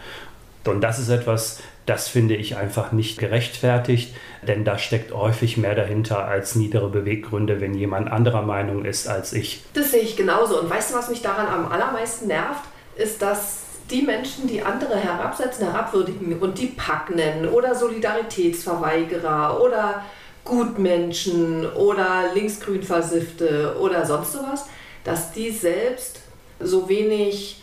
Und 0.66 0.82
das 0.82 1.00
ist 1.00 1.10
etwas, 1.10 1.62
das 1.86 2.10
finde 2.10 2.36
ich 2.36 2.58
einfach 2.58 2.92
nicht 2.92 3.18
gerechtfertigt, 3.18 4.14
denn 4.42 4.64
da 4.66 4.78
steckt 4.78 5.14
häufig 5.14 5.58
mehr 5.58 5.76
dahinter 5.76 6.26
als 6.26 6.56
niedere 6.56 6.90
Beweggründe, 6.90 7.62
wenn 7.62 7.74
jemand 7.74 8.12
anderer 8.12 8.42
Meinung 8.42 8.86
ist 8.86 9.08
als 9.08 9.34
ich. 9.34 9.64
Das 9.74 9.92
sehe 9.92 10.02
ich 10.02 10.16
genauso. 10.16 10.60
Und 10.60 10.70
weißt 10.70 10.92
du, 10.92 10.96
was 10.96 11.10
mich 11.10 11.22
daran 11.22 11.48
am 11.48 11.72
allermeisten 11.72 12.28
nervt, 12.28 12.64
ist, 12.96 13.22
dass 13.22 13.62
die 13.90 14.02
Menschen, 14.02 14.48
die 14.48 14.62
andere 14.62 14.98
herabsetzen, 14.98 15.72
herabwürdigen 15.72 16.40
und 16.40 16.58
die 16.58 16.68
Pack 16.68 17.16
nennen 17.16 17.48
oder 17.48 17.74
Solidaritätsverweigerer 17.74 19.62
oder 19.62 20.04
Gutmenschen 20.44 21.66
oder 21.74 22.26
linksgrün 22.34 22.84
Versiffte 22.84 23.76
oder 23.80 24.06
sonst 24.06 24.34
sowas, 24.34 24.66
dass 25.04 25.32
die 25.32 25.52
selbst 25.52 26.22
so 26.60 26.90
wenig 26.90 27.62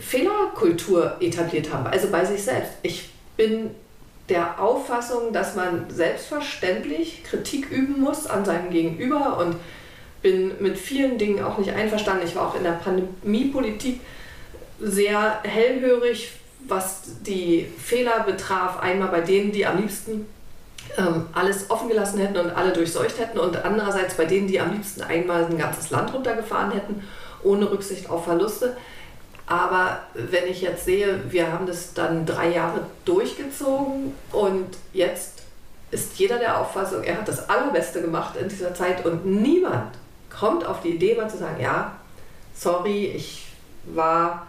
Fehlerkultur 0.00 1.16
etabliert 1.20 1.72
haben, 1.72 1.86
also 1.86 2.08
bei 2.08 2.24
sich 2.24 2.42
selbst. 2.42 2.72
Ich 2.82 3.10
bin 3.36 3.70
der 4.28 4.60
Auffassung, 4.60 5.32
dass 5.32 5.54
man 5.54 5.88
selbstverständlich 5.88 7.22
Kritik 7.24 7.70
üben 7.70 8.00
muss 8.00 8.26
an 8.26 8.44
seinem 8.44 8.70
Gegenüber 8.70 9.38
und 9.38 9.56
bin 10.22 10.52
mit 10.60 10.78
vielen 10.78 11.18
Dingen 11.18 11.44
auch 11.44 11.58
nicht 11.58 11.72
einverstanden. 11.72 12.26
Ich 12.26 12.34
war 12.34 12.48
auch 12.48 12.56
in 12.56 12.64
der 12.64 12.72
Pandemiepolitik 12.72 14.00
sehr 14.80 15.40
hellhörig, 15.44 16.32
was 16.66 17.02
die 17.22 17.66
Fehler 17.78 18.24
betraf. 18.24 18.80
Einmal 18.80 19.08
bei 19.08 19.20
denen, 19.20 19.52
die 19.52 19.64
am 19.64 19.80
liebsten 19.80 20.26
ähm, 20.98 21.26
alles 21.32 21.70
offen 21.70 21.88
gelassen 21.88 22.18
hätten 22.18 22.36
und 22.38 22.50
alle 22.50 22.72
durchseucht 22.72 23.18
hätten 23.18 23.38
und 23.38 23.64
andererseits 23.64 24.14
bei 24.14 24.24
denen, 24.24 24.48
die 24.48 24.60
am 24.60 24.72
liebsten 24.72 25.02
einmal 25.02 25.44
ein 25.44 25.58
ganzes 25.58 25.90
Land 25.90 26.12
runtergefahren 26.12 26.72
hätten, 26.72 27.02
ohne 27.42 27.70
Rücksicht 27.70 28.10
auf 28.10 28.24
Verluste. 28.24 28.76
Aber 29.46 30.00
wenn 30.14 30.46
ich 30.48 30.60
jetzt 30.60 30.84
sehe, 30.84 31.20
wir 31.28 31.52
haben 31.52 31.66
das 31.66 31.94
dann 31.94 32.26
drei 32.26 32.50
Jahre 32.50 32.80
durchgezogen 33.04 34.12
und 34.32 34.76
jetzt 34.92 35.42
ist 35.92 36.18
jeder 36.18 36.38
der 36.38 36.60
Auffassung, 36.60 37.04
er 37.04 37.18
hat 37.18 37.28
das 37.28 37.48
Allerbeste 37.48 38.02
gemacht 38.02 38.36
in 38.36 38.48
dieser 38.48 38.74
Zeit 38.74 39.06
und 39.06 39.24
niemand 39.24 39.94
kommt 40.28 40.66
auf 40.66 40.82
die 40.82 40.90
Idee, 40.90 41.14
mal 41.14 41.30
zu 41.30 41.38
sagen, 41.38 41.60
ja, 41.60 41.96
sorry, 42.54 43.06
ich 43.06 43.46
war 43.84 44.48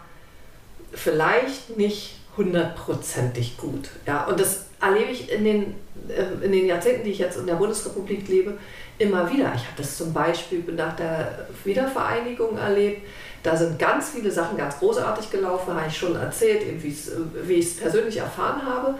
vielleicht 0.92 1.76
nicht 1.76 2.16
hundertprozentig 2.36 3.56
gut. 3.56 3.90
Ja, 4.06 4.24
und 4.24 4.40
das 4.40 4.66
erlebe 4.80 5.10
ich 5.10 5.30
in 5.30 5.44
den, 5.44 5.74
äh, 6.08 6.44
in 6.44 6.52
den 6.52 6.66
Jahrzehnten, 6.66 7.04
die 7.04 7.10
ich 7.10 7.18
jetzt 7.18 7.36
in 7.36 7.46
der 7.46 7.54
Bundesrepublik 7.54 8.26
lebe, 8.28 8.58
immer 8.98 9.30
wieder. 9.30 9.52
Ich 9.54 9.62
habe 9.62 9.76
das 9.76 9.96
zum 9.96 10.12
Beispiel 10.12 10.62
nach 10.74 10.96
der 10.96 11.46
Wiedervereinigung 11.64 12.58
erlebt. 12.58 13.02
Da 13.42 13.56
sind 13.56 13.78
ganz 13.78 14.10
viele 14.10 14.30
Sachen 14.30 14.56
ganz 14.56 14.78
großartig 14.78 15.30
gelaufen, 15.30 15.74
habe 15.74 15.86
ich 15.88 15.96
schon 15.96 16.16
erzählt, 16.16 16.62
wie 16.82 17.54
ich 17.54 17.66
es 17.66 17.76
persönlich 17.76 18.16
erfahren 18.16 18.62
habe. 18.64 18.94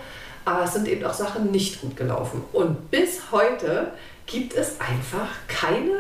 Aber 0.44 0.64
es 0.64 0.72
sind 0.72 0.88
eben 0.88 1.05
auch 1.05 1.14
Sachen 1.14 1.51
nicht 1.51 1.81
gut 1.81 1.96
gelaufen. 1.96 2.42
Und 2.53 2.90
bis 2.90 3.33
heute 3.33 3.88
gibt 4.27 4.55
es 4.55 4.81
einfach 4.81 5.29
keine 5.46 5.92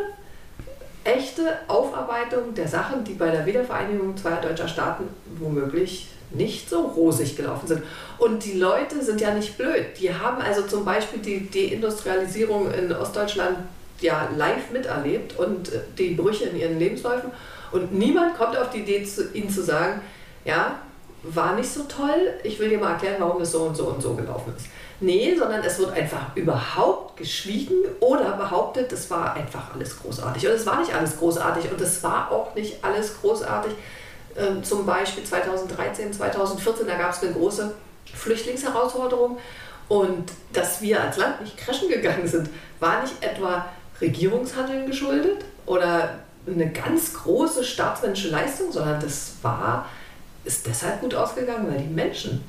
echte 1.04 1.58
Aufarbeitung 1.66 2.54
der 2.54 2.68
Sachen, 2.68 3.04
die 3.04 3.14
bei 3.14 3.30
der 3.30 3.44
Wiedervereinigung 3.46 4.16
zweier 4.16 4.40
deutscher 4.40 4.68
Staaten 4.68 5.04
womöglich 5.38 6.08
nicht 6.30 6.68
so 6.68 6.82
rosig 6.82 7.36
gelaufen 7.36 7.66
sind. 7.66 7.82
Und 8.18 8.44
die 8.44 8.58
Leute 8.58 9.02
sind 9.02 9.20
ja 9.20 9.32
nicht 9.32 9.56
blöd. 9.56 9.86
Die 9.98 10.12
haben 10.12 10.42
also 10.42 10.62
zum 10.62 10.84
Beispiel 10.84 11.20
die 11.20 11.50
Deindustrialisierung 11.50 12.70
in 12.72 12.92
Ostdeutschland 12.92 13.58
ja 14.00 14.28
live 14.36 14.70
miterlebt 14.70 15.38
und 15.38 15.70
die 15.96 16.14
Brüche 16.14 16.44
in 16.44 16.58
ihren 16.58 16.78
Lebensläufen. 16.78 17.30
Und 17.72 17.92
niemand 17.92 18.36
kommt 18.36 18.56
auf 18.56 18.70
die 18.70 18.78
Idee, 18.78 19.04
zu, 19.04 19.32
ihnen 19.32 19.50
zu 19.50 19.62
sagen, 19.62 20.00
ja, 20.44 20.78
war 21.22 21.54
nicht 21.54 21.70
so 21.70 21.82
toll, 21.84 22.34
ich 22.44 22.58
will 22.58 22.68
dir 22.68 22.78
mal 22.78 22.92
erklären, 22.92 23.16
warum 23.18 23.42
es 23.42 23.52
so 23.52 23.62
und 23.62 23.76
so 23.76 23.86
und 23.86 24.00
so 24.00 24.14
gelaufen 24.14 24.54
ist. 24.56 24.66
Nee, 25.00 25.34
sondern 25.36 25.62
es 25.62 25.78
wird 25.78 25.92
einfach 25.92 26.34
überhaupt 26.34 27.16
geschwiegen 27.16 27.76
oder 28.00 28.32
behauptet, 28.32 28.90
es 28.92 29.10
war 29.10 29.34
einfach 29.34 29.74
alles 29.74 29.98
großartig. 30.00 30.46
Und 30.46 30.52
es 30.52 30.66
war 30.66 30.80
nicht 30.80 30.94
alles 30.94 31.18
großartig 31.18 31.70
und 31.70 31.80
es 31.80 32.02
war 32.02 32.30
auch 32.32 32.54
nicht 32.54 32.84
alles 32.84 33.20
großartig. 33.20 33.72
Ähm, 34.36 34.62
zum 34.64 34.86
Beispiel 34.86 35.24
2013, 35.24 36.12
2014, 36.12 36.86
da 36.86 36.96
gab 36.96 37.12
es 37.12 37.22
eine 37.22 37.32
große 37.32 37.74
Flüchtlingsherausforderung. 38.14 39.38
Und 39.88 40.32
dass 40.52 40.82
wir 40.82 41.00
als 41.00 41.16
Land 41.16 41.40
nicht 41.40 41.56
crashen 41.56 41.88
gegangen 41.88 42.26
sind, 42.26 42.50
war 42.80 43.02
nicht 43.02 43.22
etwa 43.22 43.66
Regierungshandeln 44.00 44.86
geschuldet 44.86 45.44
oder 45.66 46.18
eine 46.52 46.70
ganz 46.70 47.14
große 47.14 47.64
staatsmännische 47.64 48.28
Leistung, 48.28 48.72
sondern 48.72 49.00
das 49.00 49.32
war, 49.42 49.86
ist 50.44 50.66
deshalb 50.66 51.00
gut 51.00 51.14
ausgegangen, 51.14 51.68
weil 51.70 51.78
die 51.78 51.92
Menschen 51.94 52.42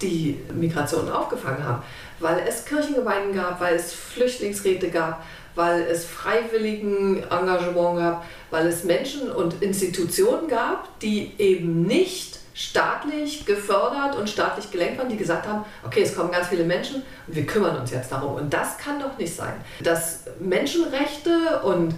die 0.00 0.40
Migration 0.54 1.10
aufgefangen 1.10 1.62
haben, 1.62 1.82
weil 2.20 2.42
es 2.48 2.64
Kirchengemeinden 2.64 3.34
gab, 3.34 3.60
weil 3.60 3.76
es 3.76 3.92
Flüchtlingsräte 3.92 4.90
gab, 4.90 5.22
weil 5.54 5.82
es 5.82 6.04
freiwilligen 6.04 7.22
Engagement 7.24 7.98
gab, 7.98 8.24
weil 8.50 8.66
es 8.66 8.84
Menschen 8.84 9.30
und 9.30 9.62
Institutionen 9.62 10.48
gab, 10.48 10.98
die 11.00 11.32
eben 11.38 11.82
nicht 11.82 12.38
staatlich 12.54 13.46
gefördert 13.46 14.16
und 14.16 14.28
staatlich 14.28 14.70
gelenkt 14.70 14.98
waren, 14.98 15.08
die 15.08 15.16
gesagt 15.16 15.46
haben, 15.46 15.64
okay, 15.84 16.02
es 16.02 16.14
kommen 16.14 16.30
ganz 16.30 16.48
viele 16.48 16.64
Menschen 16.64 16.96
und 17.26 17.34
wir 17.34 17.46
kümmern 17.46 17.76
uns 17.78 17.90
jetzt 17.90 18.12
darum. 18.12 18.34
Und 18.34 18.52
das 18.52 18.76
kann 18.76 19.00
doch 19.00 19.16
nicht 19.16 19.34
sein, 19.34 19.54
dass 19.82 20.24
Menschenrechte 20.40 21.60
und 21.62 21.94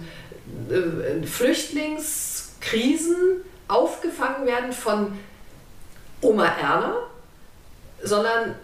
äh, 0.69 1.25
Flüchtlingskrisen 1.25 3.15
aufgefangen 3.67 4.45
werden 4.45 4.71
von 4.71 5.17
Oma 6.21 6.45
Erna, 6.45 6.95
sondern 8.03 8.55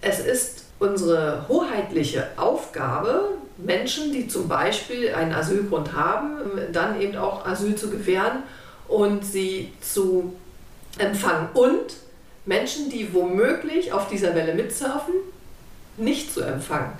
es 0.00 0.20
ist 0.20 0.64
unsere 0.78 1.46
hoheitliche 1.48 2.28
Aufgabe, 2.36 3.30
Menschen, 3.56 4.12
die 4.12 4.28
zum 4.28 4.48
Beispiel 4.48 5.14
einen 5.14 5.32
Asylgrund 5.32 5.92
haben, 5.92 6.38
dann 6.72 7.00
eben 7.00 7.16
auch 7.16 7.46
Asyl 7.46 7.76
zu 7.76 7.88
gewähren 7.90 8.42
und 8.88 9.24
sie 9.24 9.72
zu 9.80 10.34
empfangen. 10.98 11.48
Und 11.54 11.94
Menschen, 12.46 12.90
die 12.90 13.14
womöglich 13.14 13.92
auf 13.92 14.08
dieser 14.08 14.34
Welle 14.34 14.54
mitsurfen, 14.54 15.14
nicht 15.96 16.32
zu 16.32 16.40
empfangen. 16.42 16.92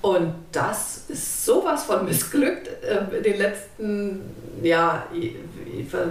Und 0.00 0.34
das 0.52 1.04
ist 1.08 1.44
sowas 1.44 1.84
von 1.84 2.04
missglückt 2.04 2.68
äh, 2.84 3.16
in 3.16 3.22
den 3.22 3.38
letzten, 3.38 4.20
ja, 4.62 5.06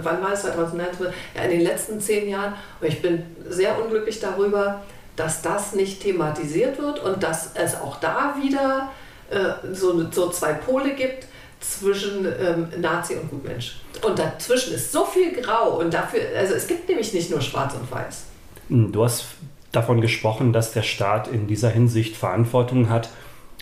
wann 0.02 0.22
war 0.22 0.32
es 0.32 0.42
2019? 0.42 1.06
Ja, 1.34 1.42
in 1.42 1.50
den 1.50 1.60
letzten 1.62 2.00
zehn 2.00 2.28
Jahren. 2.28 2.54
Und 2.80 2.88
ich 2.88 3.00
bin 3.00 3.22
sehr 3.48 3.82
unglücklich 3.82 4.20
darüber, 4.20 4.82
dass 5.16 5.42
das 5.42 5.74
nicht 5.74 6.02
thematisiert 6.02 6.78
wird 6.78 7.00
und 7.00 7.22
dass 7.22 7.52
es 7.54 7.74
auch 7.74 7.98
da 7.98 8.36
wieder 8.40 8.90
äh, 9.30 9.74
so, 9.74 10.10
so 10.10 10.30
zwei 10.30 10.52
Pole 10.52 10.94
gibt 10.94 11.26
zwischen 11.60 12.26
ähm, 12.26 12.68
Nazi 12.80 13.14
und 13.14 13.30
Gutmensch. 13.30 13.80
Und 14.06 14.18
dazwischen 14.18 14.74
ist 14.74 14.92
so 14.92 15.04
viel 15.04 15.32
Grau 15.32 15.78
und 15.80 15.92
dafür, 15.92 16.20
also 16.36 16.54
es 16.54 16.66
gibt 16.66 16.88
nämlich 16.88 17.12
nicht 17.14 17.30
nur 17.30 17.40
Schwarz 17.40 17.74
und 17.74 17.90
Weiß. 17.90 18.24
Hm, 18.68 18.92
du 18.92 19.02
hast 19.02 19.24
davon 19.72 20.00
gesprochen, 20.00 20.52
dass 20.52 20.72
der 20.72 20.82
Staat 20.82 21.28
in 21.28 21.46
dieser 21.46 21.70
Hinsicht 21.70 22.16
Verantwortung 22.16 22.90
hat. 22.90 23.08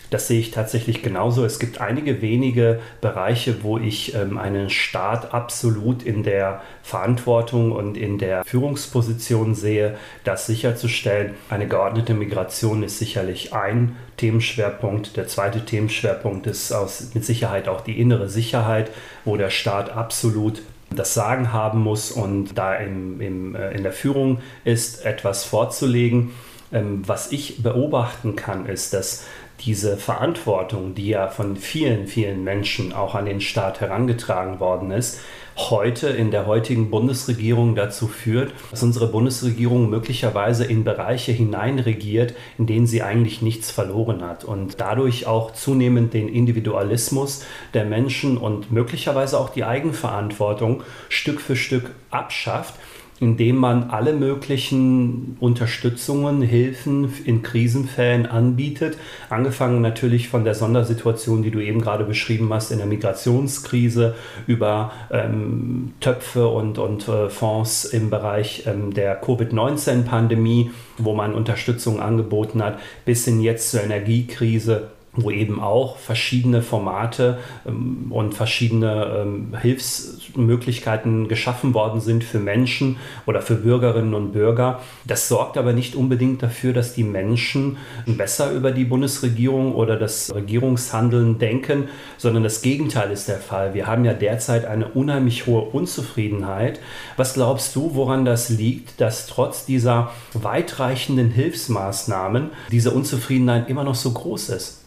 Das 0.09 0.27
sehe 0.27 0.39
ich 0.39 0.51
tatsächlich 0.51 1.03
genauso. 1.03 1.43
Es 1.43 1.59
gibt 1.59 1.81
einige 1.81 2.21
wenige 2.21 2.79
Bereiche, 3.01 3.63
wo 3.63 3.77
ich 3.77 4.15
ähm, 4.15 4.37
einen 4.37 4.69
Staat 4.69 5.33
absolut 5.33 6.03
in 6.03 6.23
der 6.23 6.61
Verantwortung 6.81 7.71
und 7.71 7.97
in 7.97 8.17
der 8.17 8.45
Führungsposition 8.45 9.55
sehe, 9.55 9.97
das 10.23 10.45
sicherzustellen. 10.45 11.33
Eine 11.49 11.67
geordnete 11.67 12.13
Migration 12.13 12.83
ist 12.83 12.99
sicherlich 12.99 13.53
ein 13.53 13.97
Themenschwerpunkt. 14.15 15.17
Der 15.17 15.27
zweite 15.27 15.65
Themenschwerpunkt 15.65 16.47
ist 16.47 16.71
aus, 16.71 17.09
mit 17.13 17.25
Sicherheit 17.25 17.67
auch 17.67 17.81
die 17.81 17.99
innere 17.99 18.29
Sicherheit, 18.29 18.91
wo 19.25 19.35
der 19.37 19.49
Staat 19.49 19.91
absolut 19.91 20.61
das 20.89 21.13
Sagen 21.13 21.51
haben 21.51 21.81
muss 21.81 22.11
und 22.11 22.57
da 22.57 22.75
im, 22.75 23.19
im, 23.19 23.55
äh, 23.55 23.71
in 23.71 23.83
der 23.83 23.91
Führung 23.91 24.39
ist, 24.63 25.05
etwas 25.05 25.43
vorzulegen. 25.43 26.31
Ähm, 26.71 27.01
was 27.05 27.31
ich 27.31 27.63
beobachten 27.63 28.35
kann, 28.35 28.65
ist, 28.65 28.93
dass 28.93 29.25
diese 29.61 29.97
Verantwortung, 29.97 30.93
die 30.93 31.09
ja 31.09 31.27
von 31.27 31.55
vielen, 31.55 32.07
vielen 32.07 32.43
Menschen 32.43 32.93
auch 32.93 33.15
an 33.15 33.25
den 33.25 33.41
Staat 33.41 33.81
herangetragen 33.81 34.59
worden 34.59 34.91
ist, 34.91 35.19
heute 35.57 36.09
in 36.09 36.29
der 36.29 36.45
heutigen 36.45 36.91
Bundesregierung 36.91 37.73
dazu 37.73 38.07
führt, 38.07 38.53
dass 38.69 38.83
unsere 38.83 39.07
Bundesregierung 39.07 39.89
möglicherweise 39.89 40.65
in 40.65 40.83
Bereiche 40.83 41.31
hineinregiert, 41.31 42.35
in 42.59 42.67
denen 42.67 42.85
sie 42.85 43.01
eigentlich 43.01 43.41
nichts 43.41 43.71
verloren 43.71 44.21
hat 44.21 44.43
und 44.43 44.79
dadurch 44.79 45.25
auch 45.25 45.53
zunehmend 45.53 46.13
den 46.13 46.29
Individualismus 46.29 47.43
der 47.73 47.85
Menschen 47.85 48.37
und 48.37 48.71
möglicherweise 48.71 49.39
auch 49.39 49.49
die 49.49 49.63
Eigenverantwortung 49.63 50.83
Stück 51.09 51.41
für 51.41 51.55
Stück 51.55 51.91
abschafft 52.11 52.75
indem 53.19 53.55
man 53.55 53.89
alle 53.89 54.13
möglichen 54.13 55.37
Unterstützungen, 55.39 56.41
Hilfen 56.41 57.11
in 57.25 57.41
Krisenfällen 57.41 58.25
anbietet. 58.25 58.97
Angefangen 59.29 59.81
natürlich 59.81 60.29
von 60.29 60.43
der 60.43 60.53
Sondersituation, 60.53 61.41
die 61.41 61.51
du 61.51 61.59
eben 61.59 61.81
gerade 61.81 62.03
beschrieben 62.03 62.53
hast, 62.53 62.71
in 62.71 62.77
der 62.77 62.87
Migrationskrise, 62.87 64.15
über 64.45 64.91
ähm, 65.11 65.93
Töpfe 65.99 66.47
und, 66.47 66.77
und 66.77 67.07
äh, 67.07 67.29
Fonds 67.29 67.85
im 67.85 68.09
Bereich 68.09 68.63
ähm, 68.67 68.93
der 68.93 69.15
Covid-19-Pandemie, 69.15 70.71
wo 70.97 71.13
man 71.13 71.33
Unterstützung 71.33 71.99
angeboten 71.99 72.63
hat, 72.63 72.79
bis 73.05 73.25
hin 73.25 73.41
jetzt 73.41 73.71
zur 73.71 73.83
Energiekrise 73.83 74.91
wo 75.17 75.31
eben 75.31 75.59
auch 75.59 75.97
verschiedene 75.97 76.61
Formate 76.61 77.39
ähm, 77.67 78.11
und 78.11 78.33
verschiedene 78.33 79.23
ähm, 79.23 79.57
Hilfsmöglichkeiten 79.59 81.27
geschaffen 81.27 81.73
worden 81.73 81.99
sind 81.99 82.23
für 82.23 82.39
Menschen 82.39 82.97
oder 83.25 83.41
für 83.41 83.55
Bürgerinnen 83.55 84.13
und 84.13 84.31
Bürger. 84.31 84.79
Das 85.05 85.27
sorgt 85.27 85.57
aber 85.57 85.73
nicht 85.73 85.95
unbedingt 85.95 86.41
dafür, 86.43 86.71
dass 86.71 86.93
die 86.93 87.03
Menschen 87.03 87.77
besser 88.05 88.51
über 88.51 88.71
die 88.71 88.85
Bundesregierung 88.85 89.73
oder 89.75 89.97
das 89.97 90.33
Regierungshandeln 90.33 91.39
denken, 91.39 91.89
sondern 92.17 92.43
das 92.43 92.61
Gegenteil 92.61 93.11
ist 93.11 93.27
der 93.27 93.39
Fall. 93.39 93.73
Wir 93.73 93.87
haben 93.87 94.05
ja 94.05 94.13
derzeit 94.13 94.65
eine 94.65 94.87
unheimlich 94.87 95.47
hohe 95.47 95.61
Unzufriedenheit. 95.61 96.79
Was 97.17 97.33
glaubst 97.33 97.75
du, 97.75 97.95
woran 97.95 98.23
das 98.23 98.49
liegt, 98.49 99.01
dass 99.01 99.25
trotz 99.25 99.65
dieser 99.65 100.11
weitreichenden 100.33 101.31
Hilfsmaßnahmen 101.31 102.51
diese 102.71 102.91
Unzufriedenheit 102.91 103.69
immer 103.69 103.83
noch 103.83 103.95
so 103.95 104.11
groß 104.11 104.49
ist? 104.49 104.86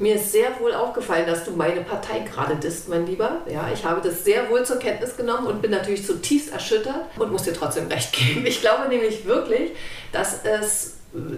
Mir 0.00 0.14
ist 0.14 0.32
sehr 0.32 0.58
wohl 0.58 0.72
aufgefallen, 0.72 1.26
dass 1.26 1.44
du 1.44 1.50
meine 1.50 1.82
Partei 1.82 2.20
gerade 2.20 2.56
disst, 2.56 2.88
mein 2.88 3.06
Lieber. 3.06 3.42
Ja, 3.46 3.68
ich 3.72 3.84
habe 3.84 4.00
das 4.00 4.24
sehr 4.24 4.48
wohl 4.48 4.64
zur 4.64 4.78
Kenntnis 4.78 5.14
genommen 5.14 5.46
und 5.46 5.60
bin 5.60 5.70
natürlich 5.70 6.06
zutiefst 6.06 6.50
erschüttert 6.52 7.02
und 7.18 7.30
muss 7.30 7.42
dir 7.42 7.52
trotzdem 7.52 7.86
recht 7.86 8.10
geben. 8.14 8.46
Ich 8.46 8.62
glaube 8.62 8.88
nämlich 8.88 9.26
wirklich, 9.26 9.72
dass 10.10 10.42
es, 10.42 10.96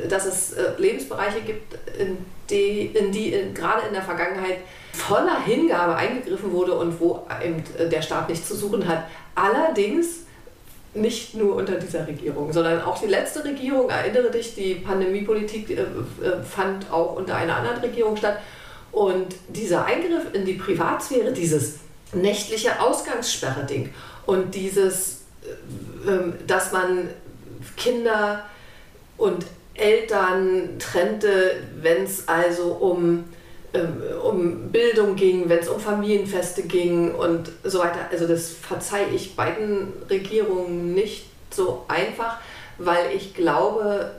dass 0.08 0.26
es 0.26 0.52
äh, 0.52 0.74
Lebensbereiche 0.78 1.40
gibt, 1.40 1.76
in 1.98 2.18
die, 2.48 2.86
in 2.86 3.10
die 3.10 3.32
in, 3.32 3.52
gerade 3.52 3.84
in 3.88 3.94
der 3.94 4.02
Vergangenheit 4.02 4.58
voller 4.92 5.42
Hingabe 5.44 5.96
eingegriffen 5.96 6.52
wurde 6.52 6.74
und 6.74 7.00
wo 7.00 7.26
eben 7.44 7.64
der 7.90 8.02
Staat 8.02 8.28
nichts 8.28 8.46
zu 8.46 8.54
suchen 8.54 8.86
hat. 8.86 9.08
Allerdings 9.34 10.26
nicht 10.94 11.34
nur 11.34 11.56
unter 11.56 11.76
dieser 11.76 12.06
Regierung, 12.06 12.52
sondern 12.52 12.82
auch 12.82 13.00
die 13.00 13.06
letzte 13.06 13.44
Regierung, 13.44 13.88
erinnere 13.88 14.30
dich, 14.30 14.54
die 14.54 14.74
Pandemiepolitik 14.74 15.70
äh, 15.70 15.74
äh, 15.74 16.42
fand 16.42 16.90
auch 16.90 17.16
unter 17.16 17.36
einer 17.36 17.56
anderen 17.56 17.78
Regierung 17.78 18.16
statt. 18.16 18.38
Und 18.90 19.34
dieser 19.48 19.86
Eingriff 19.86 20.34
in 20.34 20.44
die 20.44 20.54
Privatsphäre, 20.54 21.32
dieses 21.32 21.76
nächtliche 22.12 22.80
Ausgangssperre-Ding 22.80 23.88
und 24.26 24.54
dieses, 24.54 25.22
äh, 26.06 26.10
ähm, 26.10 26.34
dass 26.46 26.72
man 26.72 27.08
Kinder 27.76 28.44
und 29.16 29.46
Eltern 29.74 30.78
trennte, 30.78 31.62
wenn 31.80 32.04
es 32.04 32.28
also 32.28 32.72
um 32.72 33.24
um 34.22 34.70
Bildung 34.70 35.16
ging, 35.16 35.48
wenn 35.48 35.58
es 35.58 35.68
um 35.68 35.80
Familienfeste 35.80 36.62
ging 36.62 37.14
und 37.14 37.50
so 37.64 37.78
weiter. 37.78 38.08
Also 38.10 38.26
das 38.26 38.50
verzeihe 38.50 39.08
ich 39.14 39.34
beiden 39.34 39.92
Regierungen 40.10 40.94
nicht 40.94 41.26
so 41.50 41.84
einfach, 41.88 42.38
weil 42.78 43.14
ich 43.14 43.34
glaube, 43.34 44.12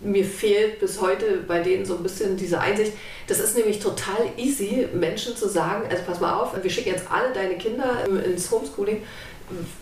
mir 0.00 0.24
fehlt 0.24 0.80
bis 0.80 1.00
heute 1.00 1.38
bei 1.46 1.60
denen 1.60 1.84
so 1.84 1.96
ein 1.96 2.02
bisschen 2.02 2.36
diese 2.36 2.60
Einsicht. 2.60 2.92
Das 3.28 3.38
ist 3.38 3.56
nämlich 3.56 3.78
total 3.78 4.30
easy, 4.36 4.88
Menschen 4.92 5.36
zu 5.36 5.48
sagen, 5.48 5.84
also 5.88 6.02
pass 6.04 6.20
mal 6.20 6.34
auf, 6.34 6.60
wir 6.60 6.70
schicken 6.70 6.90
jetzt 6.90 7.10
alle 7.10 7.32
deine 7.32 7.56
Kinder 7.56 8.04
ins 8.24 8.50
Homeschooling. 8.50 9.02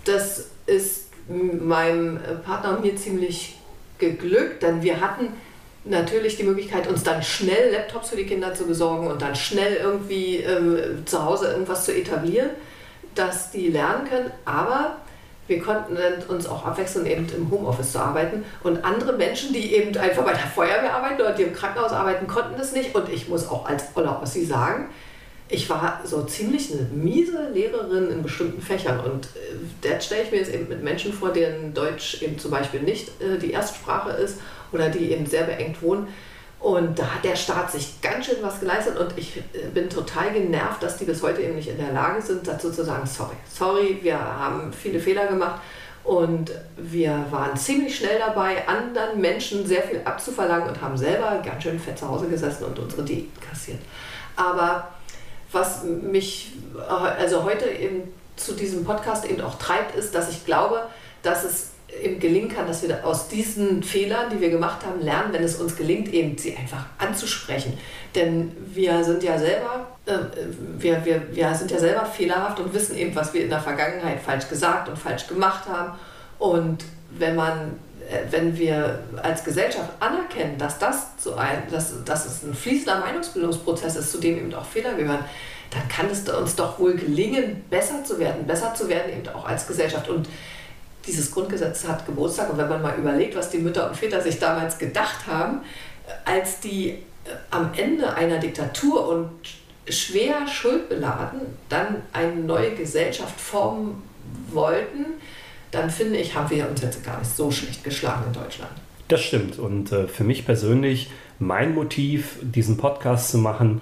Das 0.04 0.48
ist 0.66 1.06
meinem 1.28 2.18
Partner 2.44 2.76
und 2.76 2.84
mir 2.84 2.96
ziemlich 2.96 3.56
geglückt, 3.98 4.62
denn 4.62 4.82
wir 4.82 5.00
hatten 5.00 5.28
natürlich 5.84 6.36
die 6.36 6.42
Möglichkeit, 6.42 6.86
uns 6.86 7.02
dann 7.02 7.22
schnell 7.22 7.72
Laptops 7.72 8.10
für 8.10 8.16
die 8.16 8.26
Kinder 8.26 8.54
zu 8.54 8.66
besorgen 8.66 9.08
und 9.08 9.22
dann 9.22 9.34
schnell 9.34 9.76
irgendwie 9.76 10.36
ähm, 10.36 11.06
zu 11.06 11.24
Hause 11.24 11.48
irgendwas 11.52 11.84
zu 11.84 11.94
etablieren, 11.94 12.50
dass 13.14 13.50
die 13.50 13.68
lernen 13.68 14.08
können. 14.08 14.30
Aber 14.44 14.98
wir 15.46 15.60
konnten 15.60 15.96
uns 16.28 16.46
auch 16.46 16.64
abwechseln, 16.64 17.06
eben 17.06 17.26
im 17.34 17.50
Homeoffice 17.50 17.92
zu 17.92 17.98
arbeiten. 17.98 18.44
Und 18.62 18.84
andere 18.84 19.14
Menschen, 19.14 19.52
die 19.52 19.74
eben 19.74 19.96
einfach 19.96 20.22
bei 20.22 20.32
der 20.32 20.40
Feuerwehr 20.40 20.94
arbeiten 20.94 21.20
oder 21.20 21.32
die 21.32 21.42
im 21.42 21.54
Krankenhaus 21.54 21.92
arbeiten, 21.92 22.26
konnten 22.26 22.56
das 22.56 22.72
nicht. 22.72 22.94
Und 22.94 23.08
ich 23.08 23.28
muss 23.28 23.48
auch 23.48 23.66
als 23.66 23.84
Oller 23.96 24.20
Ossi 24.22 24.44
sagen, 24.44 24.88
ich 25.48 25.68
war 25.68 26.00
so 26.04 26.22
ziemlich 26.22 26.72
eine 26.72 26.82
miese 26.82 27.48
Lehrerin 27.52 28.10
in 28.10 28.22
bestimmten 28.22 28.62
Fächern. 28.62 29.00
Und 29.00 29.26
äh, 29.34 29.88
jetzt 29.88 30.06
stelle 30.06 30.22
ich 30.22 30.30
mir 30.30 30.38
jetzt 30.38 30.54
eben 30.54 30.68
mit 30.68 30.84
Menschen 30.84 31.12
vor, 31.12 31.30
deren 31.30 31.74
Deutsch 31.74 32.22
eben 32.22 32.38
zum 32.38 32.52
Beispiel 32.52 32.82
nicht 32.82 33.08
äh, 33.20 33.36
die 33.36 33.50
Erstsprache 33.50 34.10
ist 34.10 34.38
oder 34.72 34.88
die 34.88 35.12
eben 35.12 35.26
sehr 35.26 35.44
beengt 35.44 35.82
wohnen. 35.82 36.08
Und 36.60 36.98
da 36.98 37.14
hat 37.14 37.24
der 37.24 37.36
Staat 37.36 37.72
sich 37.72 38.02
ganz 38.02 38.26
schön 38.26 38.36
was 38.42 38.60
geleistet 38.60 38.98
und 38.98 39.16
ich 39.16 39.38
äh, 39.38 39.68
bin 39.72 39.88
total 39.88 40.30
genervt, 40.32 40.82
dass 40.82 40.98
die 40.98 41.06
bis 41.06 41.22
heute 41.22 41.40
eben 41.40 41.54
nicht 41.54 41.68
in 41.68 41.78
der 41.78 41.92
Lage 41.92 42.20
sind, 42.20 42.46
dazu 42.46 42.70
zu 42.70 42.84
sagen, 42.84 43.06
sorry, 43.06 43.36
sorry, 43.50 43.98
wir 44.02 44.18
haben 44.18 44.70
viele 44.70 45.00
Fehler 45.00 45.26
gemacht 45.26 45.62
und 46.04 46.50
wir 46.76 47.24
waren 47.30 47.56
ziemlich 47.56 47.96
schnell 47.96 48.18
dabei, 48.18 48.68
anderen 48.68 49.20
Menschen 49.22 49.66
sehr 49.66 49.82
viel 49.82 50.02
abzuverlangen 50.04 50.68
und 50.68 50.80
haben 50.82 50.98
selber 50.98 51.40
ganz 51.42 51.62
schön 51.62 51.78
fett 51.78 51.98
zu 51.98 52.06
Hause 52.06 52.28
gesessen 52.28 52.64
und 52.64 52.78
unsere 52.78 53.04
Diäten 53.04 53.40
kassiert. 53.40 53.80
Aber 54.36 54.88
was 55.52 55.82
mich 55.84 56.52
also 57.18 57.44
heute 57.44 57.70
eben 57.70 58.12
zu 58.36 58.52
diesem 58.52 58.84
Podcast 58.84 59.24
eben 59.24 59.40
auch 59.40 59.58
treibt, 59.58 59.94
ist, 59.96 60.14
dass 60.14 60.30
ich 60.30 60.44
glaube, 60.44 60.82
dass 61.22 61.44
es 61.44 61.70
eben 62.02 62.18
gelingen 62.18 62.48
kann, 62.48 62.66
dass 62.66 62.82
wir 62.86 63.04
aus 63.04 63.28
diesen 63.28 63.82
Fehlern, 63.82 64.30
die 64.30 64.40
wir 64.40 64.50
gemacht 64.50 64.84
haben, 64.84 65.00
lernen, 65.00 65.32
wenn 65.32 65.42
es 65.42 65.56
uns 65.56 65.76
gelingt, 65.76 66.12
eben 66.12 66.36
sie 66.38 66.56
einfach 66.56 66.86
anzusprechen. 66.98 67.78
Denn 68.14 68.52
wir 68.66 69.02
sind 69.04 69.22
ja 69.22 69.38
selber, 69.38 69.86
äh, 70.06 70.12
wir, 70.78 71.04
wir, 71.04 71.22
wir 71.32 71.54
sind 71.54 71.70
ja 71.70 71.78
selber 71.78 72.04
fehlerhaft 72.06 72.60
und 72.60 72.72
wissen 72.74 72.96
eben, 72.96 73.14
was 73.14 73.32
wir 73.34 73.42
in 73.44 73.50
der 73.50 73.60
Vergangenheit 73.60 74.20
falsch 74.20 74.48
gesagt 74.48 74.88
und 74.88 74.98
falsch 74.98 75.26
gemacht 75.26 75.68
haben. 75.68 75.98
Und 76.38 76.84
wenn 77.18 77.36
man 77.36 77.78
äh, 78.10 78.24
wenn 78.30 78.56
wir 78.58 79.00
als 79.22 79.44
Gesellschaft 79.44 79.90
anerkennen, 80.00 80.58
dass 80.58 80.78
das, 80.78 81.16
zu 81.18 81.36
ein, 81.36 81.62
dass, 81.70 81.92
dass 82.04 82.26
es 82.26 82.42
ein 82.42 82.54
fließender 82.54 83.00
Meinungsbildungsprozess 83.00 83.96
ist, 83.96 84.10
zu 84.10 84.18
dem 84.18 84.38
eben 84.38 84.54
auch 84.54 84.64
Fehler 84.64 84.94
gehören, 84.94 85.24
dann 85.70 85.88
kann 85.88 86.10
es 86.10 86.28
uns 86.28 86.56
doch 86.56 86.78
wohl 86.80 86.94
gelingen, 86.94 87.64
besser 87.70 88.02
zu 88.04 88.18
werden, 88.18 88.46
besser 88.46 88.74
zu 88.74 88.88
werden 88.88 89.12
eben 89.12 89.28
auch 89.28 89.46
als 89.46 89.66
Gesellschaft. 89.68 90.08
Und 90.08 90.28
dieses 91.06 91.30
Grundgesetz 91.30 91.86
hat 91.86 92.06
Geburtstag 92.06 92.50
und 92.50 92.58
wenn 92.58 92.68
man 92.68 92.82
mal 92.82 92.96
überlegt, 92.96 93.36
was 93.36 93.50
die 93.50 93.58
Mütter 93.58 93.88
und 93.88 93.96
Väter 93.96 94.20
sich 94.20 94.38
damals 94.38 94.78
gedacht 94.78 95.26
haben, 95.26 95.60
als 96.24 96.60
die 96.60 96.90
äh, 96.90 96.96
am 97.50 97.70
Ende 97.76 98.14
einer 98.14 98.38
Diktatur 98.38 99.08
und 99.08 99.30
schwer 99.88 100.46
schuldbeladen 100.46 101.40
dann 101.68 102.02
eine 102.12 102.34
neue 102.36 102.74
Gesellschaft 102.74 103.40
formen 103.40 104.02
wollten, 104.52 105.06
dann 105.70 105.90
finde 105.90 106.18
ich, 106.18 106.34
haben 106.34 106.50
wir 106.50 106.68
uns 106.68 106.82
jetzt 106.82 107.04
gar 107.04 107.18
nicht 107.18 107.34
so 107.34 107.50
schlecht 107.50 107.84
geschlagen 107.84 108.24
in 108.26 108.32
Deutschland. 108.32 108.72
Das 109.08 109.22
stimmt. 109.22 109.58
Und 109.58 109.92
äh, 109.92 110.06
für 110.06 110.24
mich 110.24 110.44
persönlich, 110.44 111.10
mein 111.38 111.74
Motiv, 111.74 112.36
diesen 112.42 112.76
Podcast 112.76 113.30
zu 113.30 113.38
machen, 113.38 113.80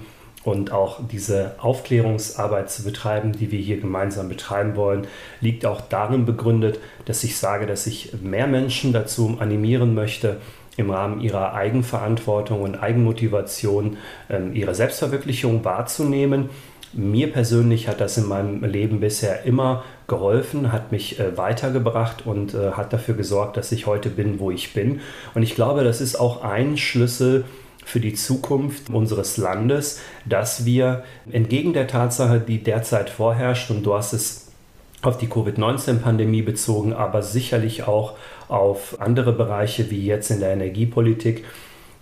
und 0.49 0.73
auch 0.73 1.01
diese 1.13 1.53
Aufklärungsarbeit 1.59 2.71
zu 2.71 2.83
betreiben, 2.83 3.33
die 3.33 3.53
wir 3.53 3.61
hier 3.61 3.81
gemeinsam 3.81 4.29
betreiben 4.29 4.77
wollen, 4.77 5.07
liegt 5.41 5.67
auch 5.67 5.81
darin 5.81 6.25
begründet, 6.25 6.81
dass 7.05 7.23
ich 7.23 7.37
sage, 7.37 7.67
dass 7.67 7.87
ich 7.87 8.15
mehr 8.23 8.47
Menschen 8.47 8.93
dazu 8.93 9.37
animieren 9.39 9.95
möchte, 9.95 10.39
im 10.79 10.91
Rahmen 10.91 11.21
ihrer 11.21 11.55
Eigenverantwortung 11.55 12.63
und 12.63 12.77
Eigenmotivation 12.77 13.99
ähm, 14.31 14.55
ihre 14.55 14.75
Selbstverwirklichung 14.75 15.65
wahrzunehmen. 15.65 16.49
Mir 16.93 17.31
persönlich 17.31 17.89
hat 17.89 18.01
das 18.01 18.17
in 18.17 18.27
meinem 18.27 18.65
Leben 18.65 19.01
bisher 19.01 19.45
immer 19.45 19.85
geholfen, 20.07 20.73
hat 20.73 20.93
mich 20.93 21.21
äh, 21.21 21.37
weitergebracht 21.37 22.25
und 22.25 22.55
äh, 22.55 22.71
hat 22.73 22.93
dafür 22.93 23.15
gesorgt, 23.15 23.57
dass 23.59 23.73
ich 23.73 23.87
heute 23.87 24.09
bin, 24.09 24.39
wo 24.39 24.51
ich 24.51 24.73
bin. 24.73 25.01
Und 25.35 25.43
ich 25.43 25.55
glaube, 25.55 25.85
das 25.85 26.01
ist 26.01 26.19
auch 26.19 26.43
ein 26.43 26.79
Schlüssel, 26.79 27.45
für 27.89 28.01
die 28.01 28.13
Zukunft 28.13 28.91
unseres 28.91 29.39
Landes, 29.39 29.99
dass 30.27 30.67
wir 30.67 31.05
entgegen 31.33 31.73
der 31.73 31.87
Tatsache, 31.87 32.39
die 32.39 32.63
derzeit 32.63 33.09
vorherrscht, 33.09 33.71
und 33.71 33.83
du 33.83 33.95
hast 33.95 34.13
es 34.13 34.53
auf 35.01 35.17
die 35.17 35.27
Covid-19-Pandemie 35.27 36.43
bezogen, 36.43 36.93
aber 36.93 37.23
sicherlich 37.23 37.85
auch 37.85 38.19
auf 38.49 39.01
andere 39.01 39.33
Bereiche 39.33 39.91
wie 39.91 40.05
jetzt 40.05 40.31
in 40.31 40.41
der 40.41 40.53
Energiepolitik, 40.53 41.47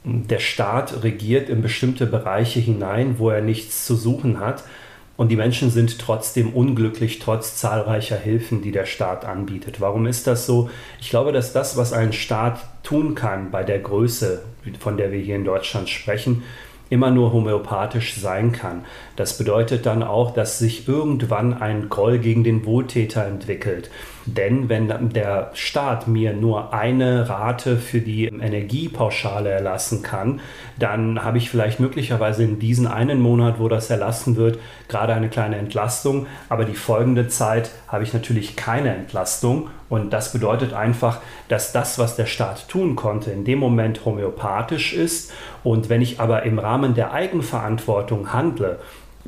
der 0.02 0.40
Staat 0.40 1.04
regiert 1.04 1.48
in 1.48 1.62
bestimmte 1.62 2.06
Bereiche 2.06 2.58
hinein, 2.58 3.20
wo 3.20 3.30
er 3.30 3.40
nichts 3.40 3.86
zu 3.86 3.94
suchen 3.94 4.40
hat 4.40 4.64
und 5.16 5.28
die 5.28 5.36
Menschen 5.36 5.70
sind 5.70 5.98
trotzdem 5.98 6.52
unglücklich, 6.52 7.20
trotz 7.20 7.56
zahlreicher 7.56 8.18
Hilfen, 8.18 8.60
die 8.60 8.72
der 8.72 8.86
Staat 8.86 9.24
anbietet. 9.24 9.80
Warum 9.80 10.06
ist 10.06 10.26
das 10.26 10.46
so? 10.46 10.68
Ich 11.00 11.10
glaube, 11.10 11.32
dass 11.32 11.52
das, 11.52 11.76
was 11.76 11.92
ein 11.92 12.12
Staat 12.12 12.60
tun 12.82 13.14
kann 13.14 13.50
bei 13.50 13.64
der 13.64 13.78
Größe, 13.78 14.42
von 14.78 14.96
der 14.96 15.12
wir 15.12 15.20
hier 15.20 15.36
in 15.36 15.44
Deutschland 15.44 15.88
sprechen, 15.88 16.42
immer 16.88 17.10
nur 17.10 17.32
homöopathisch 17.32 18.14
sein 18.14 18.52
kann. 18.52 18.84
Das 19.16 19.38
bedeutet 19.38 19.86
dann 19.86 20.02
auch, 20.02 20.32
dass 20.32 20.58
sich 20.58 20.86
irgendwann 20.86 21.54
ein 21.54 21.88
Groll 21.88 22.18
gegen 22.18 22.44
den 22.44 22.66
Wohltäter 22.66 23.26
entwickelt. 23.26 23.90
Denn 24.26 24.68
wenn 24.68 24.88
der 25.10 25.52
Staat 25.54 26.08
mir 26.08 26.32
nur 26.32 26.74
eine 26.74 27.28
Rate 27.28 27.76
für 27.76 28.00
die 28.00 28.26
Energiepauschale 28.26 29.48
erlassen 29.48 30.02
kann, 30.02 30.40
dann 30.78 31.22
habe 31.22 31.38
ich 31.38 31.48
vielleicht 31.48 31.78
möglicherweise 31.78 32.42
in 32.42 32.58
diesem 32.58 32.88
einen 32.88 33.20
Monat, 33.20 33.60
wo 33.60 33.68
das 33.68 33.88
erlassen 33.88 34.34
wird, 34.34 34.58
gerade 34.88 35.14
eine 35.14 35.28
kleine 35.28 35.56
Entlastung. 35.56 36.26
Aber 36.48 36.64
die 36.64 36.74
folgende 36.74 37.28
Zeit 37.28 37.70
habe 37.86 38.02
ich 38.02 38.12
natürlich 38.12 38.56
keine 38.56 38.94
Entlastung. 38.94 39.68
Und 39.88 40.12
das 40.12 40.32
bedeutet 40.32 40.72
einfach, 40.72 41.20
dass 41.46 41.70
das, 41.70 41.96
was 42.00 42.16
der 42.16 42.26
Staat 42.26 42.68
tun 42.68 42.96
konnte, 42.96 43.30
in 43.30 43.44
dem 43.44 43.60
Moment 43.60 44.04
homöopathisch 44.04 44.92
ist. 44.92 45.32
Und 45.62 45.88
wenn 45.88 46.02
ich 46.02 46.18
aber 46.18 46.42
im 46.42 46.58
Rahmen 46.58 46.94
der 46.94 47.12
Eigenverantwortung 47.12 48.32
handle, 48.32 48.80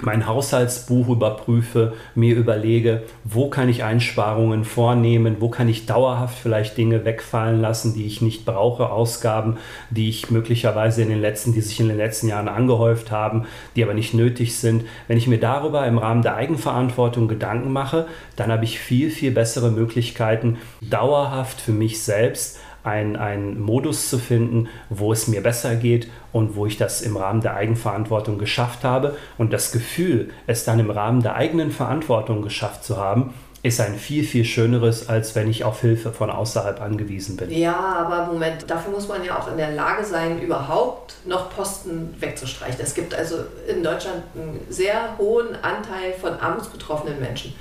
mein 0.05 0.27
Haushaltsbuch 0.27 1.09
überprüfe, 1.09 1.95
mir 2.15 2.37
überlege, 2.37 3.03
wo 3.25 3.49
kann 3.49 3.69
ich 3.69 3.85
Einsparungen 3.85 4.65
vornehmen, 4.65 5.37
wo 5.41 5.49
kann 5.49 5.69
ich 5.69 5.87
dauerhaft 5.87 6.39
vielleicht 6.39 6.77
Dinge 6.77 7.05
wegfallen 7.05 7.61
lassen, 7.61 7.95
die 7.95 8.07
ich 8.07 8.23
nicht 8.23 8.45
brauche, 8.45 8.91
Ausgaben, 8.91 9.57
die 9.91 10.09
ich 10.09 10.31
möglicherweise 10.31 11.03
in 11.03 11.09
den 11.09 11.21
letzten, 11.21 11.53
die 11.53 11.61
sich 11.61 11.81
in 11.81 11.89
den 11.89 11.97
letzten 11.97 12.29
Jahren 12.29 12.49
angehäuft 12.49 13.11
haben, 13.11 13.47
die 13.77 13.83
aber 13.83 13.95
nicht 13.95 14.15
nötig 14.15 14.57
sind. 14.57 14.85
Wenn 15.07 15.19
ich 15.19 15.27
mir 15.27 15.39
darüber 15.39 15.87
im 15.87 15.99
Rahmen 15.99 16.23
der 16.23 16.37
Eigenverantwortung 16.37 17.29
Gedanken 17.29 17.73
mache, 17.73 18.07
dann 18.37 18.53
habe 18.53 18.65
ich 18.65 18.79
viel, 18.79 19.11
viel 19.11 19.31
bessere 19.31 19.71
Möglichkeiten, 19.71 20.59
dauerhaft 20.81 21.61
für 21.61 21.73
mich 21.73 22.03
selbst 22.03 22.59
einen 22.89 23.61
Modus 23.61 24.09
zu 24.09 24.19
finden, 24.19 24.69
wo 24.89 25.13
es 25.13 25.29
mir 25.29 25.43
besser 25.43 25.77
geht 25.77 26.09
und 26.33 26.57
wo 26.57 26.67
ich 26.67 26.77
das 26.77 27.01
im 27.03 27.17
Rahmen 27.17 27.41
der 27.41 27.55
Eigenverantwortung 27.55 28.39
geschafft 28.39 28.85
habe. 28.85 29.17
Und 29.37 29.53
das 29.53 29.73
Gefühl, 29.73 30.31
es 30.47 30.65
dann 30.65 30.79
im 30.79 30.91
Rahmen 30.91 31.23
der 31.23 31.37
eigenen 31.37 31.71
Verantwortung 31.71 32.43
geschafft 32.43 32.85
zu 32.85 32.97
haben, 32.97 33.35
ist 33.63 33.81
ein 33.81 33.97
viel, 33.97 34.25
viel 34.25 34.45
schöneres, 34.45 35.09
als 35.09 35.35
wenn 35.35 35.51
ich 35.51 35.65
auf 35.65 35.81
Hilfe 35.81 36.13
von 36.13 36.31
außerhalb 36.31 36.81
angewiesen 36.81 37.37
bin. 37.37 37.51
Ja, 37.51 37.75
aber 37.77 38.33
Moment, 38.33 38.71
dafür 38.71 38.93
muss 38.93 39.09
man 39.09 39.25
ja 39.25 39.39
auch 39.39 39.51
in 39.51 39.57
der 39.57 39.73
Lage 39.73 40.05
sein, 40.05 40.41
überhaupt 40.41 41.15
noch 41.27 41.51
Posten 41.51 42.15
wegzustreichen. 42.21 42.81
Es 42.81 42.95
gibt 42.95 43.15
also 43.15 43.37
in 43.67 43.83
Deutschland 43.83 44.23
einen 44.35 44.61
sehr 44.69 45.19
hohen 45.19 45.57
Anteil 45.63 46.13
von 46.21 46.35
armutsbetroffenen 46.35 47.19
Menschen. 47.21 47.53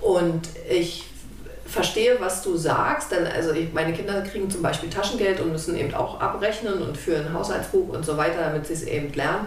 Und 0.00 0.48
ich 0.70 1.04
verstehe, 1.70 2.16
was 2.18 2.42
du 2.42 2.56
sagst, 2.56 3.12
denn 3.12 3.26
also 3.26 3.52
ich, 3.52 3.72
meine 3.72 3.92
Kinder 3.92 4.20
kriegen 4.22 4.50
zum 4.50 4.60
Beispiel 4.60 4.90
Taschengeld 4.90 5.40
und 5.40 5.52
müssen 5.52 5.76
eben 5.76 5.94
auch 5.94 6.20
abrechnen 6.20 6.82
und 6.82 6.96
führen 6.96 7.32
Haushaltsbuch 7.32 7.88
und 7.90 8.04
so 8.04 8.16
weiter, 8.16 8.42
damit 8.42 8.66
sie 8.66 8.72
es 8.72 8.82
eben 8.82 9.12
lernen. 9.12 9.46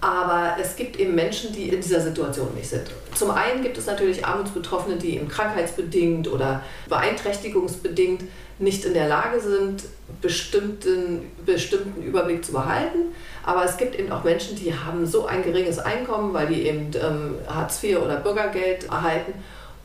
Aber 0.00 0.56
es 0.58 0.76
gibt 0.76 0.98
eben 0.98 1.14
Menschen, 1.14 1.52
die 1.52 1.68
in 1.68 1.80
dieser 1.80 2.00
Situation 2.00 2.54
nicht 2.54 2.70
sind. 2.70 2.90
Zum 3.14 3.32
einen 3.32 3.62
gibt 3.62 3.76
es 3.76 3.86
natürlich 3.86 4.24
Armutsbetroffene, 4.24 4.96
die 4.96 5.16
eben 5.16 5.28
krankheitsbedingt 5.28 6.28
oder 6.28 6.62
beeinträchtigungsbedingt 6.88 8.22
nicht 8.60 8.84
in 8.84 8.94
der 8.94 9.08
Lage 9.08 9.40
sind, 9.40 9.84
bestimmten, 10.22 11.30
bestimmten 11.44 12.02
Überblick 12.02 12.44
zu 12.44 12.52
behalten. 12.52 13.14
Aber 13.44 13.64
es 13.64 13.76
gibt 13.76 13.98
eben 13.98 14.12
auch 14.12 14.22
Menschen, 14.24 14.56
die 14.56 14.72
haben 14.72 15.04
so 15.06 15.26
ein 15.26 15.42
geringes 15.42 15.78
Einkommen, 15.78 16.32
weil 16.32 16.46
die 16.46 16.62
eben 16.62 16.90
ähm, 16.94 17.34
Hartz 17.46 17.82
IV 17.82 17.98
oder 17.98 18.16
Bürgergeld 18.16 18.84
erhalten 18.84 19.34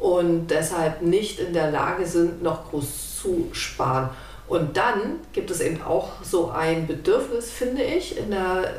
und 0.06 0.50
deshalb 0.52 1.02
nicht 1.02 1.40
in 1.40 1.52
der 1.52 1.72
Lage 1.72 2.06
sind, 2.06 2.44
noch 2.44 2.70
groß 2.70 3.22
zu 3.24 3.48
sparen. 3.54 4.12
Und 4.48 4.78
dann 4.78 5.20
gibt 5.34 5.50
es 5.50 5.62
eben 5.62 5.82
auch 5.82 6.10
so 6.22 6.52
ein 6.52 6.86
Bedürfnis, 6.86 7.50
finde 7.50 7.82
ich, 7.82 8.16
in 8.16 8.30
der 8.30 8.72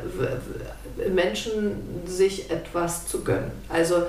Menschen 1.12 2.05
sich 2.07 2.49
etwas 2.49 3.09
zu 3.09 3.25
gönnen. 3.25 3.51
Also 3.69 4.05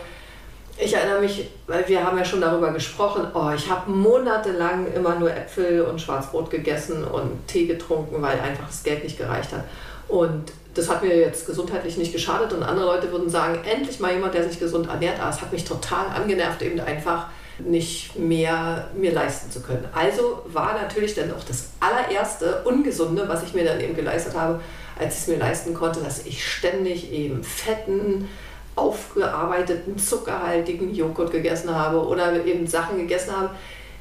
ich 0.77 0.93
erinnere 0.93 1.21
mich, 1.21 1.49
weil 1.65 1.87
wir 1.87 2.05
haben 2.05 2.19
ja 2.19 2.23
schon 2.23 2.39
darüber 2.39 2.71
gesprochen, 2.71 3.25
oh, 3.33 3.49
ich 3.55 3.67
habe 3.67 3.89
monatelang 3.89 4.93
immer 4.93 5.15
nur 5.15 5.31
Äpfel 5.31 5.81
und 5.81 5.99
Schwarzbrot 5.99 6.51
gegessen 6.51 7.03
und 7.03 7.47
Tee 7.47 7.65
getrunken, 7.65 8.21
weil 8.21 8.39
einfach 8.39 8.67
das 8.67 8.83
Geld 8.83 9.03
nicht 9.03 9.17
gereicht 9.17 9.51
hat. 9.53 9.63
Und 10.07 10.51
das 10.77 10.89
hat 10.89 11.03
mir 11.03 11.15
jetzt 11.15 11.45
gesundheitlich 11.45 11.97
nicht 11.97 12.13
geschadet 12.13 12.53
und 12.53 12.63
andere 12.63 12.85
Leute 12.85 13.11
würden 13.11 13.29
sagen, 13.29 13.59
endlich 13.69 13.99
mal 13.99 14.13
jemand, 14.13 14.33
der 14.33 14.47
sich 14.47 14.59
gesund 14.59 14.87
ernährt, 14.87 15.19
aber 15.19 15.29
es 15.29 15.41
hat 15.41 15.51
mich 15.51 15.65
total 15.65 16.07
angenervt, 16.15 16.61
eben 16.61 16.79
einfach 16.79 17.27
nicht 17.59 18.17
mehr 18.17 18.87
mir 18.95 19.11
leisten 19.11 19.51
zu 19.51 19.61
können. 19.61 19.85
Also 19.93 20.43
war 20.45 20.79
natürlich 20.79 21.15
dann 21.15 21.31
auch 21.33 21.43
das 21.43 21.69
allererste 21.79 22.61
Ungesunde, 22.65 23.27
was 23.27 23.43
ich 23.43 23.53
mir 23.53 23.65
dann 23.65 23.81
eben 23.81 23.95
geleistet 23.95 24.35
habe, 24.35 24.59
als 24.99 25.15
ich 25.15 25.21
es 25.21 25.27
mir 25.27 25.37
leisten 25.37 25.73
konnte, 25.73 25.99
dass 26.01 26.25
ich 26.25 26.45
ständig 26.45 27.11
eben 27.11 27.43
fetten, 27.43 28.29
aufgearbeiteten, 28.75 29.97
zuckerhaltigen 29.97 30.93
Joghurt 30.93 31.31
gegessen 31.31 31.73
habe 31.73 32.05
oder 32.05 32.45
eben 32.45 32.67
Sachen 32.67 32.97
gegessen 32.97 33.35
habe, 33.35 33.49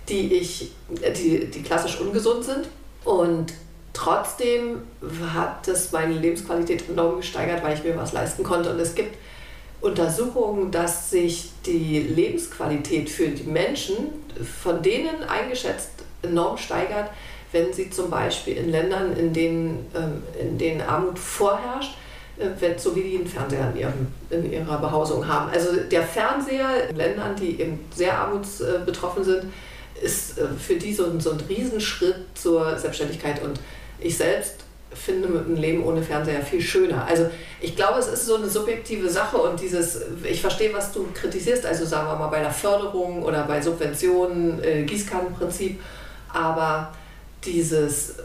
die, 0.09 0.35
ich, 0.35 0.73
die, 0.91 1.47
die 1.47 1.63
klassisch 1.63 1.99
ungesund 1.99 2.45
sind. 2.45 2.69
Und 3.05 3.55
trotzdem 3.97 4.83
hat 5.33 5.67
es 5.69 5.91
meine 5.93 6.15
Lebensqualität 6.15 6.89
enorm 6.89 7.17
gesteigert, 7.17 7.65
weil 7.65 7.77
ich 7.77 7.83
mir 7.83 7.97
was 7.97 8.13
leisten 8.13 8.45
konnte. 8.45 8.71
Und 8.71 8.79
es 8.79 8.95
gibt 8.95 9.17
Untersuchungen, 9.81 10.71
dass 10.71 11.11
sich 11.11 11.51
die 11.65 12.01
Lebensqualität 12.01 13.09
für 13.09 13.29
die 13.29 13.45
Menschen 13.45 13.97
von 14.63 14.83
denen 14.83 15.23
eingeschätzt 15.25 15.91
enorm 16.23 16.59
steigert, 16.59 17.11
wenn 17.53 17.73
sie 17.73 17.91
zum 17.91 18.11
Beispiel 18.11 18.57
in 18.57 18.71
Ländern, 18.71 19.17
in 19.17 19.33
denen, 19.33 19.87
ähm, 19.95 20.23
in 20.39 20.59
denen 20.59 20.83
Armut 20.83 21.19
vorherrscht, 21.19 21.95
äh, 22.39 22.79
so 22.79 22.95
wie 22.95 23.03
die 23.03 23.17
einen 23.17 23.27
Fernseher 23.27 23.71
in, 23.71 23.81
ihrem, 23.81 24.07
in 24.31 24.53
ihrer 24.53 24.79
Behausung 24.79 25.27
haben. 25.27 25.51
Also 25.51 25.77
der 25.91 26.03
Fernseher 26.03 26.91
in 26.91 26.97
Ländern, 26.97 27.35
die 27.37 27.61
eben 27.61 27.79
sehr 27.95 28.19
armutsbetroffen 28.19 29.25
sind, 29.25 29.45
ist 30.03 30.39
äh, 30.39 30.47
für 30.59 30.75
die 30.75 30.93
so 30.93 31.07
ein, 31.07 31.21
so 31.21 31.31
ein 31.31 31.41
Riesenschritt 31.49 32.17
zur 32.35 32.77
Selbstständigkeit. 32.79 33.43
Und 33.43 33.61
ich 34.01 34.17
selbst 34.17 34.57
finde 34.93 35.29
ein 35.29 35.57
Leben 35.57 35.85
ohne 35.85 36.03
Fernseher 36.03 36.41
viel 36.41 36.61
schöner. 36.61 37.07
Also 37.07 37.29
ich 37.61 37.77
glaube, 37.77 37.99
es 37.99 38.09
ist 38.09 38.27
so 38.27 38.37
eine 38.37 38.49
subjektive 38.49 39.09
Sache 39.09 39.37
und 39.37 39.61
dieses, 39.61 40.01
ich 40.25 40.41
verstehe, 40.41 40.73
was 40.73 40.93
du 40.93 41.07
kritisierst, 41.13 41.67
also 41.67 41.85
sagen 41.85 42.09
wir 42.09 42.17
mal 42.17 42.29
bei 42.29 42.41
der 42.41 42.51
Förderung 42.51 43.23
oder 43.23 43.45
bei 43.45 43.61
Subventionen, 43.61 44.63
äh, 44.63 44.85
Gießkannenprinzip, 44.85 45.81
aber 46.33 46.93
dieses 47.45 48.17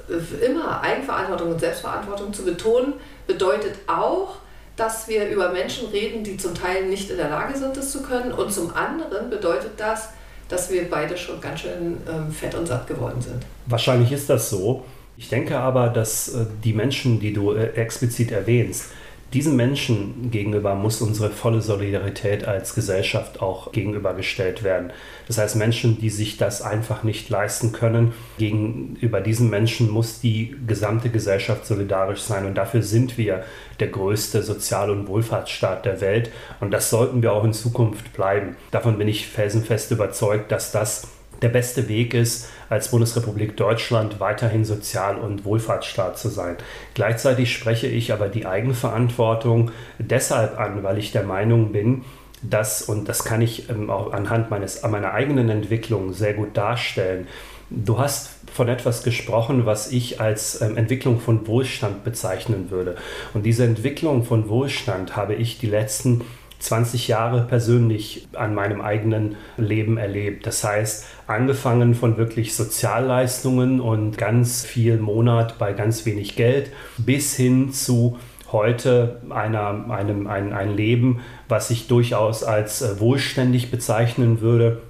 immer 0.41 0.81
Eigenverantwortung 0.81 1.51
und 1.51 1.59
Selbstverantwortung 1.59 2.33
zu 2.33 2.43
betonen, 2.43 2.93
bedeutet 3.27 3.75
auch, 3.87 4.37
dass 4.75 5.07
wir 5.07 5.29
über 5.29 5.51
Menschen 5.51 5.89
reden, 5.89 6.23
die 6.23 6.37
zum 6.37 6.55
Teil 6.55 6.85
nicht 6.85 7.09
in 7.09 7.17
der 7.17 7.29
Lage 7.29 7.57
sind, 7.57 7.77
das 7.77 7.91
zu 7.91 8.01
können. 8.01 8.31
Und 8.31 8.51
zum 8.51 8.73
anderen 8.73 9.29
bedeutet 9.29 9.71
das, 9.77 10.09
dass 10.49 10.71
wir 10.71 10.89
beide 10.89 11.17
schon 11.17 11.39
ganz 11.39 11.61
schön 11.61 11.97
ähm, 12.09 12.31
fett 12.31 12.55
und 12.55 12.65
satt 12.65 12.87
geworden 12.87 13.21
sind. 13.21 13.45
Wahrscheinlich 13.67 14.11
ist 14.11 14.29
das 14.29 14.49
so. 14.49 14.83
Ich 15.21 15.29
denke 15.29 15.59
aber, 15.59 15.89
dass 15.89 16.29
äh, 16.29 16.47
die 16.63 16.73
Menschen, 16.73 17.19
die 17.19 17.31
du 17.31 17.53
äh, 17.53 17.73
explizit 17.75 18.31
erwähnst, 18.31 18.85
diesen 19.33 19.55
Menschen 19.55 20.31
gegenüber 20.31 20.73
muss 20.73 20.99
unsere 20.99 21.29
volle 21.29 21.61
Solidarität 21.61 22.45
als 22.45 22.73
Gesellschaft 22.73 23.39
auch 23.39 23.71
gegenübergestellt 23.71 24.63
werden. 24.63 24.91
Das 25.27 25.37
heißt, 25.37 25.57
Menschen, 25.57 25.99
die 26.01 26.09
sich 26.09 26.37
das 26.37 26.63
einfach 26.63 27.03
nicht 27.03 27.29
leisten 27.29 27.71
können, 27.71 28.13
gegenüber 28.39 29.21
diesen 29.21 29.51
Menschen 29.51 29.91
muss 29.91 30.19
die 30.21 30.55
gesamte 30.65 31.09
Gesellschaft 31.09 31.67
solidarisch 31.67 32.21
sein. 32.21 32.47
Und 32.47 32.55
dafür 32.55 32.81
sind 32.81 33.19
wir 33.19 33.43
der 33.79 33.89
größte 33.89 34.41
Sozial- 34.41 34.89
und 34.89 35.07
Wohlfahrtsstaat 35.07 35.85
der 35.85 36.01
Welt. 36.01 36.31
Und 36.59 36.71
das 36.71 36.89
sollten 36.89 37.21
wir 37.21 37.31
auch 37.31 37.43
in 37.43 37.53
Zukunft 37.53 38.11
bleiben. 38.13 38.55
Davon 38.71 38.97
bin 38.97 39.07
ich 39.07 39.27
felsenfest 39.27 39.91
überzeugt, 39.91 40.51
dass 40.51 40.71
das 40.71 41.07
der 41.41 41.49
beste 41.49 41.87
Weg 41.87 42.13
ist, 42.13 42.49
als 42.69 42.91
Bundesrepublik 42.91 43.57
Deutschland 43.57 44.19
weiterhin 44.19 44.63
Sozial- 44.63 45.17
und 45.17 45.43
Wohlfahrtsstaat 45.43 46.17
zu 46.17 46.29
sein. 46.29 46.57
Gleichzeitig 46.93 47.51
spreche 47.51 47.87
ich 47.87 48.13
aber 48.13 48.29
die 48.29 48.45
Eigenverantwortung 48.45 49.71
deshalb 49.97 50.59
an, 50.59 50.83
weil 50.83 50.97
ich 50.97 51.11
der 51.11 51.23
Meinung 51.23 51.71
bin, 51.71 52.03
dass, 52.43 52.81
und 52.81 53.07
das 53.07 53.23
kann 53.23 53.41
ich 53.41 53.69
ähm, 53.69 53.89
auch 53.89 54.13
anhand 54.13 54.49
meines, 54.49 54.81
meiner 54.83 55.13
eigenen 55.13 55.49
Entwicklung 55.49 56.13
sehr 56.13 56.33
gut 56.33 56.57
darstellen, 56.57 57.27
Du 57.73 57.99
hast 57.99 58.31
von 58.53 58.67
etwas 58.67 59.01
gesprochen, 59.01 59.65
was 59.65 59.93
ich 59.93 60.19
als 60.19 60.61
ähm, 60.61 60.75
Entwicklung 60.75 61.21
von 61.21 61.47
Wohlstand 61.47 62.03
bezeichnen 62.03 62.69
würde. 62.69 62.97
Und 63.33 63.45
diese 63.45 63.63
Entwicklung 63.63 64.25
von 64.25 64.49
Wohlstand 64.49 65.15
habe 65.15 65.35
ich 65.35 65.57
die 65.57 65.67
letzten 65.67 66.21
20 66.61 67.07
Jahre 67.07 67.41
persönlich 67.47 68.27
an 68.33 68.53
meinem 68.53 68.81
eigenen 68.81 69.35
Leben 69.57 69.97
erlebt. 69.97 70.45
Das 70.45 70.63
heißt, 70.63 71.05
angefangen 71.27 71.95
von 71.95 72.17
wirklich 72.17 72.55
Sozialleistungen 72.55 73.79
und 73.81 74.17
ganz 74.17 74.65
viel 74.65 74.97
Monat 74.97 75.57
bei 75.57 75.73
ganz 75.73 76.05
wenig 76.05 76.35
Geld 76.35 76.71
bis 76.97 77.35
hin 77.35 77.73
zu 77.73 78.17
heute 78.51 79.21
einer, 79.29 79.85
einem, 79.89 80.27
ein, 80.27 80.53
ein 80.53 80.75
Leben, 80.75 81.21
was 81.47 81.69
ich 81.69 81.87
durchaus 81.87 82.43
als 82.43 82.81
äh, 82.81 82.99
wohlständig 82.99 83.71
bezeichnen 83.71 84.41
würde. 84.41 84.81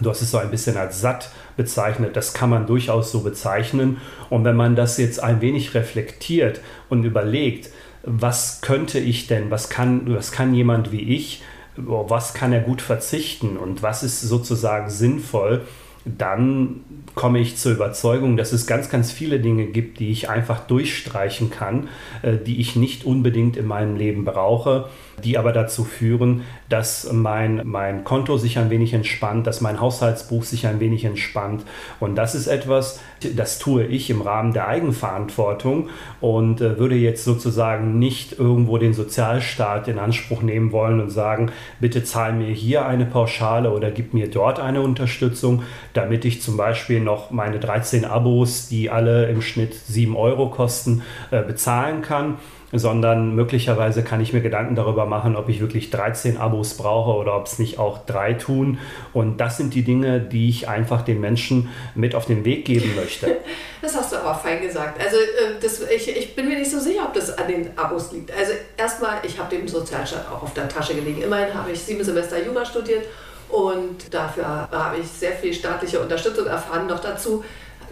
Du 0.00 0.10
hast 0.10 0.22
es 0.22 0.30
so 0.30 0.38
ein 0.38 0.50
bisschen 0.50 0.76
als 0.76 1.00
satt 1.00 1.30
bezeichnet. 1.56 2.16
Das 2.16 2.34
kann 2.34 2.50
man 2.50 2.66
durchaus 2.66 3.10
so 3.10 3.20
bezeichnen. 3.20 3.98
Und 4.30 4.44
wenn 4.44 4.56
man 4.56 4.76
das 4.76 4.96
jetzt 4.98 5.22
ein 5.22 5.40
wenig 5.40 5.74
reflektiert 5.74 6.60
und 6.88 7.04
überlegt, 7.04 7.70
was 8.04 8.60
könnte 8.60 8.98
ich 8.98 9.26
denn, 9.26 9.50
was 9.50 9.68
kann, 9.68 10.14
was 10.14 10.32
kann 10.32 10.54
jemand 10.54 10.92
wie 10.92 11.14
ich, 11.14 11.42
was 11.76 12.34
kann 12.34 12.52
er 12.52 12.60
gut 12.60 12.80
verzichten 12.80 13.56
und 13.56 13.82
was 13.82 14.02
ist 14.02 14.20
sozusagen 14.20 14.90
sinnvoll, 14.90 15.62
dann 16.04 16.80
komme 17.14 17.40
ich 17.40 17.56
zur 17.56 17.72
Überzeugung, 17.72 18.36
dass 18.36 18.52
es 18.52 18.66
ganz, 18.66 18.88
ganz 18.88 19.12
viele 19.12 19.40
Dinge 19.40 19.66
gibt, 19.66 19.98
die 19.98 20.10
ich 20.10 20.30
einfach 20.30 20.66
durchstreichen 20.66 21.50
kann, 21.50 21.88
äh, 22.22 22.36
die 22.36 22.60
ich 22.60 22.76
nicht 22.76 23.04
unbedingt 23.04 23.56
in 23.56 23.66
meinem 23.66 23.96
Leben 23.96 24.24
brauche, 24.24 24.88
die 25.24 25.38
aber 25.38 25.52
dazu 25.52 25.84
führen, 25.84 26.42
dass 26.68 27.12
mein, 27.12 27.62
mein 27.64 28.04
Konto 28.04 28.36
sich 28.36 28.58
ein 28.58 28.70
wenig 28.70 28.92
entspannt, 28.94 29.46
dass 29.46 29.60
mein 29.60 29.80
Haushaltsbuch 29.80 30.44
sich 30.44 30.66
ein 30.66 30.80
wenig 30.80 31.04
entspannt. 31.04 31.64
Und 32.00 32.16
das 32.16 32.34
ist 32.34 32.46
etwas, 32.46 33.00
das 33.34 33.58
tue 33.58 33.84
ich 33.84 34.10
im 34.10 34.22
Rahmen 34.22 34.52
der 34.52 34.68
Eigenverantwortung 34.68 35.88
und 36.20 36.60
äh, 36.60 36.78
würde 36.78 36.96
jetzt 36.96 37.24
sozusagen 37.24 37.98
nicht 37.98 38.38
irgendwo 38.38 38.78
den 38.78 38.94
Sozialstaat 38.94 39.88
in 39.88 39.98
Anspruch 39.98 40.42
nehmen 40.42 40.72
wollen 40.72 41.00
und 41.00 41.10
sagen, 41.10 41.50
bitte 41.80 42.04
zahl 42.04 42.32
mir 42.32 42.52
hier 42.52 42.86
eine 42.86 43.06
Pauschale 43.06 43.70
oder 43.70 43.90
gib 43.90 44.14
mir 44.14 44.30
dort 44.30 44.60
eine 44.60 44.82
Unterstützung, 44.82 45.62
damit 45.94 46.24
ich 46.24 46.42
zum 46.42 46.56
Beispiel 46.56 47.00
noch 47.00 47.30
meine 47.30 47.58
13 47.58 48.04
Abos, 48.04 48.68
die 48.68 48.90
alle 48.90 49.28
im 49.28 49.42
Schnitt 49.42 49.74
7 49.74 50.16
Euro 50.16 50.50
kosten, 50.50 51.02
äh, 51.30 51.42
bezahlen 51.42 52.02
kann. 52.02 52.36
Sondern 52.72 53.34
möglicherweise 53.34 54.02
kann 54.04 54.20
ich 54.20 54.32
mir 54.32 54.40
Gedanken 54.40 54.74
darüber 54.74 55.06
machen, 55.06 55.36
ob 55.36 55.48
ich 55.48 55.60
wirklich 55.60 55.90
13 55.90 56.36
Abos 56.36 56.74
brauche 56.74 57.18
oder 57.18 57.36
ob 57.36 57.46
es 57.46 57.58
nicht 57.58 57.78
auch 57.78 58.04
drei 58.04 58.34
tun. 58.34 58.78
Und 59.12 59.38
das 59.38 59.56
sind 59.56 59.74
die 59.74 59.82
Dinge, 59.82 60.20
die 60.20 60.48
ich 60.48 60.68
einfach 60.68 61.02
den 61.02 61.20
Menschen 61.20 61.70
mit 61.94 62.14
auf 62.14 62.26
den 62.26 62.44
Weg 62.44 62.64
geben 62.64 62.94
möchte. 62.96 63.36
Das 63.80 63.94
hast 63.94 64.10
du 64.10 64.16
aber 64.16 64.34
fein 64.34 64.60
gesagt. 64.60 65.00
Also 65.00 65.16
äh, 65.16 65.60
das, 65.62 65.80
ich, 65.82 66.08
ich 66.08 66.34
bin 66.34 66.48
mir 66.48 66.58
nicht 66.58 66.70
so 66.70 66.80
sicher, 66.80 67.04
ob 67.04 67.14
das 67.14 67.38
an 67.38 67.46
den 67.46 67.78
Abos 67.78 68.10
liegt. 68.10 68.32
Also 68.36 68.52
erstmal, 68.76 69.18
ich 69.22 69.38
habe 69.38 69.54
den 69.54 69.68
Sozialstaat 69.68 70.26
auch 70.32 70.42
auf 70.42 70.52
der 70.52 70.68
Tasche 70.68 70.96
gelegen. 70.96 71.22
Immerhin 71.22 71.54
habe 71.54 71.70
ich 71.70 71.78
sieben 71.78 72.02
Semester 72.02 72.44
Jura 72.44 72.64
studiert 72.64 73.04
und 73.48 74.12
dafür 74.12 74.68
habe 74.72 74.98
ich 74.98 75.06
sehr 75.06 75.32
viel 75.32 75.54
staatliche 75.54 76.00
Unterstützung 76.00 76.46
erfahren. 76.46 76.88
Noch 76.88 76.98
dazu 76.98 77.44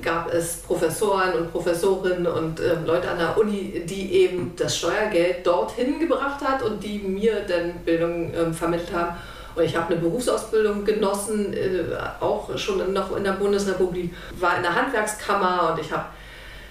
gab 0.03 0.32
es 0.32 0.59
Professoren 0.59 1.34
und 1.34 1.53
Professorinnen 1.53 2.26
und 2.26 2.61
äh, 2.61 2.76
Leute 2.84 3.11
an 3.11 3.18
der 3.18 3.36
Uni, 3.38 3.82
die 3.84 4.12
eben 4.14 4.53
das 4.57 4.76
Steuergeld 4.76 5.47
dorthin 5.47 5.99
gebracht 5.99 6.40
hat 6.42 6.62
und 6.62 6.82
die 6.82 6.99
mir 6.99 7.44
dann 7.47 7.72
Bildung 7.84 8.32
äh, 8.32 8.53
vermittelt 8.53 8.92
haben. 8.92 9.16
Und 9.55 9.64
ich 9.64 9.74
habe 9.74 9.94
eine 9.94 10.03
Berufsausbildung 10.03 10.84
genossen, 10.84 11.55
äh, 11.55 11.84
auch 12.20 12.57
schon 12.59 12.92
noch 12.92 13.16
in 13.16 13.24
der 13.24 13.32
Bundesrepublik, 13.32 14.14
war 14.38 14.57
in 14.57 14.62
der 14.62 14.74
Handwerkskammer 14.74 15.72
und 15.72 15.80
ich 15.80 15.90
habe 15.90 16.05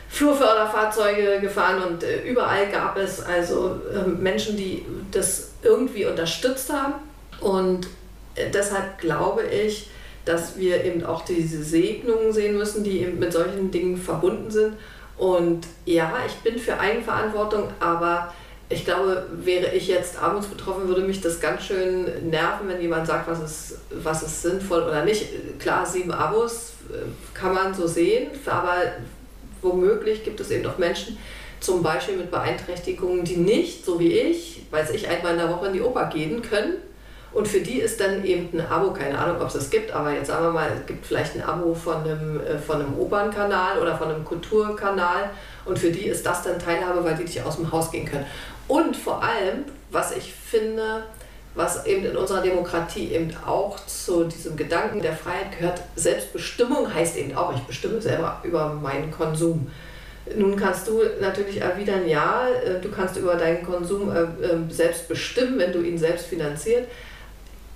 Flurförderfahrzeuge 0.09 1.39
gefahren 1.41 1.83
und 1.83 2.03
äh, 2.03 2.21
überall 2.23 2.69
gab 2.71 2.97
es 2.97 3.21
also 3.21 3.81
ähm, 3.93 4.21
Menschen, 4.21 4.55
die 4.55 4.85
das 5.11 5.51
irgendwie 5.61 6.05
unterstützt 6.05 6.71
haben. 6.71 6.93
Und 7.41 7.87
äh, 8.35 8.49
deshalb 8.49 8.99
glaube 8.99 9.43
ich, 9.43 9.89
dass 10.25 10.57
wir 10.57 10.83
eben 10.83 11.03
auch 11.05 11.23
diese 11.23 11.63
Segnungen 11.63 12.33
sehen 12.33 12.57
müssen, 12.57 12.83
die 12.83 13.01
eben 13.01 13.19
mit 13.19 13.31
solchen 13.31 13.71
Dingen 13.71 13.95
verbunden 13.95 14.49
sind. 14.49 14.73
Und 15.17 15.67
ja, 15.85 16.13
ich 16.25 16.33
bin 16.37 16.59
für 16.59 16.79
Eigenverantwortung, 16.79 17.69
aber 17.79 18.33
ich 18.67 18.83
glaube, 18.83 19.27
wäre 19.31 19.73
ich 19.73 19.87
jetzt 19.87 20.21
armutsbetroffen, 20.21 20.87
würde 20.87 21.03
mich 21.03 21.21
das 21.21 21.39
ganz 21.39 21.63
schön 21.63 22.29
nerven, 22.29 22.67
wenn 22.67 22.81
jemand 22.81 23.05
sagt, 23.05 23.29
was 23.29 23.39
ist, 23.39 23.79
was 23.91 24.23
ist 24.23 24.41
sinnvoll 24.41 24.81
oder 24.81 25.05
nicht. 25.05 25.27
Klar, 25.59 25.85
sieben 25.85 26.11
Abos 26.11 26.73
äh, 26.91 27.05
kann 27.35 27.53
man 27.53 27.75
so 27.75 27.85
sehen, 27.85 28.31
aber 28.47 28.77
womöglich 29.61 30.23
gibt 30.23 30.39
es 30.39 30.49
eben 30.49 30.65
auch 30.65 30.79
Menschen, 30.79 31.17
zum 31.59 31.83
Beispiel 31.83 32.17
mit 32.17 32.31
Beeinträchtigungen, 32.31 33.23
die 33.23 33.37
nicht, 33.37 33.85
so 33.85 33.99
wie 33.99 34.11
ich, 34.11 34.63
weiß 34.71 34.91
ich, 34.91 35.07
einmal 35.07 35.33
in 35.33 35.39
der 35.39 35.49
Woche 35.49 35.67
in 35.67 35.73
die 35.73 35.81
Oper 35.81 36.07
gehen 36.07 36.41
können 36.41 36.73
und 37.35 37.49
für 37.49 37.59
die 37.59 37.81
ist 37.81 37.99
dann 37.99 38.23
eben 38.23 38.57
ein 38.57 38.65
Abo, 38.65 38.93
keine 38.93 39.19
Ahnung, 39.19 39.41
ob 39.41 39.47
es 39.47 39.55
das 39.55 39.69
gibt, 39.69 39.91
aber 39.91 40.13
jetzt 40.13 40.27
sagen 40.27 40.45
wir 40.45 40.51
mal, 40.51 40.69
es 40.73 40.85
gibt 40.85 41.05
vielleicht 41.05 41.35
ein 41.35 41.43
Abo 41.43 41.73
von 41.73 41.97
einem, 41.97 42.39
äh, 42.39 42.57
von 42.57 42.77
einem 42.77 42.97
Opernkanal 42.97 43.77
oder 43.77 43.97
von 43.97 44.09
einem 44.09 44.23
Kulturkanal. 44.23 45.31
Und 45.65 45.77
für 45.77 45.91
die 45.91 46.05
ist 46.05 46.25
das 46.25 46.43
dann 46.43 46.57
Teilhabe, 46.59 47.03
weil 47.03 47.15
die 47.15 47.23
nicht 47.23 47.43
aus 47.43 47.57
dem 47.57 47.69
Haus 47.73 47.91
gehen 47.91 48.05
können. 48.05 48.25
Und 48.69 48.95
vor 48.95 49.21
allem, 49.21 49.65
was 49.91 50.15
ich 50.15 50.33
finde, 50.33 51.03
was 51.55 51.85
eben 51.85 52.05
in 52.05 52.15
unserer 52.15 52.41
Demokratie 52.41 53.11
eben 53.11 53.35
auch 53.45 53.85
zu 53.85 54.23
diesem 54.23 54.55
Gedanken 54.55 55.01
der 55.01 55.13
Freiheit 55.13 55.59
gehört, 55.59 55.81
Selbstbestimmung 55.97 56.93
heißt 56.93 57.17
eben 57.17 57.35
auch, 57.35 57.53
ich 57.53 57.63
bestimme 57.63 58.01
selber 58.01 58.39
über 58.43 58.69
meinen 58.69 59.11
Konsum. 59.11 59.69
Nun 60.37 60.55
kannst 60.55 60.87
du 60.87 61.01
natürlich 61.19 61.59
erwidern, 61.59 62.07
ja, 62.07 62.47
äh, 62.47 62.79
du 62.79 62.89
kannst 62.89 63.17
über 63.17 63.35
deinen 63.35 63.65
Konsum 63.65 64.09
äh, 64.09 64.25
selbst 64.73 65.09
bestimmen, 65.09 65.59
wenn 65.59 65.73
du 65.73 65.81
ihn 65.81 65.97
selbst 65.97 66.27
finanziert. 66.27 66.87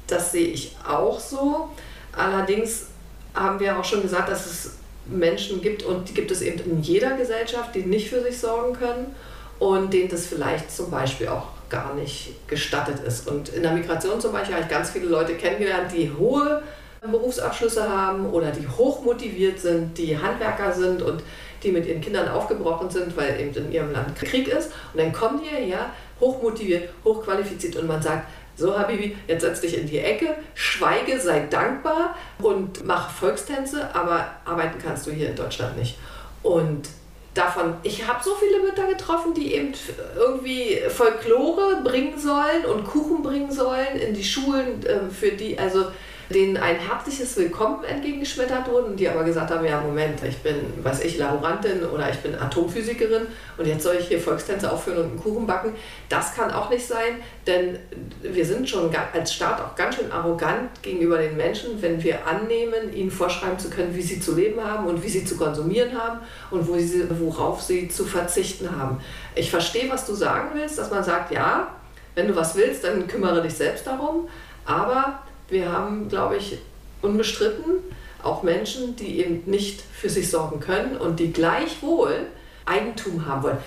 Das 0.09 0.31
sehe 0.31 0.47
ich 0.47 0.75
auch 0.87 1.19
so. 1.19 1.69
Allerdings 2.15 2.87
haben 3.33 3.59
wir 3.59 3.77
auch 3.77 3.85
schon 3.85 4.01
gesagt, 4.01 4.29
dass 4.29 4.45
es 4.45 4.71
Menschen 5.05 5.61
gibt 5.61 5.83
und 5.83 6.09
die 6.09 6.13
gibt 6.13 6.31
es 6.31 6.41
eben 6.41 6.59
in 6.59 6.81
jeder 6.81 7.15
Gesellschaft, 7.15 7.73
die 7.73 7.83
nicht 7.83 8.09
für 8.09 8.21
sich 8.21 8.39
sorgen 8.39 8.73
können 8.73 9.15
und 9.59 9.93
denen 9.93 10.09
das 10.09 10.27
vielleicht 10.27 10.71
zum 10.71 10.91
Beispiel 10.91 11.27
auch 11.27 11.47
gar 11.69 11.93
nicht 11.93 12.47
gestattet 12.47 12.99
ist. 13.05 13.27
Und 13.27 13.49
in 13.49 13.63
der 13.63 13.73
Migration 13.73 14.19
zum 14.19 14.31
Beispiel 14.31 14.55
habe 14.55 14.65
ich 14.65 14.69
ganz 14.69 14.89
viele 14.89 15.05
Leute 15.05 15.35
kennengelernt, 15.35 15.91
die 15.95 16.11
hohe 16.11 16.63
Berufsabschlüsse 17.01 17.87
haben 17.87 18.29
oder 18.29 18.51
die 18.51 18.67
hochmotiviert 18.67 19.59
sind, 19.59 19.97
die 19.97 20.17
Handwerker 20.17 20.73
sind 20.73 21.01
und 21.01 21.23
die 21.63 21.71
mit 21.71 21.85
ihren 21.85 22.01
Kindern 22.01 22.29
aufgebrochen 22.29 22.89
sind, 22.89 23.15
weil 23.15 23.39
eben 23.39 23.53
in 23.53 23.71
ihrem 23.71 23.91
Land 23.91 24.15
Krieg 24.15 24.47
ist. 24.47 24.71
Und 24.93 25.01
dann 25.01 25.13
kommen 25.13 25.41
die 25.41 25.49
hierher, 25.49 25.91
hochmotiviert, 26.19 26.89
hochqualifiziert 27.03 27.75
und 27.77 27.87
man 27.87 28.01
sagt, 28.01 28.27
so, 28.59 28.77
Habibi, 28.77 29.15
jetzt 29.27 29.41
setz 29.41 29.61
dich 29.61 29.77
in 29.77 29.87
die 29.87 29.99
Ecke, 29.99 30.35
schweige, 30.53 31.19
sei 31.19 31.47
dankbar 31.49 32.15
und 32.39 32.85
mach 32.85 33.09
Volkstänze, 33.09 33.89
aber 33.93 34.27
arbeiten 34.45 34.79
kannst 34.81 35.07
du 35.07 35.11
hier 35.11 35.29
in 35.29 35.35
Deutschland 35.35 35.77
nicht. 35.77 35.97
Und 36.43 36.89
davon, 37.33 37.75
ich 37.83 38.07
habe 38.07 38.23
so 38.23 38.31
viele 38.35 38.61
Mütter 38.61 38.87
getroffen, 38.87 39.33
die 39.33 39.53
eben 39.53 39.73
irgendwie 40.15 40.81
Folklore 40.89 41.81
bringen 41.83 42.17
sollen 42.19 42.65
und 42.65 42.85
Kuchen 42.85 43.23
bringen 43.23 43.51
sollen 43.51 43.95
in 43.97 44.13
die 44.13 44.23
Schulen, 44.23 44.85
ähm, 44.87 45.09
für 45.09 45.31
die, 45.31 45.57
also 45.57 45.87
denen 46.29 46.57
ein 46.57 46.75
herzliches 46.75 47.35
Willkommen 47.37 47.83
entgegengeschmettert 47.83 48.67
wurden, 48.69 48.95
die 48.95 49.09
aber 49.09 49.23
gesagt 49.23 49.49
haben, 49.49 49.65
ja 49.65 49.81
Moment, 49.81 50.23
ich 50.23 50.37
bin, 50.37 50.55
weiß 50.83 51.03
ich, 51.03 51.17
Laborantin 51.17 51.83
oder 51.83 52.09
ich 52.11 52.19
bin 52.19 52.35
Atomphysikerin 52.35 53.25
und 53.57 53.65
jetzt 53.65 53.81
soll 53.81 53.95
ich 53.99 54.07
hier 54.07 54.19
Volkstänze 54.19 54.71
aufführen 54.71 54.99
und 54.99 55.05
einen 55.05 55.19
Kuchen 55.19 55.47
backen. 55.47 55.73
Das 56.07 56.35
kann 56.35 56.51
auch 56.51 56.69
nicht 56.69 56.85
sein, 56.85 57.15
denn 57.47 57.79
wir 58.21 58.45
sind 58.45 58.69
schon 58.69 58.91
als 59.13 59.33
Staat 59.33 59.59
auch 59.59 59.75
ganz 59.75 59.95
schön 59.95 60.11
arrogant 60.11 60.69
gegenüber 60.83 61.17
den 61.17 61.35
Menschen, 61.35 61.81
wenn 61.81 62.03
wir 62.03 62.27
annehmen, 62.27 62.93
ihnen 62.93 63.09
vorschreiben 63.09 63.57
zu 63.57 63.71
können, 63.71 63.95
wie 63.95 64.03
sie 64.03 64.19
zu 64.19 64.35
leben 64.35 64.63
haben 64.63 64.85
und 64.85 65.01
wie 65.01 65.09
sie 65.09 65.25
zu 65.25 65.35
konsumieren 65.35 65.99
haben 65.99 66.19
und 66.51 66.67
wo 66.67 66.77
sie, 66.77 67.07
worauf 67.19 67.63
sie 67.63 67.89
zu 67.89 68.05
verzichten 68.05 68.69
haben. 68.77 68.99
Ich 69.33 69.49
verstehe, 69.49 69.89
was 69.89 70.05
du 70.05 70.13
sagen 70.13 70.49
willst, 70.53 70.77
dass 70.77 70.91
man 70.91 71.03
sagt, 71.03 71.31
ja, 71.31 71.73
wenn 72.13 72.27
du 72.27 72.35
was 72.35 72.55
willst, 72.55 72.83
dann 72.83 73.07
kümmere 73.07 73.41
dich 73.41 73.55
selbst 73.55 73.87
darum, 73.87 74.27
aber 74.65 75.23
wir 75.49 75.71
haben, 75.71 76.09
glaube 76.09 76.37
ich, 76.37 76.57
unbestritten 77.01 77.83
auch 78.23 78.43
Menschen, 78.43 78.95
die 78.95 79.19
eben 79.19 79.43
nicht 79.45 79.81
für 79.81 80.09
sich 80.09 80.29
sorgen 80.29 80.59
können 80.59 80.97
und 80.97 81.19
die 81.19 81.31
gleichwohl 81.31 82.27
Eigentum 82.65 83.25
haben 83.25 83.43
wollen. 83.43 83.57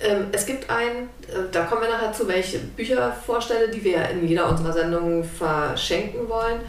Ähm, 0.00 0.26
es 0.32 0.46
gibt 0.46 0.70
ein, 0.70 1.08
äh, 1.28 1.50
da 1.50 1.64
kommen 1.64 1.82
wir 1.82 1.88
nachher 1.88 2.12
zu, 2.12 2.28
welche 2.28 2.58
Bücher 2.58 3.12
vorstelle, 3.12 3.68
die 3.68 3.82
wir 3.82 4.08
in 4.10 4.26
jeder 4.26 4.48
unserer 4.48 4.72
Sendungen 4.72 5.24
verschenken 5.24 6.28
wollen. 6.28 6.60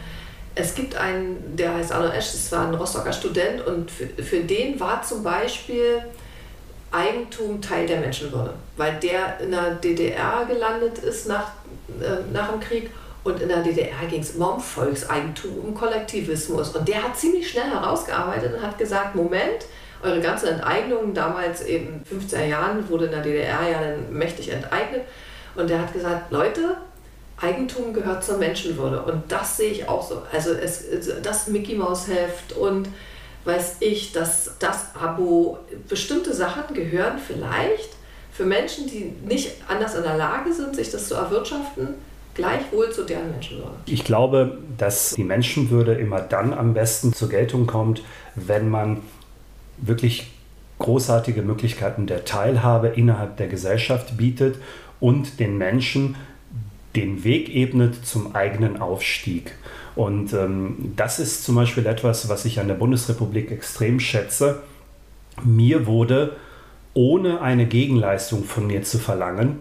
Es 0.54 0.74
gibt 0.74 0.96
einen, 0.96 1.56
der 1.56 1.74
heißt 1.74 1.92
Arno 1.92 2.08
Esch, 2.08 2.32
das 2.32 2.50
war 2.50 2.66
ein 2.66 2.74
Rostocker 2.74 3.12
Student 3.12 3.64
und 3.66 3.90
für, 3.90 4.06
für 4.22 4.40
den 4.40 4.80
war 4.80 5.02
zum 5.02 5.22
Beispiel 5.22 6.02
Eigentum 6.90 7.60
Teil 7.60 7.86
der 7.86 8.00
Menschenwürde, 8.00 8.54
weil 8.76 8.98
der 8.98 9.38
in 9.40 9.50
der 9.50 9.74
DDR 9.74 10.46
gelandet 10.46 10.98
ist 10.98 11.28
nach, 11.28 11.52
äh, 12.00 12.32
nach 12.32 12.50
dem 12.50 12.60
Krieg 12.60 12.90
und 13.28 13.40
in 13.40 13.48
der 13.48 13.62
DDR 13.62 14.06
ging 14.08 14.20
es 14.20 14.34
immer 14.34 14.54
um 14.54 14.60
Volkseigentum, 14.60 15.58
um 15.58 15.74
Kollektivismus. 15.74 16.74
Und 16.74 16.88
der 16.88 17.02
hat 17.02 17.16
ziemlich 17.18 17.50
schnell 17.50 17.70
herausgearbeitet 17.70 18.54
und 18.54 18.62
hat 18.62 18.78
gesagt, 18.78 19.14
Moment, 19.14 19.66
eure 20.02 20.20
ganze 20.20 20.50
Enteignung, 20.50 21.12
damals 21.12 21.64
eben 21.64 22.02
15er 22.10 22.44
Jahren, 22.44 22.88
wurde 22.88 23.06
in 23.06 23.10
der 23.10 23.22
DDR 23.22 23.68
ja 23.70 23.80
dann 23.80 24.12
mächtig 24.12 24.50
enteignet. 24.50 25.02
Und 25.54 25.68
der 25.68 25.80
hat 25.80 25.92
gesagt, 25.92 26.32
Leute, 26.32 26.76
Eigentum 27.40 27.92
gehört 27.92 28.24
zur 28.24 28.38
Menschenwürde. 28.38 29.02
Und 29.02 29.30
das 29.30 29.56
sehe 29.56 29.70
ich 29.70 29.88
auch 29.88 30.08
so. 30.08 30.22
Also 30.32 30.52
es, 30.52 30.84
das 31.22 31.48
Mickey 31.48 31.74
Maus 31.74 32.08
Heft 32.08 32.52
und 32.52 32.88
weiß 33.44 33.76
ich, 33.80 34.12
dass 34.12 34.52
das 34.58 34.94
Abo, 35.00 35.58
bestimmte 35.88 36.32
Sachen 36.32 36.74
gehören 36.74 37.18
vielleicht 37.18 37.90
für 38.32 38.44
Menschen, 38.44 38.86
die 38.86 39.12
nicht 39.24 39.52
anders 39.68 39.94
in 39.94 40.02
der 40.02 40.16
Lage 40.16 40.52
sind, 40.52 40.76
sich 40.76 40.90
das 40.90 41.08
zu 41.08 41.14
erwirtschaften, 41.14 41.94
gleichwohl 42.38 42.90
zu 42.90 43.04
deren 43.04 43.30
Menschenwürde. 43.30 43.74
Ich 43.84 44.04
glaube, 44.04 44.58
dass 44.78 45.10
die 45.10 45.24
Menschenwürde 45.24 45.94
immer 45.94 46.20
dann 46.20 46.54
am 46.54 46.72
besten 46.72 47.12
zur 47.12 47.28
Geltung 47.28 47.66
kommt, 47.66 48.02
wenn 48.36 48.70
man 48.70 49.02
wirklich 49.76 50.30
großartige 50.78 51.42
Möglichkeiten 51.42 52.06
der 52.06 52.24
Teilhabe 52.24 52.88
innerhalb 52.88 53.36
der 53.36 53.48
Gesellschaft 53.48 54.16
bietet 54.16 54.56
und 55.00 55.40
den 55.40 55.58
Menschen 55.58 56.16
den 56.96 57.24
Weg 57.24 57.54
ebnet 57.54 58.06
zum 58.06 58.34
eigenen 58.34 58.80
Aufstieg. 58.80 59.54
Und 59.96 60.32
ähm, 60.32 60.92
das 60.96 61.18
ist 61.18 61.44
zum 61.44 61.56
Beispiel 61.56 61.86
etwas, 61.86 62.28
was 62.28 62.44
ich 62.44 62.60
an 62.60 62.68
der 62.68 62.76
Bundesrepublik 62.76 63.50
extrem 63.50 63.98
schätze. 63.98 64.62
Mir 65.44 65.86
wurde, 65.86 66.36
ohne 66.94 67.40
eine 67.40 67.66
Gegenleistung 67.66 68.44
von 68.44 68.68
mir 68.68 68.82
zu 68.84 68.98
verlangen, 68.98 69.58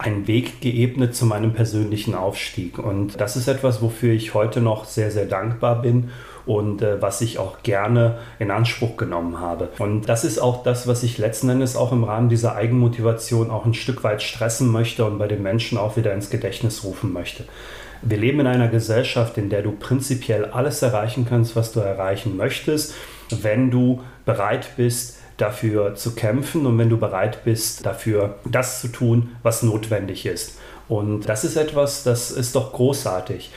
einen 0.00 0.26
Weg 0.26 0.62
geebnet 0.62 1.14
zu 1.14 1.26
meinem 1.26 1.52
persönlichen 1.52 2.14
Aufstieg. 2.14 2.78
Und 2.78 3.20
das 3.20 3.36
ist 3.36 3.48
etwas, 3.48 3.82
wofür 3.82 4.14
ich 4.14 4.32
heute 4.32 4.62
noch 4.62 4.86
sehr, 4.86 5.10
sehr 5.10 5.26
dankbar 5.26 5.82
bin 5.82 6.10
und 6.46 6.80
äh, 6.80 7.02
was 7.02 7.20
ich 7.20 7.38
auch 7.38 7.62
gerne 7.62 8.18
in 8.38 8.50
Anspruch 8.50 8.96
genommen 8.96 9.40
habe. 9.40 9.68
Und 9.78 10.08
das 10.08 10.24
ist 10.24 10.38
auch 10.38 10.62
das, 10.62 10.86
was 10.86 11.02
ich 11.02 11.18
letzten 11.18 11.50
Endes 11.50 11.76
auch 11.76 11.92
im 11.92 12.04
Rahmen 12.04 12.30
dieser 12.30 12.56
Eigenmotivation 12.56 13.50
auch 13.50 13.66
ein 13.66 13.74
Stück 13.74 14.02
weit 14.02 14.22
stressen 14.22 14.68
möchte 14.68 15.04
und 15.04 15.18
bei 15.18 15.28
den 15.28 15.42
Menschen 15.42 15.76
auch 15.76 15.98
wieder 15.98 16.14
ins 16.14 16.30
Gedächtnis 16.30 16.82
rufen 16.82 17.12
möchte. 17.12 17.44
Wir 18.00 18.16
leben 18.16 18.40
in 18.40 18.46
einer 18.46 18.68
Gesellschaft, 18.68 19.36
in 19.36 19.50
der 19.50 19.60
du 19.60 19.72
prinzipiell 19.72 20.46
alles 20.46 20.80
erreichen 20.80 21.26
kannst, 21.28 21.56
was 21.56 21.72
du 21.72 21.80
erreichen 21.80 22.38
möchtest, 22.38 22.94
wenn 23.42 23.70
du 23.70 24.00
bereit 24.24 24.70
bist, 24.78 25.19
dafür 25.40 25.94
zu 25.94 26.14
kämpfen 26.14 26.66
und 26.66 26.78
wenn 26.78 26.88
du 26.88 26.98
bereit 26.98 27.44
bist, 27.44 27.86
dafür 27.86 28.36
das 28.44 28.80
zu 28.80 28.88
tun, 28.88 29.30
was 29.42 29.62
notwendig 29.62 30.26
ist. 30.26 30.58
Und 30.88 31.28
das 31.28 31.44
ist 31.44 31.56
etwas, 31.56 32.02
das 32.02 32.32
ist 32.32 32.56
doch 32.56 32.72
großartig. 32.72 33.50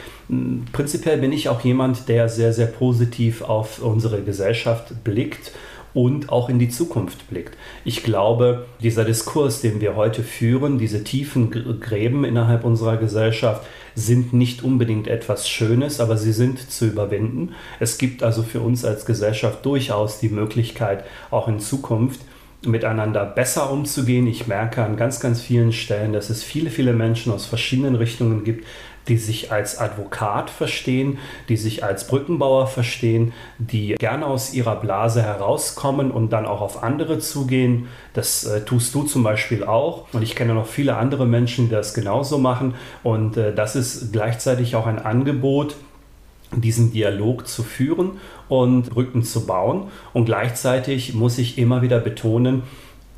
Prinzipiell 0.72 1.18
bin 1.18 1.32
ich 1.32 1.50
auch 1.50 1.62
jemand, 1.62 2.08
der 2.08 2.30
sehr, 2.30 2.54
sehr 2.54 2.68
positiv 2.68 3.42
auf 3.42 3.82
unsere 3.82 4.22
Gesellschaft 4.22 5.04
blickt 5.04 5.52
und 5.94 6.30
auch 6.30 6.50
in 6.50 6.60
die 6.60 6.70
Zukunft 6.70 7.30
blickt. 7.30 7.58
Ich 7.86 8.04
glaube, 8.04 8.66
dieser 8.82 9.06
Diskurs, 9.06 9.62
den 9.62 9.82
wir 9.82 9.96
heute 9.96 10.24
führen, 10.24 10.78
diese 10.78 11.04
tiefen 11.04 11.80
Gräben 11.80 12.26
innerhalb 12.26 12.64
unserer 12.64 12.98
Gesellschaft, 12.98 13.66
sind 13.96 14.34
nicht 14.34 14.64
unbedingt 14.64 15.08
etwas 15.08 15.48
Schönes, 15.48 16.00
aber 16.00 16.18
sie 16.18 16.34
sind 16.34 16.72
zu 16.72 16.86
überwinden. 16.86 17.54
Es 17.80 17.98
gibt 17.98 18.24
also 18.24 18.42
für 18.42 18.62
uns 18.62 18.86
als 18.86 19.06
Gesellschaft 19.06 19.66
durchaus 19.66 20.20
die 20.20 20.30
Möglichkeit, 20.30 21.04
auch 21.30 21.48
in 21.48 21.60
Zukunft 21.60 22.22
miteinander 22.66 23.26
besser 23.26 23.72
umzugehen. 23.72 24.28
Ich 24.28 24.48
merke 24.48 24.84
an 24.84 24.98
ganz, 24.98 25.20
ganz 25.20 25.42
vielen 25.42 25.74
Stellen, 25.74 26.14
dass 26.14 26.30
es 26.30 26.44
viele, 26.44 26.70
viele 26.70 26.94
Menschen 26.94 27.32
aus 27.32 27.46
verschiedenen 27.46 27.96
Richtungen 27.96 28.44
gibt, 28.44 28.66
die 29.08 29.18
sich 29.18 29.52
als 29.52 29.80
Advokat 29.80 30.50
verstehen, 30.50 31.18
die 31.50 31.58
sich 31.58 31.84
als 31.84 32.08
Brückenbauer 32.08 32.68
verstehen, 32.68 33.34
die 33.58 33.96
gerne 33.96 34.26
aus 34.26 34.54
ihrer 34.54 34.78
Blase 34.78 35.22
herauskommen 35.22 36.10
und 36.10 36.32
dann 36.32 36.46
auch 36.46 36.62
auf 36.62 36.84
andere 36.84 37.20
zugehen. 37.20 37.88
Das 38.14 38.46
äh, 38.46 38.64
tust 38.64 38.96
du 38.96 39.04
zum 39.04 39.24
Beispiel 39.24 39.64
auch. 39.64 40.06
Und 40.14 40.22
ich 40.22 40.36
kenne 40.36 40.54
noch 40.54 40.68
viele 40.68 40.96
andere 40.96 41.26
Menschen, 41.26 41.66
die 41.66 41.76
das 41.76 41.94
genauso 41.94 42.38
machen. 42.38 42.76
Und 43.04 43.36
äh, 43.36 43.54
das 43.54 43.76
ist 43.76 44.14
gleichzeitig 44.14 44.76
auch 44.76 44.88
ein 44.88 45.00
Angebot, 45.00 45.76
diesen 46.56 46.92
Dialog 46.92 47.48
zu 47.48 47.64
führen 47.64 48.20
und 48.62 48.92
Brücken 48.92 49.24
zu 49.24 49.48
bauen. 49.48 49.88
Und 50.14 50.26
gleichzeitig 50.26 51.14
muss 51.16 51.40
ich 51.40 51.58
immer 51.58 51.82
wieder 51.82 52.00
betonen, 52.00 52.64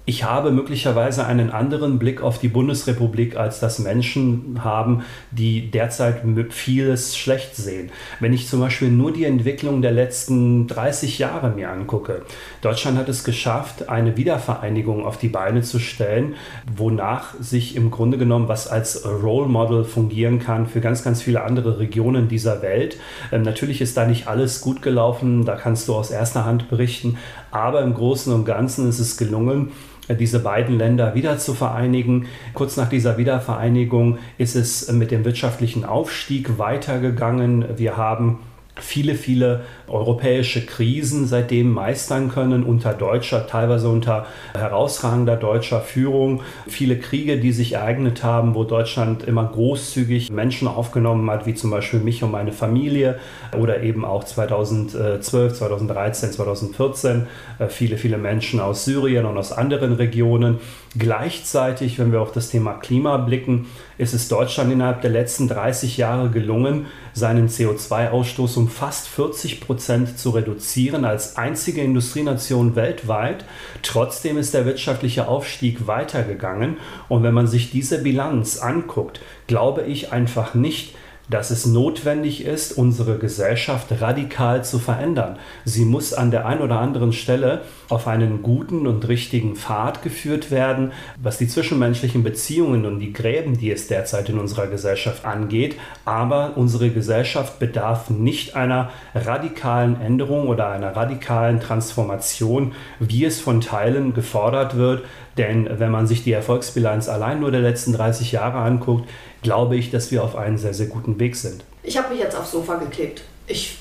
ich 0.05 0.23
habe 0.23 0.51
möglicherweise 0.51 1.25
einen 1.25 1.49
anderen 1.49 1.97
Blick 1.97 2.21
auf 2.21 2.37
die 2.37 2.47
Bundesrepublik, 2.47 3.35
als 3.37 3.59
das 3.59 3.79
Menschen 3.79 4.63
haben, 4.63 5.03
die 5.31 5.71
derzeit 5.71 6.21
vieles 6.49 7.17
schlecht 7.17 7.55
sehen. 7.55 7.89
Wenn 8.19 8.31
ich 8.31 8.47
zum 8.47 8.59
Beispiel 8.59 8.89
nur 8.89 9.11
die 9.11 9.25
Entwicklung 9.25 9.81
der 9.81 9.91
letzten 9.91 10.67
30 10.67 11.17
Jahre 11.17 11.49
mir 11.49 11.71
angucke. 11.71 12.21
Deutschland 12.61 12.99
hat 12.99 13.09
es 13.09 13.23
geschafft, 13.23 13.89
eine 13.89 14.15
Wiedervereinigung 14.15 15.05
auf 15.05 15.17
die 15.17 15.27
Beine 15.27 15.63
zu 15.63 15.79
stellen, 15.79 16.35
wonach 16.75 17.33
sich 17.39 17.75
im 17.75 17.89
Grunde 17.89 18.19
genommen 18.19 18.47
was 18.47 18.67
als 18.67 19.05
Role 19.05 19.47
Model 19.47 19.83
fungieren 19.83 20.39
kann 20.39 20.67
für 20.67 20.81
ganz, 20.81 21.03
ganz 21.03 21.23
viele 21.23 21.43
andere 21.43 21.79
Regionen 21.79 22.27
dieser 22.27 22.61
Welt. 22.61 22.97
Ähm, 23.31 23.41
natürlich 23.41 23.81
ist 23.81 23.97
da 23.97 24.05
nicht 24.05 24.27
alles 24.27 24.61
gut 24.61 24.83
gelaufen, 24.83 25.45
da 25.45 25.55
kannst 25.55 25.87
du 25.87 25.95
aus 25.95 26.11
erster 26.11 26.45
Hand 26.45 26.69
berichten, 26.69 27.17
aber 27.55 27.81
im 27.81 27.93
Großen 27.93 28.33
und 28.33 28.45
Ganzen 28.45 28.89
ist 28.89 28.99
es 28.99 29.17
gelungen, 29.17 29.71
diese 30.19 30.39
beiden 30.39 30.77
Länder 30.77 31.15
wieder 31.15 31.37
zu 31.39 31.53
vereinigen. 31.53 32.27
Kurz 32.53 32.77
nach 32.77 32.89
dieser 32.89 33.17
Wiedervereinigung 33.17 34.19
ist 34.37 34.55
es 34.55 34.91
mit 34.91 35.09
dem 35.09 35.25
wirtschaftlichen 35.25 35.83
Aufstieg 35.83 36.59
weitergegangen. 36.59 37.65
Wir 37.77 37.97
haben 37.97 38.39
viele, 38.79 39.15
viele 39.15 39.61
europäische 39.87 40.65
Krisen 40.65 41.27
seitdem 41.27 41.71
meistern 41.71 42.29
können, 42.29 42.63
unter 42.63 42.93
deutscher, 42.93 43.47
teilweise 43.47 43.87
unter 43.87 44.25
herausragender 44.53 45.37
deutscher 45.37 45.79
Führung. 45.81 46.41
Viele 46.67 46.97
Kriege, 46.97 47.37
die 47.37 47.51
sich 47.51 47.73
ereignet 47.73 48.23
haben, 48.23 48.53
wo 48.55 48.63
Deutschland 48.63 49.23
immer 49.23 49.45
großzügig 49.45 50.31
Menschen 50.31 50.67
aufgenommen 50.67 51.29
hat, 51.29 51.45
wie 51.45 51.53
zum 51.53 51.71
Beispiel 51.71 51.99
mich 51.99 52.23
und 52.23 52.31
meine 52.31 52.51
Familie 52.51 53.19
oder 53.57 53.81
eben 53.81 54.03
auch 54.03 54.23
2012, 54.23 55.53
2013, 55.53 56.31
2014 56.31 57.27
viele, 57.69 57.97
viele 57.97 58.17
Menschen 58.17 58.59
aus 58.59 58.85
Syrien 58.85 59.25
und 59.25 59.37
aus 59.37 59.51
anderen 59.51 59.93
Regionen. 59.93 60.59
Gleichzeitig, 60.97 61.99
wenn 61.99 62.11
wir 62.11 62.21
auf 62.21 62.31
das 62.31 62.49
Thema 62.49 62.73
Klima 62.73 63.17
blicken, 63.17 63.67
ist 63.97 64.13
es 64.13 64.27
Deutschland 64.27 64.71
innerhalb 64.71 65.01
der 65.01 65.11
letzten 65.11 65.47
30 65.47 65.97
Jahre 65.97 66.29
gelungen, 66.29 66.87
seinen 67.15 67.47
CO2-Ausstoß 67.47 68.57
um 68.57 68.67
fast 68.67 69.07
40 69.07 69.61
Prozent 69.61 70.19
zu 70.19 70.31
reduzieren, 70.31 71.05
als 71.05 71.37
einzige 71.37 71.81
Industrienation 71.81 72.75
weltweit. 72.75 73.45
Trotzdem 73.81 74.37
ist 74.37 74.53
der 74.53 74.65
wirtschaftliche 74.65 75.27
Aufstieg 75.29 75.87
weitergegangen. 75.87 76.77
Und 77.07 77.23
wenn 77.23 77.33
man 77.33 77.47
sich 77.47 77.71
diese 77.71 78.03
Bilanz 78.03 78.57
anguckt, 78.57 79.21
glaube 79.47 79.83
ich 79.83 80.11
einfach 80.11 80.53
nicht, 80.53 80.93
dass 81.29 81.51
es 81.51 81.65
notwendig 81.65 82.45
ist, 82.45 82.73
unsere 82.73 83.17
Gesellschaft 83.17 83.87
radikal 83.99 84.63
zu 84.63 84.79
verändern. 84.79 85.37
Sie 85.63 85.85
muss 85.85 86.13
an 86.13 86.31
der 86.31 86.45
einen 86.45 86.61
oder 86.61 86.79
anderen 86.79 87.13
Stelle 87.13 87.61
auf 87.89 88.07
einen 88.07 88.41
guten 88.41 88.87
und 88.87 89.07
richtigen 89.07 89.55
Pfad 89.55 90.01
geführt 90.03 90.51
werden, 90.51 90.91
was 91.21 91.37
die 91.37 91.47
zwischenmenschlichen 91.47 92.23
Beziehungen 92.23 92.85
und 92.85 92.99
die 92.99 93.13
Gräben, 93.13 93.57
die 93.57 93.71
es 93.71 93.87
derzeit 93.87 94.29
in 94.29 94.39
unserer 94.39 94.67
Gesellschaft 94.67 95.25
angeht. 95.25 95.75
Aber 96.03 96.53
unsere 96.55 96.89
Gesellschaft 96.89 97.59
bedarf 97.59 98.09
nicht 98.09 98.55
einer 98.55 98.89
radikalen 99.13 99.99
Änderung 100.01 100.47
oder 100.47 100.69
einer 100.69 100.95
radikalen 100.95 101.59
Transformation, 101.59 102.73
wie 102.99 103.25
es 103.25 103.39
von 103.39 103.61
Teilen 103.61 104.13
gefordert 104.13 104.75
wird. 104.77 105.05
Denn 105.37 105.67
wenn 105.79 105.91
man 105.91 106.07
sich 106.07 106.23
die 106.23 106.31
Erfolgsbilanz 106.31 107.09
allein 107.09 107.41
nur 107.41 107.51
der 107.51 107.61
letzten 107.61 107.93
30 107.93 108.31
Jahre 108.31 108.59
anguckt, 108.59 109.09
glaube 109.41 109.75
ich, 109.75 109.91
dass 109.91 110.11
wir 110.11 110.23
auf 110.23 110.35
einem 110.35 110.57
sehr, 110.57 110.73
sehr 110.73 110.87
guten 110.87 111.19
Weg 111.19 111.35
sind. 111.35 111.63
Ich 111.83 111.97
habe 111.97 112.09
mich 112.13 112.19
jetzt 112.19 112.37
aufs 112.37 112.51
Sofa 112.51 112.75
geklebt. 112.75 113.23
Ich 113.47 113.77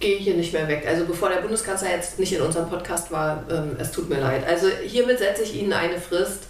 gehe 0.00 0.18
hier 0.18 0.34
nicht 0.34 0.52
mehr 0.52 0.66
weg. 0.66 0.84
Also 0.88 1.04
bevor 1.04 1.28
der 1.28 1.40
Bundeskanzler 1.40 1.90
jetzt 1.90 2.18
nicht 2.18 2.32
in 2.32 2.42
unserem 2.42 2.68
Podcast 2.68 3.12
war, 3.12 3.44
ähm, 3.50 3.76
es 3.78 3.92
tut 3.92 4.08
mir 4.08 4.20
leid. 4.20 4.46
Also 4.46 4.66
hiermit 4.84 5.18
setze 5.18 5.42
ich 5.42 5.60
Ihnen 5.60 5.72
eine 5.72 5.98
Frist, 5.98 6.44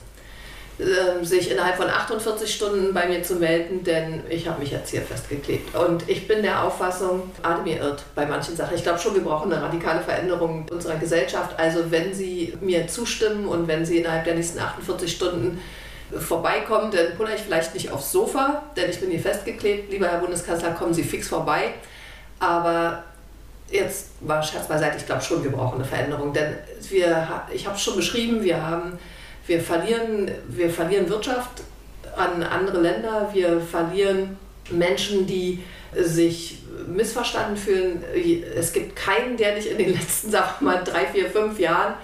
ähm, 0.79 1.25
sich 1.25 1.51
innerhalb 1.51 1.77
von 1.77 1.89
48 1.89 2.53
Stunden 2.53 2.93
bei 2.93 3.07
mir 3.07 3.23
zu 3.23 3.37
melden, 3.37 3.85
denn 3.85 4.25
ich 4.29 4.49
habe 4.49 4.61
mich 4.61 4.73
jetzt 4.73 4.91
hier 4.91 5.03
festgeklebt. 5.03 5.75
Und 5.75 6.09
ich 6.09 6.27
bin 6.27 6.43
der 6.43 6.65
Auffassung, 6.65 7.31
Ademir 7.43 7.81
irrt 7.81 8.05
bei 8.15 8.27
manchen 8.27 8.57
Sachen. 8.57 8.75
Ich 8.75 8.83
glaube 8.83 8.99
schon, 8.99 9.15
wir 9.15 9.23
brauchen 9.23 9.53
eine 9.53 9.63
radikale 9.63 10.01
Veränderung 10.01 10.67
unserer 10.71 10.97
Gesellschaft. 10.97 11.59
Also 11.59 11.91
wenn 11.91 12.13
Sie 12.13 12.55
mir 12.61 12.89
zustimmen 12.89 13.47
und 13.47 13.69
wenn 13.69 13.87
Sie 13.87 13.99
innerhalb 13.99 14.25
der 14.25 14.35
nächsten 14.35 14.59
48 14.59 15.13
Stunden 15.13 15.61
vorbeikommen, 16.19 16.91
dann 16.91 17.17
pulle 17.17 17.35
ich 17.35 17.41
vielleicht 17.41 17.73
nicht 17.75 17.91
aufs 17.91 18.11
Sofa, 18.11 18.65
denn 18.77 18.91
ich 18.91 18.99
bin 19.01 19.11
hier 19.11 19.21
festgeklebt. 19.21 19.93
Lieber 19.93 20.09
Herr 20.09 20.19
Bundeskanzler, 20.19 20.73
kommen 20.73 20.93
Sie 20.93 21.05
fix 21.05 21.29
vorbei. 21.29 21.75
Aber 22.41 23.05
jetzt 23.71 24.09
war 24.21 24.43
Scherz 24.43 24.67
beiseite, 24.67 24.97
ich 24.99 25.07
glaube 25.07 25.23
schon, 25.23 25.43
wir 25.43 25.53
brauchen 25.53 25.77
eine 25.77 25.85
Veränderung. 25.85 26.33
Denn 26.33 26.57
wir, 26.91 27.43
ich 27.53 27.65
habe 27.67 27.77
es 27.77 27.83
schon 27.83 27.97
beschrieben, 27.97 28.43
wir, 28.43 28.61
haben, 28.61 28.99
wir, 29.47 29.61
verlieren, 29.61 30.31
wir 30.49 30.71
verlieren 30.71 31.09
Wirtschaft 31.09 31.63
an 32.17 32.43
andere 32.43 32.81
Länder, 32.81 33.31
wir 33.33 33.61
verlieren 33.61 34.37
Menschen, 34.71 35.27
die 35.27 35.63
sich 35.97 36.59
missverstanden 36.87 37.57
fühlen. 37.57 38.03
Es 38.57 38.73
gibt 38.73 38.97
keinen, 38.97 39.37
der 39.37 39.55
nicht 39.55 39.69
in 39.69 39.79
den 39.79 39.93
letzten, 39.95 40.31
sagen 40.31 40.65
mal, 40.65 40.83
drei, 40.85 41.07
vier, 41.07 41.31
fünf 41.31 41.59
Jahren 41.59 41.95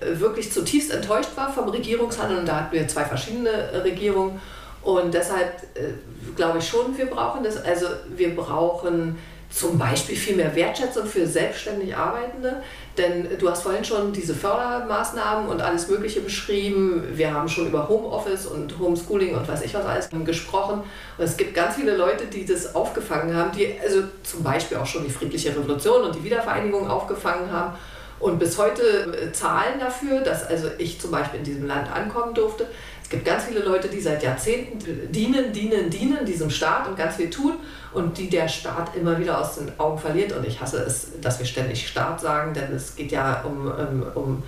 wirklich 0.00 0.50
zutiefst 0.50 0.92
enttäuscht 0.92 1.30
war 1.36 1.52
vom 1.52 1.68
Regierungshandeln. 1.68 2.40
Und 2.40 2.46
da 2.46 2.60
hatten 2.60 2.72
wir 2.72 2.88
zwei 2.88 3.04
verschiedene 3.04 3.50
äh, 3.50 3.78
Regierungen. 3.78 4.40
Und 4.82 5.12
deshalb 5.12 5.62
äh, 5.74 5.92
glaube 6.36 6.58
ich 6.58 6.68
schon, 6.68 6.96
wir 6.96 7.06
brauchen 7.06 7.44
das. 7.44 7.62
Also 7.62 7.86
wir 8.16 8.34
brauchen 8.34 9.18
zum 9.50 9.78
Beispiel 9.78 10.16
viel 10.16 10.36
mehr 10.36 10.54
Wertschätzung 10.54 11.06
für 11.06 11.26
selbstständig 11.26 11.94
Arbeitende. 11.94 12.62
Denn 12.98 13.28
du 13.38 13.48
hast 13.48 13.62
vorhin 13.62 13.84
schon 13.84 14.12
diese 14.12 14.34
Fördermaßnahmen 14.34 15.48
und 15.48 15.62
alles 15.62 15.88
Mögliche 15.88 16.20
beschrieben. 16.20 17.04
Wir 17.12 17.32
haben 17.32 17.48
schon 17.48 17.68
über 17.68 17.88
Homeoffice 17.88 18.46
und 18.46 18.78
Homeschooling 18.78 19.34
und 19.36 19.46
weiß 19.46 19.62
ich 19.62 19.72
was 19.74 19.86
alles 19.86 20.08
gesprochen. 20.24 20.82
Und 21.16 21.24
es 21.24 21.36
gibt 21.36 21.54
ganz 21.54 21.76
viele 21.76 21.96
Leute, 21.96 22.26
die 22.26 22.44
das 22.44 22.74
aufgefangen 22.74 23.34
haben, 23.34 23.52
die 23.56 23.74
also 23.82 24.02
zum 24.22 24.42
Beispiel 24.42 24.76
auch 24.76 24.86
schon 24.86 25.04
die 25.04 25.10
friedliche 25.10 25.50
Revolution 25.50 26.02
und 26.02 26.14
die 26.14 26.24
Wiedervereinigung 26.24 26.90
aufgefangen 26.90 27.50
haben 27.52 27.74
und 28.20 28.38
bis 28.38 28.58
heute 28.58 28.82
äh, 28.82 29.32
zahlen 29.32 29.80
dafür, 29.80 30.20
dass 30.20 30.46
also 30.46 30.68
ich 30.78 31.00
zum 31.00 31.10
Beispiel 31.10 31.38
in 31.40 31.44
diesem 31.44 31.66
Land 31.66 31.90
ankommen 31.90 32.34
durfte. 32.34 32.66
Es 33.10 33.14
gibt 33.14 33.26
ganz 33.26 33.46
viele 33.46 33.64
Leute, 33.64 33.88
die 33.88 34.00
seit 34.00 34.22
Jahrzehnten 34.22 35.10
dienen, 35.10 35.52
dienen, 35.52 35.90
dienen 35.90 36.24
diesem 36.24 36.48
Staat 36.48 36.86
und 36.86 36.96
ganz 36.96 37.16
viel 37.16 37.28
tun 37.28 37.54
und 37.92 38.16
die 38.16 38.30
der 38.30 38.46
Staat 38.46 38.94
immer 38.94 39.18
wieder 39.18 39.40
aus 39.40 39.56
den 39.56 39.68
Augen 39.80 39.98
verliert. 39.98 40.30
Und 40.30 40.46
ich 40.46 40.60
hasse 40.60 40.78
es, 40.84 41.08
dass 41.20 41.40
wir 41.40 41.44
ständig 41.44 41.88
Staat 41.88 42.20
sagen, 42.20 42.54
denn 42.54 42.72
es 42.72 42.94
geht 42.94 43.10
ja 43.10 43.42
um, 43.42 43.66
um, 43.66 44.06
um 44.14 44.42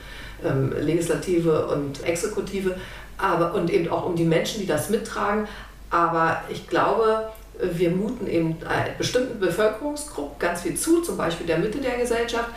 um 0.45 0.73
Legislative 0.73 1.67
und 1.67 2.05
Exekutive 2.05 2.77
aber, 3.19 3.55
und 3.55 3.69
eben 3.69 3.89
auch 3.91 4.07
um 4.07 4.15
die 4.15 4.25
Menschen, 4.25 4.61
die 4.61 4.67
das 4.67 4.91
mittragen. 4.91 5.49
Aber 5.91 6.41
ich 6.49 6.69
glaube, 6.69 7.31
wir 7.63 7.91
muten 7.91 8.27
eben 8.27 8.57
bestimmten 8.99 9.39
Bevölkerungsgruppen 9.39 10.39
ganz 10.39 10.63
viel 10.63 10.75
zu, 10.75 11.01
zum 11.01 11.17
Beispiel 11.17 11.47
der 11.47 11.59
Mitte 11.59 11.79
der 11.79 11.97
Gesellschaft, 11.97 12.49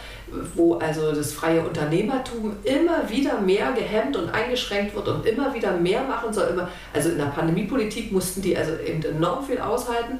wo 0.55 0.75
also 0.75 1.11
das 1.11 1.33
freie 1.33 1.61
Unternehmertum 1.61 2.55
immer 2.63 3.07
wieder 3.09 3.39
mehr 3.39 3.71
gehemmt 3.73 4.17
und 4.17 4.29
eingeschränkt 4.29 4.95
wird 4.95 5.07
und 5.07 5.25
immer 5.25 5.53
wieder 5.53 5.73
mehr 5.73 6.03
machen 6.03 6.33
soll. 6.33 6.49
Immer, 6.49 6.69
also 6.93 7.09
in 7.09 7.17
der 7.17 7.25
Pandemiepolitik 7.25 8.11
mussten 8.11 8.41
die 8.41 8.57
also 8.57 8.73
eben 8.77 9.03
enorm 9.03 9.45
viel 9.45 9.59
aushalten 9.59 10.19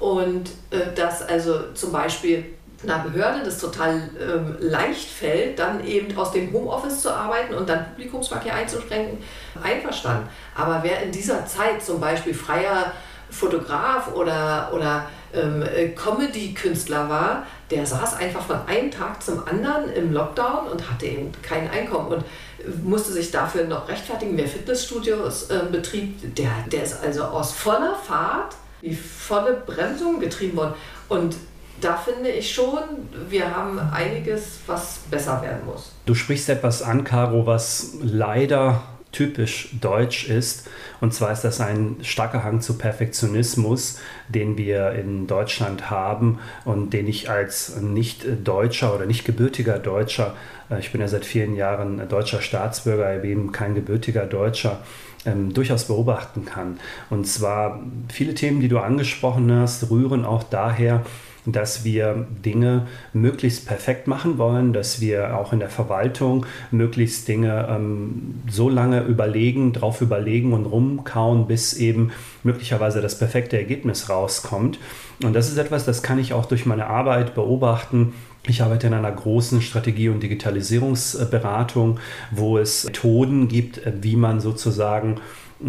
und 0.00 0.50
äh, 0.70 0.92
dass 0.94 1.22
also 1.22 1.72
zum 1.74 1.92
Beispiel 1.92 2.44
einer 2.82 2.98
Behörde 2.98 3.42
das 3.44 3.58
total 3.58 4.10
ähm, 4.20 4.56
leicht 4.60 5.08
fällt, 5.08 5.58
dann 5.58 5.84
eben 5.86 6.16
aus 6.18 6.32
dem 6.32 6.52
Homeoffice 6.52 7.00
zu 7.00 7.10
arbeiten 7.10 7.54
und 7.54 7.68
dann 7.68 7.86
Publikumsverkehr 7.90 8.54
einzuschränken, 8.54 9.18
einverstanden. 9.62 10.28
Aber 10.54 10.80
wer 10.82 11.02
in 11.02 11.12
dieser 11.12 11.46
Zeit 11.46 11.82
zum 11.82 12.00
Beispiel 12.00 12.34
freier 12.34 12.92
Fotograf 13.30 14.14
oder, 14.14 14.70
oder 14.72 15.08
ähm, 15.34 15.62
äh, 15.62 15.88
Comedy-Künstler 15.88 17.08
war, 17.08 17.46
der 17.70 17.86
saß 17.86 18.16
einfach 18.16 18.42
von 18.42 18.56
einem 18.66 18.90
Tag 18.90 19.22
zum 19.22 19.46
anderen 19.46 19.92
im 19.92 20.12
Lockdown 20.12 20.68
und 20.68 20.90
hatte 20.90 21.06
eben 21.06 21.32
kein 21.42 21.68
Einkommen 21.70 22.08
und 22.08 22.24
musste 22.84 23.12
sich 23.12 23.30
dafür 23.30 23.64
noch 23.64 23.88
rechtfertigen. 23.88 24.36
Wer 24.36 24.46
Fitnessstudios 24.46 25.50
äh, 25.50 25.60
betrieb, 25.70 26.34
der, 26.36 26.50
der 26.70 26.82
ist 26.82 27.02
also 27.02 27.24
aus 27.24 27.52
voller 27.52 27.94
Fahrt, 27.94 28.56
die 28.82 28.94
volle 28.94 29.62
Bremsung 29.66 30.20
getrieben 30.20 30.56
worden. 30.56 30.74
Und 31.08 31.36
da 31.80 31.96
finde 31.96 32.30
ich 32.30 32.54
schon, 32.54 32.78
wir 33.28 33.54
haben 33.54 33.78
einiges, 33.78 34.60
was 34.66 35.00
besser 35.10 35.42
werden 35.42 35.66
muss. 35.66 35.92
Du 36.06 36.14
sprichst 36.14 36.48
etwas 36.48 36.82
an, 36.82 37.04
Caro, 37.04 37.46
was 37.46 37.94
leider 38.00 38.82
typisch 39.14 39.70
deutsch 39.80 40.28
ist. 40.28 40.68
Und 41.00 41.14
zwar 41.14 41.32
ist 41.32 41.42
das 41.42 41.60
ein 41.60 41.96
starker 42.02 42.44
Hang 42.44 42.60
zu 42.60 42.76
Perfektionismus, 42.76 43.98
den 44.28 44.58
wir 44.58 44.92
in 44.92 45.26
Deutschland 45.26 45.90
haben 45.90 46.38
und 46.64 46.92
den 46.92 47.06
ich 47.06 47.30
als 47.30 47.80
nicht-deutscher 47.80 48.94
oder 48.94 49.06
nicht 49.06 49.24
gebürtiger 49.24 49.78
Deutscher, 49.78 50.34
äh, 50.70 50.80
ich 50.80 50.92
bin 50.92 51.00
ja 51.00 51.08
seit 51.08 51.24
vielen 51.24 51.56
Jahren 51.56 52.06
deutscher 52.08 52.42
Staatsbürger, 52.42 53.24
eben 53.24 53.52
kein 53.52 53.74
gebürtiger 53.74 54.26
Deutscher, 54.26 54.80
ähm, 55.24 55.54
durchaus 55.54 55.84
beobachten 55.84 56.44
kann. 56.44 56.78
Und 57.10 57.26
zwar 57.26 57.80
viele 58.12 58.34
Themen, 58.34 58.60
die 58.60 58.68
du 58.68 58.78
angesprochen 58.78 59.50
hast, 59.52 59.90
rühren 59.90 60.24
auch 60.24 60.42
daher, 60.42 61.02
dass 61.46 61.84
wir 61.84 62.26
Dinge 62.44 62.86
möglichst 63.12 63.66
perfekt 63.66 64.06
machen 64.06 64.38
wollen, 64.38 64.72
dass 64.72 65.00
wir 65.00 65.36
auch 65.38 65.52
in 65.52 65.58
der 65.58 65.68
Verwaltung 65.68 66.46
möglichst 66.70 67.28
Dinge 67.28 67.66
ähm, 67.68 68.42
so 68.50 68.68
lange 68.68 69.02
überlegen, 69.02 69.72
drauf 69.72 70.00
überlegen 70.00 70.52
und 70.52 70.66
rumkauen, 70.66 71.46
bis 71.46 71.74
eben 71.74 72.12
möglicherweise 72.42 73.02
das 73.02 73.18
perfekte 73.18 73.58
Ergebnis 73.58 74.08
rauskommt. 74.08 74.78
Und 75.22 75.34
das 75.34 75.48
ist 75.48 75.58
etwas, 75.58 75.84
das 75.84 76.02
kann 76.02 76.18
ich 76.18 76.32
auch 76.32 76.46
durch 76.46 76.66
meine 76.66 76.86
Arbeit 76.86 77.34
beobachten. 77.34 78.14
Ich 78.46 78.62
arbeite 78.62 78.88
in 78.88 78.94
einer 78.94 79.12
großen 79.12 79.62
Strategie- 79.62 80.10
und 80.10 80.22
Digitalisierungsberatung, 80.22 81.98
wo 82.30 82.58
es 82.58 82.84
Methoden 82.84 83.48
gibt, 83.48 83.80
wie 84.02 84.16
man 84.16 84.40
sozusagen 84.40 85.20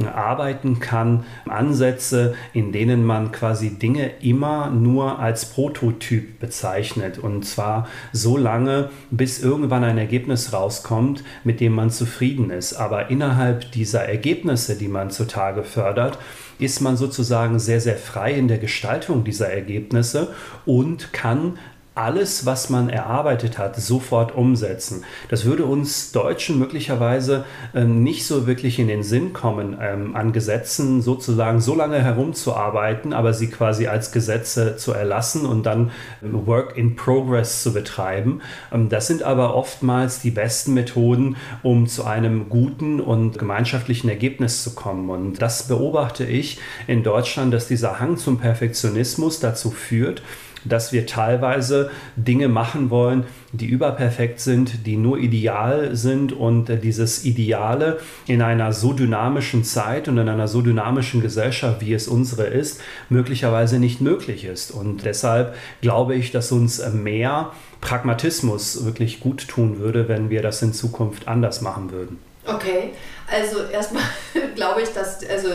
arbeiten 0.04 0.80
kann, 0.80 1.26
Ansätze, 1.48 2.36
in 2.54 2.72
denen 2.72 3.06
man 3.06 3.32
quasi 3.32 3.72
Dinge 3.72 4.12
immer 4.22 4.70
nur 4.70 5.20
als 5.20 5.46
Prototyp 5.46 6.40
bezeichnet. 6.40 7.18
Und 7.18 7.46
zwar 7.46 7.88
so 8.12 8.38
lange, 8.38 8.90
bis 9.12 9.42
irgendwann 9.42 9.84
ein 9.84 9.98
Ergebnis 9.98 10.54
rauskommt, 10.54 11.24
mit 11.44 11.60
dem 11.60 11.74
man 11.74 11.90
zufrieden 11.90 12.50
ist. 12.50 12.74
Aber 12.74 13.10
innerhalb 13.10 13.72
dieser 13.72 14.04
Ergebnisse, 14.06 14.78
die 14.78 14.88
man 14.88 15.12
zutage 15.12 15.64
fördert, 15.64 16.18
ist 16.60 16.82
man 16.82 16.98
sozusagen 16.98 17.60
sehr, 17.60 17.82
sehr 17.82 17.98
frei 17.98 18.34
in 18.34 18.48
der 18.48 18.58
Gestaltung 18.58 19.24
dieser 19.24 19.50
Ergebnisse 19.50 20.34
und 20.66 21.12
kann 21.12 21.58
alles, 21.96 22.46
was 22.46 22.70
man 22.70 22.90
erarbeitet 22.90 23.58
hat, 23.58 23.78
sofort 23.78 24.36
umsetzen. 24.36 25.06
Das 25.30 25.46
würde 25.46 25.66
uns 25.66 26.12
Deutschen 26.12 26.60
möglicherweise 26.60 27.46
ähm, 27.74 28.04
nicht 28.04 28.28
so 28.28 28.48
wirklich 28.48 28.80
in 28.80 28.90
den 28.90 29.02
Sinn 29.02 29.32
kommen, 29.32 29.78
ähm, 29.82 30.14
an 30.14 30.34
Gesetzen 30.34 31.02
sozusagen 31.02 31.62
so 31.62 31.74
lange 31.74 32.02
herumzuarbeiten, 32.02 33.14
aber 33.14 33.34
sie 33.34 33.50
quasi 33.50 33.88
als 33.88 34.12
Gesetze 34.12 34.76
zu 34.76 34.92
erlassen 34.92 35.46
und 35.46 35.66
dann 35.66 35.92
ähm, 36.22 36.46
Work 36.46 36.76
in 36.76 36.98
Progress 36.98 37.64
zu 37.64 37.72
betreiben. 37.72 38.42
Ähm, 38.74 38.90
das 38.90 39.08
sind 39.08 39.24
aber 39.24 39.56
oftmals 39.56 40.20
die 40.20 40.32
besten 40.32 40.74
Methoden, 40.74 41.38
um 41.64 41.88
zu 41.88 42.04
einem 42.04 42.50
guten 42.50 43.00
und 43.00 43.40
gemeinschaftlichen 43.40 44.10
Ergebnis 44.10 44.64
zu 44.64 44.76
kommen. 44.76 45.10
Und 45.10 45.42
das 45.42 45.70
beobachte 45.70 46.26
ich 46.26 46.60
in 46.88 47.04
Deutschland, 47.04 47.54
dass 47.54 47.70
dieser 47.70 48.02
Hang 48.02 48.18
zum 48.18 48.38
Perfektionismus 48.38 49.40
dazu 49.40 49.72
führt, 49.72 50.22
dass 50.66 50.92
wir 50.92 51.06
teilweise 51.06 51.90
Dinge 52.16 52.48
machen 52.48 52.90
wollen, 52.90 53.26
die 53.52 53.68
überperfekt 53.68 54.40
sind, 54.40 54.86
die 54.86 54.98
nur 54.98 55.18
ideal 55.18 55.96
sind 55.96 56.34
und 56.34 56.70
äh, 56.70 56.78
dieses 56.78 57.26
Ideale 57.26 58.00
in 58.28 58.42
einer 58.42 58.74
so 58.74 58.94
dynamischen 58.94 59.64
Zeit 59.64 60.08
und 60.08 60.18
in 60.18 60.28
einer 60.28 60.48
so 60.48 60.62
dynamischen 60.62 61.22
Gesellschaft, 61.22 61.82
wie 61.82 61.94
es 61.94 62.08
unsere 62.08 62.44
ist, 62.44 62.82
möglicherweise 63.10 63.80
nicht 63.80 64.02
möglich 64.02 64.46
ist. 64.46 64.72
Und 64.72 65.06
deshalb 65.06 65.56
glaube 65.82 66.16
ich, 66.16 66.32
dass 66.32 66.52
uns 66.52 66.86
mehr 66.94 67.52
Pragmatismus 67.82 68.86
wirklich 68.86 69.20
gut 69.20 69.48
tun 69.48 69.80
würde, 69.80 70.10
wenn 70.10 70.30
wir 70.30 70.42
das 70.42 70.62
in 70.62 70.74
Zukunft 70.74 71.28
anders 71.28 71.62
machen 71.62 71.92
würden. 71.92 72.20
Okay, 72.46 72.92
also 73.28 73.64
erstmal 73.72 74.04
glaube 74.56 74.82
ich, 74.82 74.90
dass 74.90 75.28
also 75.28 75.50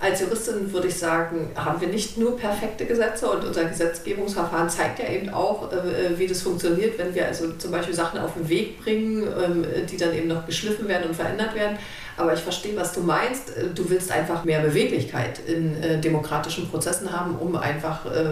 als 0.00 0.20
Juristin 0.20 0.72
würde 0.72 0.88
ich 0.88 0.96
sagen, 0.96 1.50
haben 1.54 1.80
wir 1.80 1.88
nicht 1.88 2.18
nur 2.18 2.36
perfekte 2.36 2.84
Gesetze 2.84 3.30
und 3.30 3.44
unser 3.44 3.64
Gesetzgebungsverfahren 3.64 4.68
zeigt 4.68 4.98
ja 4.98 5.08
eben 5.08 5.30
auch, 5.30 5.72
äh, 5.72 6.18
wie 6.18 6.26
das 6.26 6.42
funktioniert, 6.42 6.98
wenn 6.98 7.14
wir 7.14 7.26
also 7.26 7.52
zum 7.52 7.70
Beispiel 7.70 7.94
Sachen 7.94 8.18
auf 8.20 8.34
den 8.34 8.48
Weg 8.48 8.82
bringen, 8.82 9.22
ähm, 9.22 9.64
die 9.90 9.96
dann 9.96 10.12
eben 10.12 10.28
noch 10.28 10.46
geschliffen 10.46 10.88
werden 10.88 11.08
und 11.08 11.14
verändert 11.14 11.54
werden. 11.54 11.78
Aber 12.16 12.34
ich 12.34 12.40
verstehe, 12.40 12.76
was 12.76 12.92
du 12.92 13.00
meinst. 13.00 13.52
Du 13.74 13.88
willst 13.90 14.12
einfach 14.12 14.44
mehr 14.44 14.60
Beweglichkeit 14.60 15.40
in 15.46 15.82
äh, 15.82 16.00
demokratischen 16.00 16.68
Prozessen 16.68 17.10
haben, 17.10 17.36
um 17.36 17.56
einfach 17.56 18.06
äh, 18.06 18.28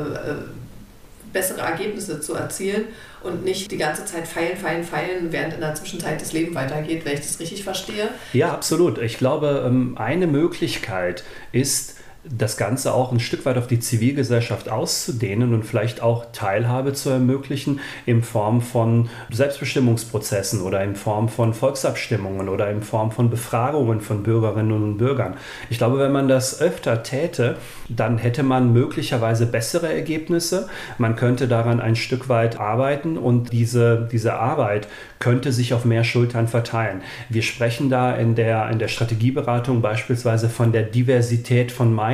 bessere 1.32 1.60
Ergebnisse 1.60 2.20
zu 2.20 2.34
erzielen 2.34 2.86
und 3.22 3.44
nicht 3.44 3.70
die 3.70 3.76
ganze 3.76 4.04
Zeit 4.04 4.26
feilen, 4.26 4.56
feilen, 4.56 4.84
feilen, 4.84 5.32
während 5.32 5.54
in 5.54 5.60
der 5.60 5.74
Zwischenzeit 5.74 6.20
das 6.20 6.32
Leben 6.32 6.54
weitergeht, 6.54 7.04
wenn 7.04 7.14
ich 7.14 7.20
das 7.20 7.38
richtig 7.40 7.64
verstehe. 7.64 8.08
Ja, 8.32 8.52
absolut. 8.52 8.98
Ich 8.98 9.18
glaube, 9.18 9.64
ähm, 9.66 9.96
eine 9.96 10.26
Möglichkeit 10.26 11.24
ist, 11.52 11.96
das 12.24 12.56
Ganze 12.56 12.94
auch 12.94 13.10
ein 13.10 13.18
Stück 13.18 13.44
weit 13.46 13.58
auf 13.58 13.66
die 13.66 13.80
Zivilgesellschaft 13.80 14.68
auszudehnen 14.68 15.54
und 15.54 15.64
vielleicht 15.64 16.02
auch 16.02 16.26
Teilhabe 16.32 16.92
zu 16.92 17.10
ermöglichen 17.10 17.80
in 18.06 18.22
Form 18.22 18.62
von 18.62 19.08
Selbstbestimmungsprozessen 19.30 20.60
oder 20.60 20.84
in 20.84 20.94
Form 20.94 21.28
von 21.28 21.52
Volksabstimmungen 21.52 22.48
oder 22.48 22.70
in 22.70 22.82
Form 22.82 23.10
von 23.10 23.28
Befragungen 23.28 24.00
von 24.00 24.22
Bürgerinnen 24.22 24.72
und 24.72 24.98
Bürgern. 24.98 25.34
Ich 25.68 25.78
glaube, 25.78 25.98
wenn 25.98 26.12
man 26.12 26.28
das 26.28 26.60
öfter 26.60 27.02
täte, 27.02 27.56
dann 27.88 28.18
hätte 28.18 28.44
man 28.44 28.72
möglicherweise 28.72 29.46
bessere 29.46 29.92
Ergebnisse. 29.92 30.68
Man 30.98 31.16
könnte 31.16 31.48
daran 31.48 31.80
ein 31.80 31.96
Stück 31.96 32.28
weit 32.28 32.60
arbeiten 32.60 33.18
und 33.18 33.52
diese, 33.52 34.08
diese 34.10 34.34
Arbeit 34.34 34.86
könnte 35.18 35.52
sich 35.52 35.74
auf 35.74 35.84
mehr 35.84 36.04
Schultern 36.04 36.46
verteilen. 36.46 37.02
Wir 37.28 37.42
sprechen 37.42 37.90
da 37.90 38.14
in 38.14 38.34
der, 38.34 38.70
in 38.70 38.78
der 38.78 38.88
Strategieberatung 38.88 39.82
beispielsweise 39.82 40.48
von 40.48 40.72
der 40.72 40.82
Diversität 40.82 41.72
von 41.72 41.92
Meinungen, 41.92 42.11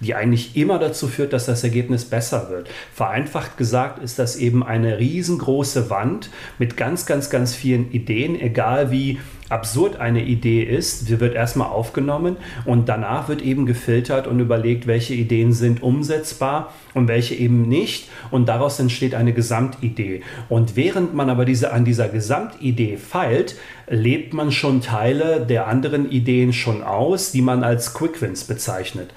die 0.00 0.14
eigentlich 0.14 0.56
immer 0.56 0.78
dazu 0.78 1.08
führt, 1.08 1.32
dass 1.32 1.46
das 1.46 1.64
Ergebnis 1.64 2.04
besser 2.04 2.50
wird. 2.50 2.68
Vereinfacht 2.94 3.56
gesagt 3.56 4.02
ist 4.02 4.18
das 4.18 4.36
eben 4.36 4.62
eine 4.62 4.98
riesengroße 4.98 5.90
Wand 5.90 6.30
mit 6.58 6.76
ganz, 6.76 7.06
ganz, 7.06 7.30
ganz 7.30 7.54
vielen 7.54 7.90
Ideen, 7.92 8.40
egal 8.40 8.90
wie 8.90 9.18
absurd 9.50 10.00
eine 10.00 10.22
Idee 10.22 10.62
ist, 10.62 11.06
sie 11.06 11.20
wird 11.20 11.34
erstmal 11.34 11.68
aufgenommen 11.68 12.36
und 12.64 12.88
danach 12.88 13.28
wird 13.28 13.42
eben 13.42 13.66
gefiltert 13.66 14.26
und 14.26 14.40
überlegt, 14.40 14.86
welche 14.86 15.14
Ideen 15.14 15.52
sind 15.52 15.82
umsetzbar 15.82 16.72
und 16.94 17.08
welche 17.08 17.34
eben 17.34 17.68
nicht. 17.68 18.08
Und 18.30 18.48
daraus 18.48 18.78
entsteht 18.78 19.14
eine 19.14 19.32
Gesamtidee. 19.32 20.22
Und 20.48 20.76
während 20.76 21.14
man 21.14 21.30
aber 21.30 21.44
diese, 21.44 21.72
an 21.72 21.84
dieser 21.84 22.08
Gesamtidee 22.08 22.96
feilt, 22.96 23.56
lebt 23.88 24.32
man 24.32 24.52
schon 24.52 24.80
Teile 24.80 25.44
der 25.44 25.66
anderen 25.66 26.10
Ideen 26.10 26.52
schon 26.52 26.82
aus, 26.82 27.32
die 27.32 27.42
man 27.42 27.64
als 27.64 27.92
Quickwins 27.92 28.44
bezeichnet. 28.44 29.10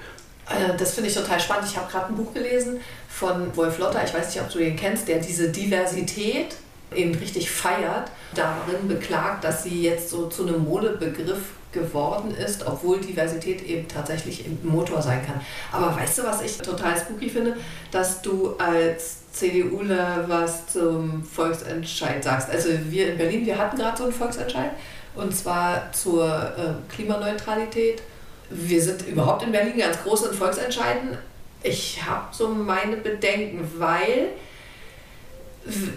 Äh, 0.48 0.76
das 0.76 0.94
finde 0.94 1.10
ich 1.10 1.14
total 1.14 1.40
spannend. 1.40 1.68
Ich 1.70 1.76
habe 1.76 1.90
gerade 1.90 2.08
ein 2.08 2.16
Buch 2.16 2.34
gelesen 2.34 2.80
von 3.08 3.56
Wolf 3.56 3.78
Lotter, 3.78 4.02
ich 4.04 4.12
weiß 4.12 4.34
nicht, 4.34 4.42
ob 4.42 4.50
du 4.50 4.58
den 4.58 4.74
kennst, 4.76 5.06
der 5.06 5.20
diese 5.20 5.50
Diversität 5.50 6.56
eben 6.96 7.14
richtig 7.14 7.50
feiert, 7.50 8.10
darin 8.34 8.88
beklagt, 8.88 9.44
dass 9.44 9.62
sie 9.62 9.82
jetzt 9.82 10.10
so 10.10 10.26
zu 10.28 10.46
einem 10.46 10.64
Modebegriff 10.64 11.40
geworden 11.72 12.34
ist, 12.34 12.66
obwohl 12.66 13.00
Diversität 13.00 13.62
eben 13.62 13.86
tatsächlich 13.88 14.46
ein 14.46 14.58
Motor 14.62 15.02
sein 15.02 15.24
kann. 15.26 15.40
Aber 15.72 15.94
weißt 15.94 16.18
du, 16.18 16.24
was 16.24 16.40
ich 16.40 16.56
total 16.58 16.96
spooky 16.96 17.28
finde? 17.28 17.56
Dass 17.90 18.22
du 18.22 18.56
als 18.56 19.24
CDUler 19.32 20.24
was 20.28 20.68
zum 20.68 21.24
Volksentscheid 21.24 22.22
sagst. 22.22 22.48
Also 22.50 22.68
wir 22.88 23.12
in 23.12 23.18
Berlin, 23.18 23.44
wir 23.44 23.58
hatten 23.58 23.76
gerade 23.76 23.98
so 23.98 24.04
einen 24.04 24.12
Volksentscheid 24.12 24.70
und 25.16 25.34
zwar 25.34 25.92
zur 25.92 26.28
äh, 26.28 26.94
Klimaneutralität. 26.94 28.02
Wir 28.50 28.80
sind 28.80 29.06
überhaupt 29.08 29.42
in 29.42 29.52
Berlin 29.52 29.78
ganz 29.78 30.00
groß 30.02 30.26
in 30.28 30.34
Volksentscheiden. 30.34 31.18
Ich 31.62 32.04
habe 32.04 32.26
so 32.30 32.48
meine 32.48 32.96
Bedenken, 32.96 33.68
weil 33.78 34.28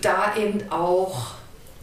da 0.02 0.36
eben 0.36 0.72
auch, 0.72 1.36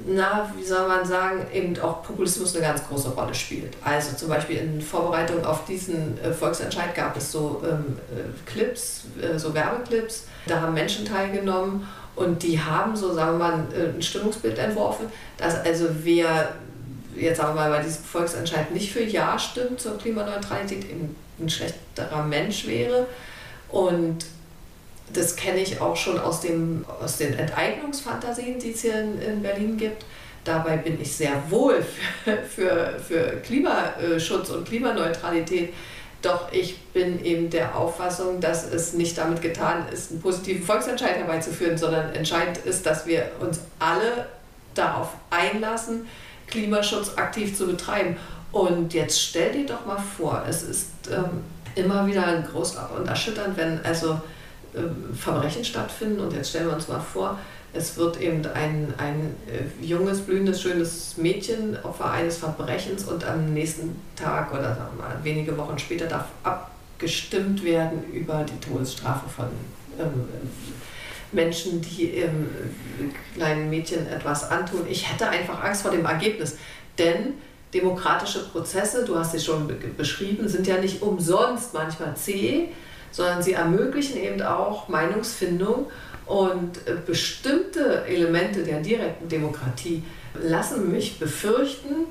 na, 0.07 0.53
wie 0.57 0.65
soll 0.65 0.89
man 0.89 1.05
sagen, 1.05 1.47
eben 1.53 1.79
auch 1.81 2.03
Populismus 2.03 2.55
eine 2.57 2.67
ganz 2.67 2.87
große 2.87 3.11
Rolle 3.11 3.35
spielt. 3.35 3.75
Also 3.85 4.17
zum 4.17 4.29
Beispiel 4.29 4.59
in 4.59 4.81
Vorbereitung 4.81 5.45
auf 5.45 5.65
diesen 5.67 6.19
äh, 6.21 6.33
Volksentscheid 6.33 6.95
gab 6.95 7.17
es 7.17 7.31
so 7.31 7.63
ähm, 7.65 7.99
äh, 8.11 8.51
Clips, 8.51 9.05
äh, 9.21 9.39
so 9.39 9.55
Werbeclips, 9.55 10.27
da 10.47 10.61
haben 10.61 10.75
Menschen 10.75 11.05
teilgenommen 11.05 11.87
Und 12.17 12.43
die 12.43 12.61
haben 12.61 12.95
so, 12.95 13.13
sagen 13.13 13.39
wir 13.39 13.49
mal, 13.49 13.67
ein 13.97 14.01
Stimmungsbild 14.01 14.59
entworfen, 14.59 15.07
dass 15.37 15.65
also 15.65 15.87
wer 16.03 16.53
jetzt 17.17 17.39
sagen 17.39 17.55
wir 17.55 17.63
mal 17.63 17.71
bei 17.71 17.83
diesem 17.83 18.05
Volksentscheid 18.05 18.73
nicht 18.73 18.93
für 18.93 19.03
Ja 19.03 19.39
stimmt 19.39 19.81
zur 19.81 19.99
Klimaneutralität, 19.99 20.85
eben 20.85 21.15
ein 21.41 21.49
schlechterer 21.49 22.23
Mensch 22.25 22.67
wäre. 22.67 23.07
Und 23.69 24.27
das 25.17 25.37
kenne 25.37 25.61
ich 25.61 25.81
auch 25.81 25.97
schon 25.97 26.19
aus, 26.19 26.41
dem, 26.41 26.85
aus 27.01 27.17
den 27.17 27.35
Enteignungsfantasien, 27.35 28.59
die 28.59 28.73
es 28.73 28.83
hier 28.83 29.01
in, 29.01 29.21
in 29.21 29.43
Berlin 29.43 29.77
gibt. 29.77 30.05
Dabei 30.45 30.77
bin 30.77 31.01
ich 31.01 31.17
sehr 31.17 31.43
wohl 31.49 31.85
für, 32.55 32.99
für, 33.01 33.41
Klimaschutz 33.43 34.51
und 34.51 34.67
Klimaneutralität. 34.67 35.73
Doch 36.21 36.53
ich 36.53 36.79
bin 36.93 37.23
eben 37.25 37.51
der 37.51 37.77
Auffassung, 37.77 38.41
dass 38.41 38.71
es 38.71 38.95
nicht 38.95 39.19
damit 39.19 39.43
getan 39.43 39.87
ist, 39.93 40.11
einen 40.11 40.21
positiven 40.21 40.63
Volksentscheid 40.63 41.17
herbeizuführen, 41.17 41.77
sondern 41.77 42.15
entscheidend 42.15 42.59
ist, 42.59 42.87
dass 42.87 43.07
wir 43.07 43.31
uns 43.41 43.61
alle 43.79 44.27
darauf 44.75 45.09
einlassen, 45.31 46.07
Klimaschutz 46.47 47.13
aktiv 47.17 47.57
zu 47.57 47.67
betreiben. 47.67 48.17
Und 48.53 48.95
jetzt 48.95 49.21
stell 49.21 49.53
dir 49.53 49.67
doch 49.67 49.85
mal 49.85 49.99
vor, 49.99 50.45
es 50.49 50.63
ist 50.63 50.89
ähm, 51.11 51.43
immer 51.75 52.07
wieder 52.07 52.43
groß 52.51 52.77
und 52.97 53.07
erschütternd, 53.07 53.57
wenn 53.57 53.85
also 53.85 54.21
äh, 54.75 55.17
Verbrechen 55.17 55.65
stattfinden. 55.65 56.21
Und 56.21 56.33
jetzt 56.33 56.51
stellen 56.51 56.67
wir 56.67 56.75
uns 56.75 56.89
mal 56.89 57.01
vor, 57.01 57.39
es 57.73 57.97
wird 57.97 58.21
eben 58.21 58.47
ein, 58.47 58.95
ein 58.99 59.35
äh, 59.49 59.85
junges, 59.85 60.21
blühendes, 60.21 60.63
schönes 60.63 61.17
Mädchen 61.17 61.77
Opfer 61.83 62.11
eines 62.11 62.39
Verbrechens 62.39 63.05
und 63.05 63.25
am 63.25 63.53
nächsten 63.53 63.97
Tag 64.15 64.53
oder 64.53 64.91
wenige 65.23 65.57
Wochen 65.59 65.79
später 65.79 66.07
darf 66.07 66.27
abgestimmt 66.45 67.65
werden 67.65 68.05
über 68.13 68.45
die 68.45 68.65
Todesstrafe 68.65 69.29
von 69.29 69.47
ähm, 69.99 70.29
Menschen, 71.33 71.81
die 71.81 72.11
ähm, 72.15 72.49
kleinen 73.35 73.69
Mädchen 73.69 74.07
etwas 74.07 74.51
antun. 74.51 74.83
Ich 74.89 75.11
hätte 75.11 75.29
einfach 75.29 75.63
Angst 75.63 75.83
vor 75.83 75.91
dem 75.91 76.05
Ergebnis, 76.05 76.57
denn 76.97 77.35
demokratische 77.75 78.49
Prozesse, 78.51 79.05
du 79.05 79.19
hast 79.19 79.33
sie 79.33 79.41
schon 79.41 79.69
beschrieben, 79.97 80.49
sind 80.49 80.67
ja 80.69 80.79
nicht 80.79 81.03
umsonst 81.03 81.75
manchmal 81.75 82.17
zäh, 82.17 82.69
sondern 83.15 83.41
sie 83.41 83.53
ermöglichen 83.53 84.17
eben 84.17 84.43
auch 84.43 84.89
Meinungsfindung 84.89 85.87
und 86.27 86.79
äh, 86.89 86.97
bestimmte 87.07 88.05
Elemente 88.07 88.65
der 88.65 88.81
direkten 88.81 89.29
Demokratie 89.29 90.03
lassen 90.43 90.91
mich 90.91 91.21
befürchten, 91.21 92.07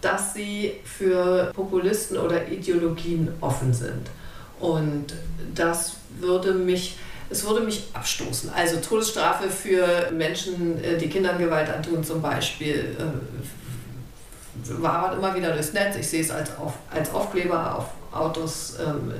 dass 0.00 0.34
sie 0.34 0.72
für 0.84 1.52
Populisten 1.54 2.16
oder 2.16 2.48
Ideologien 2.48 3.28
offen 3.40 3.72
sind. 3.72 4.10
Und 4.58 5.14
das 5.54 5.98
würde 6.18 6.52
mich, 6.54 6.98
es 7.30 7.46
würde 7.46 7.64
mich 7.64 7.84
abstoßen. 7.92 8.50
Also 8.52 8.78
Todesstrafe 8.78 9.48
für 9.50 10.10
Menschen, 10.10 10.82
äh, 10.82 10.98
die 10.98 11.08
Kindern 11.08 11.38
Gewalt 11.38 11.70
antun 11.70 12.02
zum 12.02 12.20
Beispiel, 12.20 12.96
äh, 12.98 14.82
wabert 14.82 15.18
immer 15.18 15.36
wieder 15.36 15.52
durchs 15.52 15.72
Netz. 15.72 15.94
Ich 15.94 16.08
sehe 16.08 16.20
es 16.20 16.32
als, 16.32 16.50
auf, 16.58 16.72
als 16.90 17.14
Aufkleber 17.14 17.76
auf 17.78 17.86
Autos. 18.12 18.74
Ähm, 18.84 19.12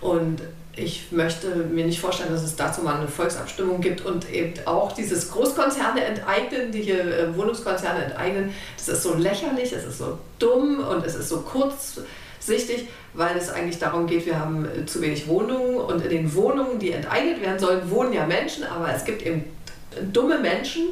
und 0.00 0.40
ich 0.76 1.10
möchte 1.10 1.48
mir 1.48 1.84
nicht 1.84 2.00
vorstellen, 2.00 2.32
dass 2.32 2.42
es 2.42 2.56
dazu 2.56 2.82
mal 2.82 2.96
eine 2.96 3.08
Volksabstimmung 3.08 3.80
gibt 3.80 4.04
und 4.04 4.30
eben 4.32 4.54
auch 4.66 4.92
dieses 4.92 5.30
Großkonzerne 5.30 6.04
enteignen, 6.04 6.70
die 6.72 6.82
hier 6.82 7.04
äh, 7.04 7.36
Wohnungskonzerne 7.36 8.04
enteignen. 8.04 8.54
Das 8.76 8.88
ist 8.88 9.02
so 9.02 9.14
lächerlich, 9.14 9.72
es 9.72 9.84
ist 9.84 9.98
so 9.98 10.18
dumm 10.38 10.78
und 10.78 11.04
es 11.04 11.16
ist 11.16 11.28
so 11.28 11.40
kurzsichtig, 11.40 12.88
weil 13.14 13.36
es 13.36 13.50
eigentlich 13.50 13.78
darum 13.78 14.06
geht, 14.06 14.26
wir 14.26 14.38
haben 14.38 14.64
äh, 14.64 14.86
zu 14.86 15.02
wenig 15.02 15.26
Wohnungen 15.28 15.76
und 15.76 16.02
in 16.02 16.10
den 16.10 16.34
Wohnungen, 16.34 16.78
die 16.78 16.92
enteignet 16.92 17.42
werden 17.42 17.58
sollen, 17.58 17.90
wohnen 17.90 18.12
ja 18.12 18.26
Menschen, 18.26 18.64
aber 18.64 18.94
es 18.94 19.04
gibt 19.04 19.22
eben 19.22 19.44
dumme 20.12 20.38
Menschen, 20.38 20.82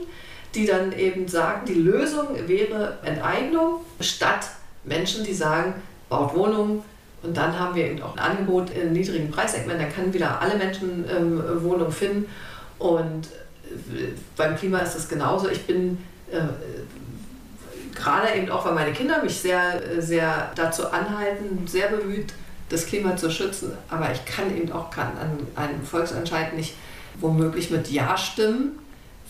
die 0.55 0.67
dann 0.67 0.93
eben 0.93 1.29
sagen, 1.29 1.67
die 1.67 1.75
Lösung 1.75 2.27
wäre 2.47 2.99
Enteignung 3.05 3.81
statt 4.01 4.49
Menschen, 4.85 5.25
die 5.25 5.35
sagen, 5.35 5.75
baut 6.09 6.35
Wohnungen, 6.35 6.83
und 7.23 7.37
dann 7.37 7.59
haben 7.59 7.75
wir 7.75 7.87
eben 7.87 8.01
auch 8.03 8.17
ein 8.17 8.19
Angebot 8.21 8.71
in 8.71 8.93
niedrigen 8.93 9.31
Preissegment, 9.31 9.81
da 9.81 9.87
können 9.87 10.13
wieder 10.15 10.41
alle 10.41 10.57
Menschen 10.57 11.05
ähm, 11.11 11.43
Wohnung 11.63 11.91
finden. 11.91 12.27
Und 12.79 13.27
äh, 13.67 14.13
beim 14.37 14.57
Klima 14.57 14.79
ist 14.79 14.95
es 14.95 15.09
genauso. 15.09 15.49
Ich 15.49 15.67
bin 15.67 15.99
äh, 16.31 16.39
gerade 17.95 18.35
eben 18.37 18.51
auch, 18.51 18.65
weil 18.65 18.75
meine 18.75 18.93
Kinder 18.93 19.23
mich 19.23 19.37
sehr, 19.37 19.83
sehr 19.99 20.53
dazu 20.55 20.89
anhalten, 20.91 21.67
sehr 21.67 21.89
bemüht, 21.89 22.33
das 22.69 22.87
Klima 22.87 23.17
zu 23.17 23.31
schützen. 23.31 23.73
Aber 23.89 24.13
ich 24.13 24.25
kann 24.25 24.57
eben 24.57 24.71
auch 24.71 24.91
kann 24.91 25.11
an 25.19 25.65
einem 25.65 25.83
Volksentscheid 25.83 26.55
nicht 26.55 26.75
womöglich 27.21 27.71
mit 27.71 27.91
Ja 27.91 28.17
stimmen, 28.17 28.79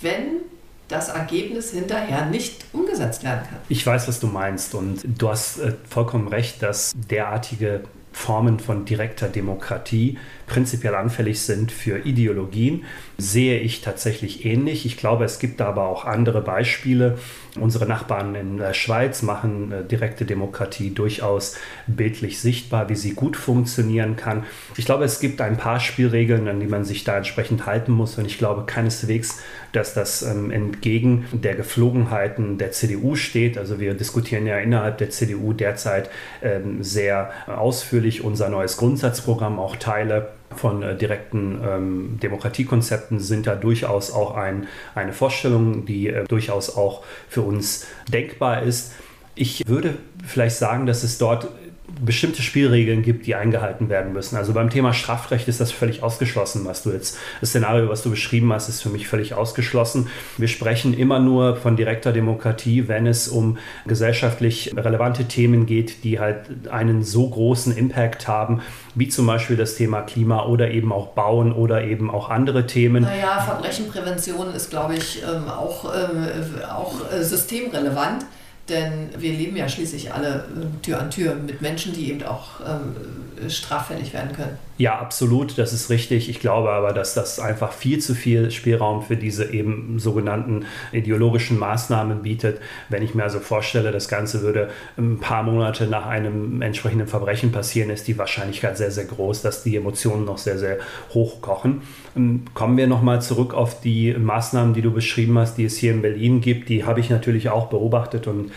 wenn 0.03 0.43
das 0.89 1.11
Ergebnis 1.11 1.71
hinterher 1.73 2.27
nicht 2.27 2.65
umgesetzt 2.73 3.23
werden 3.23 3.41
kann. 3.49 3.59
Ich 3.69 3.87
weiß, 3.87 4.09
was 4.09 4.21
du 4.21 4.27
meinst 4.27 4.75
und 4.75 5.03
du 5.05 5.29
hast 5.29 5.59
äh, 5.59 5.75
vollkommen 5.89 6.29
recht, 6.29 6.63
dass 6.63 6.93
derartige 6.97 7.83
Formen 8.13 8.59
von 8.59 8.85
direkter 8.85 9.29
Demokratie 9.29 10.19
prinzipiell 10.47 10.95
anfällig 10.95 11.41
sind 11.41 11.71
für 11.71 11.99
Ideologien, 11.99 12.85
sehe 13.21 13.59
ich 13.59 13.81
tatsächlich 13.81 14.45
ähnlich. 14.45 14.87
Ich 14.87 14.97
glaube, 14.97 15.25
es 15.25 15.41
gibt 15.41 15.61
aber 15.61 15.87
auch 15.87 16.05
andere 16.05 16.41
Beispiele. 16.41 17.19
Unsere 17.59 17.87
Nachbarn 17.87 18.37
in 18.37 18.59
der 18.59 18.75
Schweiz 18.75 19.23
machen 19.23 19.73
äh, 19.73 19.85
direkte 19.85 20.25
Demokratie 20.25 20.95
durchaus 20.95 21.57
bildlich 21.89 22.41
sichtbar, 22.41 22.89
wie 22.89 22.95
sie 22.95 23.15
gut 23.15 23.37
funktionieren 23.37 24.15
kann. 24.15 24.45
Ich 24.77 24.85
glaube, 24.85 25.03
es 25.03 25.19
gibt 25.19 25.41
ein 25.41 25.57
paar 25.57 25.81
Spielregeln, 25.81 26.47
an 26.47 26.61
die 26.61 26.69
man 26.69 26.85
sich 26.85 27.03
da 27.03 27.17
entsprechend 27.17 27.67
halten 27.67 27.91
muss. 27.91 28.17
Und 28.19 28.27
ich 28.27 28.39
glaube 28.39 28.67
keineswegs, 28.67 29.41
dass 29.73 29.95
das 29.95 30.23
ähm, 30.23 30.53
entgegen 30.53 31.27
der 31.33 31.57
Geflogenheiten 31.57 32.57
der 32.57 32.71
CDU 32.71 33.17
steht. 33.17 33.59
Also 33.59 33.81
wir 33.81 33.95
diskutieren 33.95 34.47
ja 34.47 34.59
innerhalb 34.59 34.99
der 34.99 35.11
CDU 35.11 35.53
derzeit 35.53 36.09
ähm, 36.41 36.85
sehr 36.85 37.33
ausführlich 37.49 38.23
unser 38.23 38.49
neues 38.49 38.77
Grundsatzprogramm, 38.77 39.59
auch 39.59 39.75
Teile 39.75 40.38
von 40.59 40.83
äh, 40.83 40.97
direkten 40.97 41.61
ähm, 41.65 42.19
Demokratiekonzepten 42.23 43.21
sind 43.21 43.47
da 43.47 43.55
durchaus 43.55 44.11
auch 44.11 44.35
ein, 44.35 44.67
eine 44.95 45.13
Vorstellung, 45.13 45.87
die 45.87 46.09
äh, 46.09 46.25
durchaus 46.25 46.77
auch 46.77 47.05
für 47.29 47.43
uns 47.43 47.87
denkbar 48.13 48.63
ist. 48.63 48.93
Ich 49.35 49.67
würde 49.69 49.95
vielleicht 50.27 50.57
sagen, 50.57 50.87
dass 50.87 51.05
es 51.05 51.19
dort 51.19 51.49
bestimmte 52.01 52.43
Spielregeln 52.43 53.03
gibt, 53.03 53.27
die 53.27 53.35
eingehalten 53.35 53.89
werden 53.89 54.13
müssen. 54.13 54.37
Also 54.37 54.53
beim 54.53 54.71
Thema 54.71 54.93
Strafrecht 54.93 55.49
ist 55.49 55.61
das 55.61 55.73
völlig 55.73 56.03
ausgeschlossen, 56.03 56.65
was 56.65 56.83
du 56.83 56.91
jetzt, 56.91 57.17
das 57.41 57.51
Szenario, 57.51 57.89
was 57.89 58.03
du 58.03 58.11
beschrieben 58.11 58.53
hast, 58.53 58.69
ist 58.69 58.83
für 58.83 58.91
mich 58.91 59.09
völlig 59.09 59.35
ausgeschlossen. 59.35 60.09
Wir 60.37 60.49
sprechen 60.49 60.95
immer 60.95 61.19
nur 61.19 61.57
von 61.57 61.77
direkter 61.77 62.13
Demokratie, 62.13 62.89
wenn 62.89 63.07
es 63.07 63.29
um 63.29 63.59
gesellschaftlich 63.87 64.75
relevante 64.77 65.25
Themen 65.25 65.67
geht, 65.67 66.05
die 66.05 66.21
halt 66.21 66.69
einen 66.71 67.03
so 67.03 67.29
großen 67.29 67.77
Impact 67.77 68.29
haben, 68.29 68.61
wie 68.95 69.09
zum 69.09 69.27
Beispiel 69.27 69.57
das 69.57 69.77
Thema 69.77 70.03
Klima 70.03 70.45
oder 70.45 70.71
eben 70.71 70.93
auch 70.93 71.09
Bauen 71.09 71.53
oder 71.53 71.85
eben 71.85 72.11
auch 72.11 72.29
andere 72.31 72.67
Themen. 72.67 73.05
Naja, 73.05 73.41
Verbrechenprävention 73.41 74.55
ist, 74.55 74.71
glaube 74.71 74.97
ich, 74.97 75.23
ähm, 75.23 75.49
auch, 75.49 75.85
ähm, 75.95 76.27
auch 76.69 76.95
äh, 77.13 77.23
systemrelevant. 77.23 78.27
Denn 78.69 79.09
wir 79.17 79.33
leben 79.33 79.57
ja 79.57 79.69
schließlich 79.69 80.13
alle 80.13 80.45
äh, 80.57 80.83
Tür 80.83 81.01
an 81.01 81.11
Tür 81.11 81.35
mit 81.35 81.63
Menschen, 81.63 81.93
die 81.93 82.11
eben 82.11 82.23
auch 82.25 82.61
ähm, 82.61 83.51
straffällig 83.51 84.13
werden 84.13 84.35
können. 84.35 84.59
Ja, 84.79 85.01
absolut, 85.01 85.59
das 85.59 85.73
ist 85.73 85.91
richtig. 85.91 86.29
Ich 86.29 86.39
glaube 86.39 86.71
aber, 86.71 86.93
dass 86.93 87.13
das 87.13 87.41
einfach 87.41 87.73
viel 87.73 87.99
zu 87.99 88.15
viel 88.15 88.53
Spielraum 88.53 89.03
für 89.03 89.17
diese 89.17 89.53
eben 89.53 89.99
sogenannten 89.99 90.67
ideologischen 90.93 91.59
Maßnahmen 91.59 92.23
bietet. 92.23 92.61
Wenn 92.89 93.03
ich 93.03 93.13
mir 93.13 93.25
also 93.25 93.41
vorstelle, 93.41 93.91
das 93.91 94.07
Ganze 94.07 94.43
würde 94.43 94.71
ein 94.97 95.19
paar 95.19 95.43
Monate 95.43 95.89
nach 95.89 96.07
einem 96.07 96.63
entsprechenden 96.63 97.09
Verbrechen 97.09 97.51
passieren, 97.51 97.91
ist 97.91 98.07
die 98.07 98.19
Wahrscheinlichkeit 98.19 98.79
sehr, 98.79 98.93
sehr 98.93 99.07
groß, 99.07 99.43
dass 99.43 99.65
die 99.65 99.75
Emotionen 99.75 100.25
noch 100.25 100.39
sehr, 100.39 100.59
sehr 100.59 100.79
hoch 101.13 101.41
kochen. 101.43 101.83
Ähm, 102.15 102.45
kommen 102.55 102.77
wir 102.77 102.87
nochmal 102.87 103.21
zurück 103.21 103.55
auf 103.55 103.81
die 103.81 104.15
Maßnahmen, 104.15 104.75
die 104.75 104.83
du 104.83 104.93
beschrieben 104.93 105.37
hast, 105.39 105.59
die 105.59 105.65
es 105.65 105.77
hier 105.77 105.91
in 105.91 106.03
Berlin 106.03 106.41
gibt. 106.41 106.69
Die 106.69 106.85
habe 106.85 107.01
ich 107.01 107.11
natürlich 107.11 107.49
auch 107.49 107.67
beobachtet 107.67 108.29
und 108.29 108.53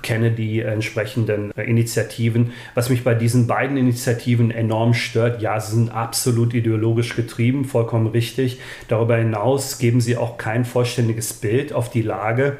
kenne 0.00 0.30
die 0.30 0.60
entsprechenden 0.60 1.50
Initiativen. 1.50 2.52
Was 2.74 2.88
mich 2.88 3.04
bei 3.04 3.14
diesen 3.14 3.46
beiden 3.46 3.76
Initiativen 3.76 4.50
enorm 4.50 4.94
stört, 4.94 5.42
ja, 5.42 5.60
sind 5.72 5.90
absolut 5.90 6.54
ideologisch 6.54 7.16
getrieben, 7.16 7.64
vollkommen 7.64 8.06
richtig. 8.06 8.60
Darüber 8.88 9.16
hinaus 9.16 9.78
geben 9.78 10.00
sie 10.00 10.16
auch 10.16 10.38
kein 10.38 10.64
vollständiges 10.64 11.32
Bild 11.34 11.72
auf 11.72 11.90
die 11.90 12.02
Lage 12.02 12.58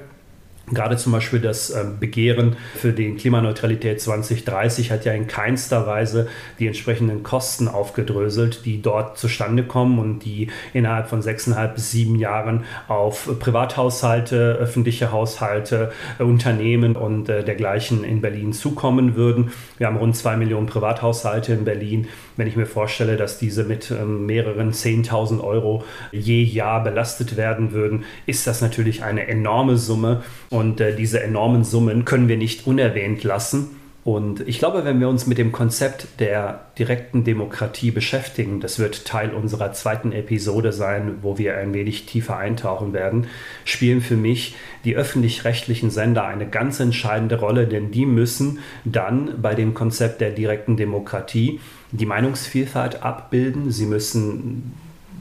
Gerade 0.72 0.96
zum 0.96 1.12
Beispiel 1.12 1.38
das 1.38 1.70
ähm, 1.70 2.00
Begehren 2.00 2.56
für 2.74 2.92
die 2.92 3.14
Klimaneutralität 3.14 4.00
2030 4.00 4.90
hat 4.90 5.04
ja 5.04 5.12
in 5.12 5.28
keinster 5.28 5.86
Weise 5.86 6.26
die 6.58 6.66
entsprechenden 6.66 7.22
Kosten 7.22 7.68
aufgedröselt, 7.68 8.64
die 8.64 8.82
dort 8.82 9.16
zustande 9.16 9.62
kommen 9.62 10.00
und 10.00 10.24
die 10.24 10.48
innerhalb 10.72 11.08
von 11.08 11.22
sechseinhalb 11.22 11.76
bis 11.76 11.92
sieben 11.92 12.16
Jahren 12.16 12.64
auf 12.88 13.38
Privathaushalte, 13.38 14.56
öffentliche 14.58 15.12
Haushalte, 15.12 15.92
äh, 16.18 16.24
Unternehmen 16.24 16.96
und 16.96 17.28
äh, 17.28 17.44
dergleichen 17.44 18.02
in 18.02 18.20
Berlin 18.20 18.52
zukommen 18.52 19.14
würden. 19.14 19.52
Wir 19.78 19.86
haben 19.86 19.98
rund 19.98 20.16
zwei 20.16 20.36
Millionen 20.36 20.66
Privathaushalte 20.66 21.52
in 21.52 21.64
Berlin. 21.64 22.08
Wenn 22.36 22.48
ich 22.48 22.56
mir 22.56 22.66
vorstelle, 22.66 23.16
dass 23.16 23.38
diese 23.38 23.62
mit 23.62 23.92
ähm, 23.92 24.26
mehreren 24.26 24.72
10.000 24.72 25.40
Euro 25.44 25.84
je 26.10 26.42
Jahr 26.42 26.82
belastet 26.82 27.36
werden 27.36 27.70
würden, 27.70 28.04
ist 28.26 28.48
das 28.48 28.60
natürlich 28.60 29.04
eine 29.04 29.28
enorme 29.28 29.76
Summe. 29.76 30.24
Und 30.56 30.80
äh, 30.80 30.96
diese 30.96 31.22
enormen 31.22 31.64
Summen 31.64 32.06
können 32.06 32.28
wir 32.28 32.38
nicht 32.38 32.66
unerwähnt 32.66 33.22
lassen. 33.24 33.76
Und 34.04 34.48
ich 34.48 34.58
glaube, 34.58 34.86
wenn 34.86 35.00
wir 35.00 35.08
uns 35.08 35.26
mit 35.26 35.36
dem 35.36 35.52
Konzept 35.52 36.06
der 36.18 36.60
direkten 36.78 37.24
Demokratie 37.24 37.90
beschäftigen, 37.90 38.60
das 38.60 38.78
wird 38.78 39.04
Teil 39.04 39.34
unserer 39.34 39.74
zweiten 39.74 40.12
Episode 40.12 40.72
sein, 40.72 41.16
wo 41.20 41.36
wir 41.36 41.58
ein 41.58 41.74
wenig 41.74 42.06
tiefer 42.06 42.38
eintauchen 42.38 42.94
werden, 42.94 43.26
spielen 43.66 44.00
für 44.00 44.16
mich 44.16 44.54
die 44.84 44.96
öffentlich-rechtlichen 44.96 45.90
Sender 45.90 46.24
eine 46.24 46.48
ganz 46.48 46.80
entscheidende 46.80 47.38
Rolle, 47.38 47.66
denn 47.66 47.90
die 47.90 48.06
müssen 48.06 48.60
dann 48.84 49.42
bei 49.42 49.54
dem 49.54 49.74
Konzept 49.74 50.22
der 50.22 50.30
direkten 50.30 50.78
Demokratie 50.78 51.60
die 51.90 52.06
Meinungsvielfalt 52.06 53.02
abbilden. 53.02 53.72
Sie 53.72 53.86
müssen 53.86 54.72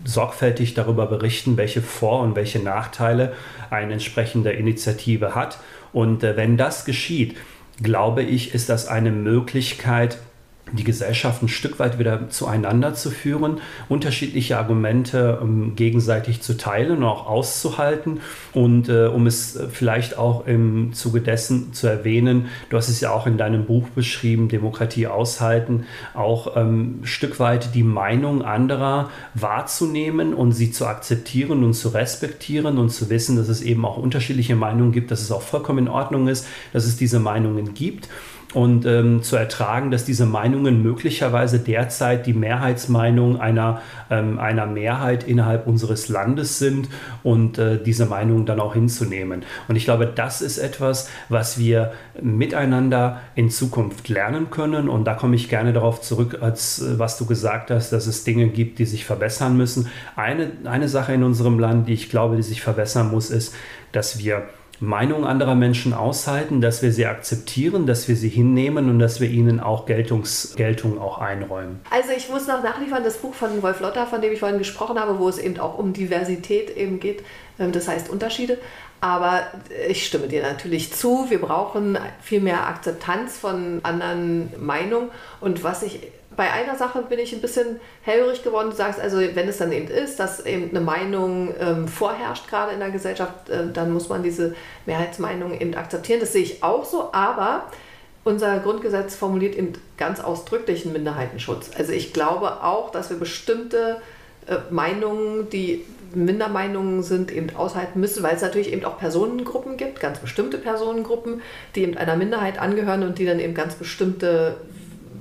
sorgfältig 0.05 0.73
darüber 0.73 1.07
berichten, 1.07 1.57
welche 1.57 1.81
Vor- 1.81 2.21
und 2.21 2.35
welche 2.35 2.59
Nachteile 2.59 3.33
eine 3.69 3.93
entsprechende 3.93 4.51
Initiative 4.51 5.35
hat. 5.35 5.59
Und 5.91 6.23
äh, 6.23 6.37
wenn 6.37 6.57
das 6.57 6.85
geschieht, 6.85 7.35
glaube 7.81 8.23
ich, 8.23 8.53
ist 8.53 8.69
das 8.69 8.87
eine 8.87 9.11
Möglichkeit, 9.11 10.19
die 10.71 10.83
Gesellschaft 10.83 11.43
ein 11.43 11.47
Stück 11.47 11.79
weit 11.79 11.99
wieder 11.99 12.29
zueinander 12.29 12.95
zu 12.95 13.11
führen, 13.11 13.61
unterschiedliche 13.87 14.57
Argumente 14.57 15.39
um, 15.39 15.75
gegenseitig 15.75 16.41
zu 16.41 16.57
teilen 16.57 16.97
und 16.97 17.03
auch 17.03 17.27
auszuhalten. 17.27 18.19
Und 18.53 18.89
äh, 18.89 19.05
um 19.05 19.27
es 19.27 19.59
vielleicht 19.71 20.17
auch 20.17 20.47
im 20.47 20.93
Zuge 20.93 21.21
dessen 21.21 21.73
zu 21.73 21.87
erwähnen, 21.87 22.47
du 22.69 22.77
hast 22.77 22.89
es 22.89 22.99
ja 22.99 23.11
auch 23.11 23.27
in 23.27 23.37
deinem 23.37 23.65
Buch 23.65 23.89
beschrieben, 23.89 24.49
Demokratie 24.49 25.07
aushalten, 25.07 25.85
auch 26.13 26.57
ähm, 26.57 27.01
ein 27.01 27.05
Stück 27.05 27.39
weit 27.39 27.75
die 27.75 27.83
Meinung 27.83 28.41
anderer 28.41 29.11
wahrzunehmen 29.35 30.33
und 30.33 30.53
sie 30.53 30.71
zu 30.71 30.87
akzeptieren 30.87 31.63
und 31.63 31.75
zu 31.75 31.89
respektieren 31.89 32.79
und 32.79 32.89
zu 32.89 33.09
wissen, 33.09 33.35
dass 33.35 33.49
es 33.49 33.61
eben 33.61 33.85
auch 33.85 33.97
unterschiedliche 33.97 34.55
Meinungen 34.55 34.91
gibt, 34.91 35.11
dass 35.11 35.21
es 35.21 35.31
auch 35.31 35.43
vollkommen 35.43 35.79
in 35.79 35.87
Ordnung 35.87 36.27
ist, 36.27 36.47
dass 36.73 36.85
es 36.85 36.97
diese 36.97 37.19
Meinungen 37.19 37.75
gibt 37.75 38.09
und 38.53 38.85
ähm, 38.85 39.21
zu 39.21 39.35
ertragen, 39.35 39.91
dass 39.91 40.05
diese 40.05 40.25
Meinungen 40.25 40.81
möglicherweise 40.81 41.59
derzeit 41.59 42.25
die 42.25 42.33
Mehrheitsmeinung 42.33 43.39
einer, 43.39 43.81
ähm, 44.09 44.39
einer 44.39 44.65
Mehrheit 44.65 45.25
innerhalb 45.25 45.67
unseres 45.67 46.07
Landes 46.07 46.59
sind 46.59 46.87
und 47.23 47.57
äh, 47.57 47.81
diese 47.83 48.05
Meinungen 48.05 48.45
dann 48.45 48.59
auch 48.59 48.73
hinzunehmen. 48.73 49.43
Und 49.67 49.75
ich 49.75 49.85
glaube, 49.85 50.05
das 50.07 50.41
ist 50.41 50.57
etwas, 50.57 51.09
was 51.27 51.57
wir 51.57 51.91
miteinander 52.21 53.21
in 53.35 53.49
Zukunft 53.49 54.07
lernen 54.09 54.49
können. 54.51 54.87
Und 54.87 55.05
da 55.05 55.15
komme 55.15 55.35
ich 55.35 55.49
gerne 55.49 55.73
darauf 55.73 56.01
zurück, 56.01 56.37
als 56.41 56.81
äh, 56.81 56.97
was 56.97 57.17
du 57.17 57.25
gesagt 57.25 57.71
hast, 57.71 57.91
dass 57.91 58.07
es 58.07 58.23
Dinge 58.23 58.47
gibt, 58.47 58.79
die 58.79 58.85
sich 58.85 59.05
verbessern 59.05 59.57
müssen. 59.57 59.89
Eine, 60.15 60.51
eine 60.63 60.87
Sache 60.87 61.13
in 61.13 61.23
unserem 61.23 61.59
Land, 61.59 61.89
die 61.89 61.93
ich 61.93 62.09
glaube, 62.09 62.37
die 62.37 62.43
sich 62.43 62.61
verbessern 62.61 63.11
muss, 63.11 63.31
ist, 63.31 63.53
dass 63.91 64.19
wir 64.19 64.43
Meinungen 64.79 65.23
anderer 65.25 65.55
Menschen 65.55 65.93
aushalten, 65.93 66.61
dass 66.61 66.81
wir 66.81 66.91
sie 66.91 67.05
akzeptieren, 67.05 67.85
dass 67.85 68.07
wir 68.07 68.15
sie 68.15 68.29
hinnehmen 68.29 68.89
und 68.89 68.99
dass 68.99 69.21
wir 69.21 69.29
ihnen 69.29 69.59
auch 69.59 69.85
Geltungs 69.85 70.53
Geltung 70.55 70.99
auch 70.99 71.17
einräumen. 71.19 71.79
Also 71.89 72.11
ich 72.15 72.29
muss 72.29 72.47
noch 72.47 72.61
nachliefern, 72.61 73.03
das 73.03 73.17
Buch 73.17 73.33
von 73.33 73.61
Wolf 73.61 73.79
Lotter, 73.79 74.05
von 74.05 74.21
dem 74.21 74.33
ich 74.33 74.39
vorhin 74.39 74.57
gesprochen 74.57 74.99
habe, 74.99 75.19
wo 75.19 75.29
es 75.29 75.37
eben 75.37 75.59
auch 75.59 75.77
um 75.77 75.93
Diversität 75.93 76.75
eben 76.75 76.99
geht, 76.99 77.23
ähm, 77.59 77.71
das 77.71 77.87
heißt 77.87 78.09
Unterschiede. 78.09 78.57
Aber 79.05 79.43
ich 79.87 80.07
stimme 80.07 80.27
dir 80.27 80.41
natürlich 80.41 80.91
zu, 80.91 81.29
wir 81.29 81.39
brauchen 81.39 81.95
viel 82.23 82.41
mehr 82.41 82.65
Akzeptanz 82.65 83.37
von 83.37 83.79
anderen 83.83 84.51
Meinungen. 84.57 85.11
Und 85.39 85.63
was 85.63 85.83
ich 85.83 85.99
bei 86.35 86.51
einer 86.51 86.75
Sache 86.75 87.03
bin 87.03 87.19
ich 87.19 87.31
ein 87.31 87.39
bisschen 87.39 87.79
hellhörig 88.01 88.41
geworden. 88.41 88.71
Du 88.71 88.75
sagst 88.75 88.99
also, 88.99 89.19
wenn 89.19 89.47
es 89.47 89.59
dann 89.59 89.71
eben 89.71 89.89
ist, 89.89 90.19
dass 90.19 90.43
eben 90.43 90.71
eine 90.71 90.81
Meinung 90.81 91.53
ähm, 91.59 91.87
vorherrscht, 91.87 92.47
gerade 92.49 92.73
in 92.73 92.79
der 92.79 92.89
Gesellschaft, 92.89 93.47
äh, 93.47 93.71
dann 93.71 93.93
muss 93.93 94.09
man 94.09 94.23
diese 94.23 94.55
Mehrheitsmeinung 94.87 95.53
eben 95.61 95.75
akzeptieren. 95.75 96.19
Das 96.19 96.33
sehe 96.33 96.41
ich 96.41 96.63
auch 96.63 96.83
so, 96.83 97.13
aber 97.13 97.65
unser 98.23 98.57
Grundgesetz 98.57 99.15
formuliert 99.15 99.55
eben 99.55 99.73
ganz 99.97 100.19
ausdrücklich 100.19 100.83
einen 100.83 100.93
Minderheitenschutz. 100.93 101.69
Also 101.77 101.91
ich 101.91 102.11
glaube 102.11 102.63
auch, 102.63 102.89
dass 102.89 103.11
wir 103.11 103.19
bestimmte 103.19 104.01
äh, 104.47 104.57
Meinungen, 104.71 105.47
die 105.51 105.85
Mindermeinungen 106.15 107.03
sind, 107.03 107.31
eben 107.31 107.55
aushalten 107.55 107.99
müssen, 107.99 108.23
weil 108.23 108.35
es 108.35 108.41
natürlich 108.41 108.71
eben 108.71 108.85
auch 108.85 108.97
Personengruppen 108.97 109.77
gibt, 109.77 109.99
ganz 109.99 110.19
bestimmte 110.19 110.57
Personengruppen, 110.57 111.41
die 111.75 111.83
eben 111.83 111.97
einer 111.97 112.15
Minderheit 112.15 112.59
angehören 112.59 113.03
und 113.03 113.19
die 113.19 113.25
dann 113.25 113.39
eben 113.39 113.53
ganz 113.53 113.75
bestimmte 113.75 114.57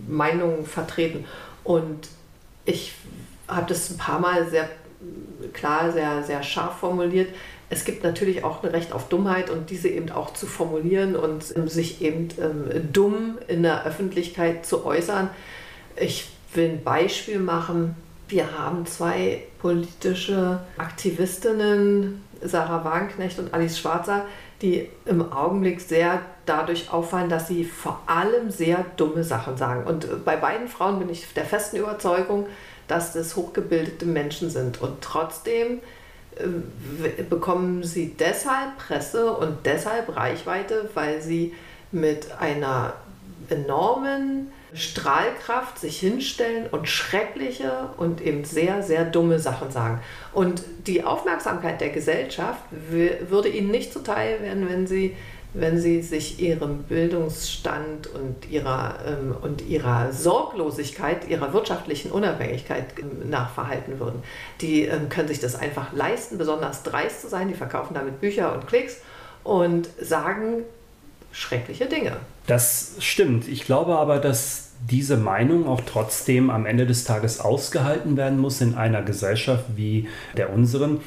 Meinungen 0.08 0.64
vertreten. 0.64 1.24
Und 1.64 2.08
ich 2.64 2.94
habe 3.48 3.66
das 3.68 3.90
ein 3.90 3.98
paar 3.98 4.20
Mal 4.20 4.48
sehr 4.48 4.68
klar, 5.52 5.92
sehr, 5.92 6.22
sehr 6.22 6.42
scharf 6.42 6.78
formuliert. 6.78 7.28
Es 7.70 7.84
gibt 7.84 8.04
natürlich 8.04 8.44
auch 8.44 8.62
ein 8.62 8.70
Recht 8.70 8.92
auf 8.92 9.08
Dummheit 9.08 9.50
und 9.50 9.70
diese 9.70 9.88
eben 9.88 10.10
auch 10.10 10.32
zu 10.34 10.46
formulieren 10.46 11.16
und 11.16 11.56
ähm, 11.56 11.68
sich 11.68 12.02
eben 12.02 12.28
ähm, 12.40 12.92
dumm 12.92 13.38
in 13.48 13.62
der 13.62 13.84
Öffentlichkeit 13.84 14.66
zu 14.66 14.84
äußern. 14.84 15.30
Ich 15.96 16.28
will 16.54 16.70
ein 16.70 16.84
Beispiel 16.84 17.38
machen. 17.38 17.96
Wir 18.34 18.58
haben 18.58 18.84
zwei 18.84 19.44
politische 19.60 20.58
Aktivistinnen, 20.76 22.24
Sarah 22.42 22.84
Wagenknecht 22.84 23.38
und 23.38 23.54
Alice 23.54 23.78
Schwarzer, 23.78 24.26
die 24.60 24.88
im 25.04 25.32
Augenblick 25.32 25.80
sehr 25.80 26.20
dadurch 26.44 26.92
auffallen, 26.92 27.28
dass 27.28 27.46
sie 27.46 27.62
vor 27.62 28.02
allem 28.06 28.50
sehr 28.50 28.84
dumme 28.96 29.22
Sachen 29.22 29.56
sagen. 29.56 29.86
Und 29.86 30.06
äh, 30.06 30.16
bei 30.24 30.34
beiden 30.34 30.66
Frauen 30.66 30.98
bin 30.98 31.10
ich 31.10 31.32
der 31.34 31.44
festen 31.44 31.76
Überzeugung, 31.76 32.46
dass 32.88 33.12
das 33.12 33.36
hochgebildete 33.36 34.04
Menschen 34.04 34.50
sind. 34.50 34.82
Und 34.82 35.00
trotzdem 35.00 35.78
äh, 36.34 37.22
bekommen 37.22 37.84
sie 37.84 38.16
deshalb 38.18 38.78
Presse 38.78 39.30
und 39.30 39.58
deshalb 39.64 40.16
Reichweite, 40.16 40.90
weil 40.94 41.22
sie 41.22 41.54
mit 41.92 42.32
einer 42.40 42.94
enormen 43.48 44.50
Strahlkraft 44.74 45.78
sich 45.78 46.00
hinstellen 46.00 46.66
und 46.68 46.88
schreckliche 46.88 47.90
und 47.96 48.20
eben 48.20 48.44
sehr, 48.44 48.82
sehr 48.82 49.04
dumme 49.04 49.38
Sachen 49.38 49.70
sagen. 49.70 50.00
Und 50.32 50.64
die 50.86 51.04
Aufmerksamkeit 51.04 51.80
der 51.80 51.90
Gesellschaft 51.90 52.60
würde 52.70 53.48
ihnen 53.48 53.70
nicht 53.70 53.92
zuteil 53.92 54.42
werden, 54.42 54.68
wenn 54.68 54.88
sie, 54.88 55.14
wenn 55.52 55.78
sie 55.78 56.02
sich 56.02 56.40
ihrem 56.40 56.82
Bildungsstand 56.82 58.08
und 58.08 58.50
ihrer, 58.50 58.98
ähm, 59.06 59.36
und 59.40 59.62
ihrer 59.62 60.12
Sorglosigkeit, 60.12 61.28
ihrer 61.28 61.52
wirtschaftlichen 61.52 62.10
Unabhängigkeit 62.10 62.86
ähm, 62.98 63.30
nachverhalten 63.30 64.00
würden. 64.00 64.24
Die 64.60 64.86
ähm, 64.86 65.08
können 65.08 65.28
sich 65.28 65.38
das 65.38 65.54
einfach 65.54 65.92
leisten, 65.92 66.36
besonders 66.36 66.82
dreist 66.82 67.20
zu 67.20 67.28
sein. 67.28 67.46
Die 67.46 67.54
verkaufen 67.54 67.94
damit 67.94 68.20
Bücher 68.20 68.52
und 68.52 68.66
Klicks 68.66 69.02
und 69.44 69.88
sagen 70.00 70.64
schreckliche 71.34 71.86
Dinge. 71.86 72.12
Das 72.46 72.94
stimmt. 73.00 73.48
Ich 73.48 73.66
glaube 73.66 73.98
aber, 73.98 74.18
dass 74.18 74.70
diese 74.88 75.16
Meinung 75.16 75.66
auch 75.66 75.80
trotzdem 75.84 76.48
am 76.48 76.64
Ende 76.64 76.86
des 76.86 77.04
Tages 77.04 77.40
ausgehalten 77.40 78.16
werden 78.16 78.38
muss 78.38 78.60
in 78.60 78.74
einer 78.74 79.02
Gesellschaft 79.02 79.64
wie 79.76 80.08
der 80.36 80.52
unseren. 80.52 81.00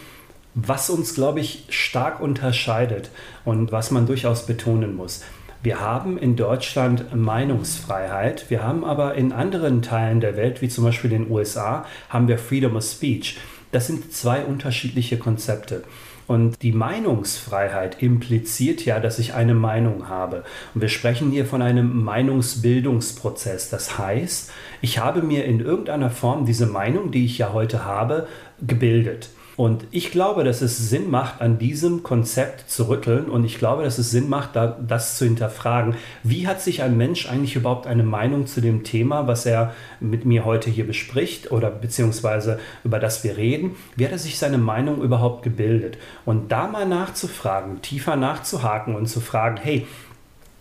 Was 0.53 0.89
uns, 0.89 1.15
glaube 1.15 1.39
ich, 1.39 1.65
stark 1.69 2.19
unterscheidet 2.19 3.09
und 3.45 3.71
was 3.71 3.91
man 3.91 4.07
durchaus 4.07 4.45
betonen 4.45 4.95
muss. 4.95 5.23
Wir 5.63 5.79
haben 5.79 6.17
in 6.17 6.35
Deutschland 6.35 7.15
Meinungsfreiheit, 7.15 8.49
wir 8.49 8.63
haben 8.63 8.83
aber 8.83 9.15
in 9.15 9.31
anderen 9.31 9.81
Teilen 9.81 10.19
der 10.19 10.35
Welt, 10.35 10.61
wie 10.61 10.69
zum 10.69 10.83
Beispiel 10.83 11.09
den 11.09 11.29
USA, 11.29 11.85
haben 12.09 12.27
wir 12.27 12.37
Freedom 12.37 12.75
of 12.75 12.83
Speech. 12.83 13.37
Das 13.71 13.87
sind 13.87 14.13
zwei 14.13 14.43
unterschiedliche 14.43 15.17
Konzepte. 15.17 15.83
Und 16.27 16.61
die 16.61 16.73
Meinungsfreiheit 16.73 18.03
impliziert 18.03 18.83
ja, 18.83 18.99
dass 18.99 19.17
ich 19.17 19.33
eine 19.33 19.53
Meinung 19.53 20.09
habe. 20.09 20.43
Und 20.75 20.81
wir 20.81 20.89
sprechen 20.89 21.31
hier 21.31 21.45
von 21.45 21.61
einem 21.61 22.03
Meinungsbildungsprozess. 22.03 23.69
Das 23.69 23.97
heißt, 23.97 24.51
ich 24.81 24.99
habe 24.99 25.21
mir 25.21 25.45
in 25.45 25.61
irgendeiner 25.61 26.09
Form 26.09 26.45
diese 26.45 26.67
Meinung, 26.67 27.11
die 27.11 27.25
ich 27.25 27.37
ja 27.37 27.53
heute 27.53 27.85
habe, 27.85 28.27
gebildet. 28.65 29.29
Und 29.57 29.85
ich 29.89 30.11
glaube, 30.11 30.43
dass 30.43 30.61
es 30.61 30.77
Sinn 30.77 31.09
macht, 31.09 31.41
an 31.41 31.57
diesem 31.57 32.03
Konzept 32.03 32.69
zu 32.69 32.87
rütteln. 32.89 33.25
Und 33.25 33.43
ich 33.43 33.57
glaube, 33.57 33.83
dass 33.83 33.97
es 33.97 34.11
Sinn 34.11 34.29
macht, 34.29 34.51
das 34.55 35.17
zu 35.17 35.25
hinterfragen. 35.25 35.95
Wie 36.21 36.47
hat 36.47 36.61
sich 36.61 36.83
ein 36.83 36.95
Mensch 36.95 37.27
eigentlich 37.27 37.55
überhaupt 37.55 37.87
eine 37.87 38.03
Meinung 38.03 38.45
zu 38.45 38.61
dem 38.61 38.83
Thema, 38.83 39.25
was 39.25 39.47
er 39.47 39.73
mit 39.99 40.25
mir 40.25 40.45
heute 40.45 40.69
hier 40.69 40.85
bespricht 40.85 41.51
oder 41.51 41.71
beziehungsweise 41.71 42.59
über 42.83 42.99
das 42.99 43.23
wir 43.23 43.35
reden? 43.35 43.75
Wie 43.95 44.05
hat 44.05 44.11
er 44.11 44.19
sich 44.19 44.37
seine 44.37 44.59
Meinung 44.59 45.01
überhaupt 45.01 45.41
gebildet? 45.41 45.97
Und 46.23 46.51
da 46.51 46.67
mal 46.67 46.87
nachzufragen, 46.87 47.81
tiefer 47.81 48.15
nachzuhaken 48.15 48.95
und 48.95 49.07
zu 49.07 49.21
fragen, 49.21 49.57
hey, 49.57 49.87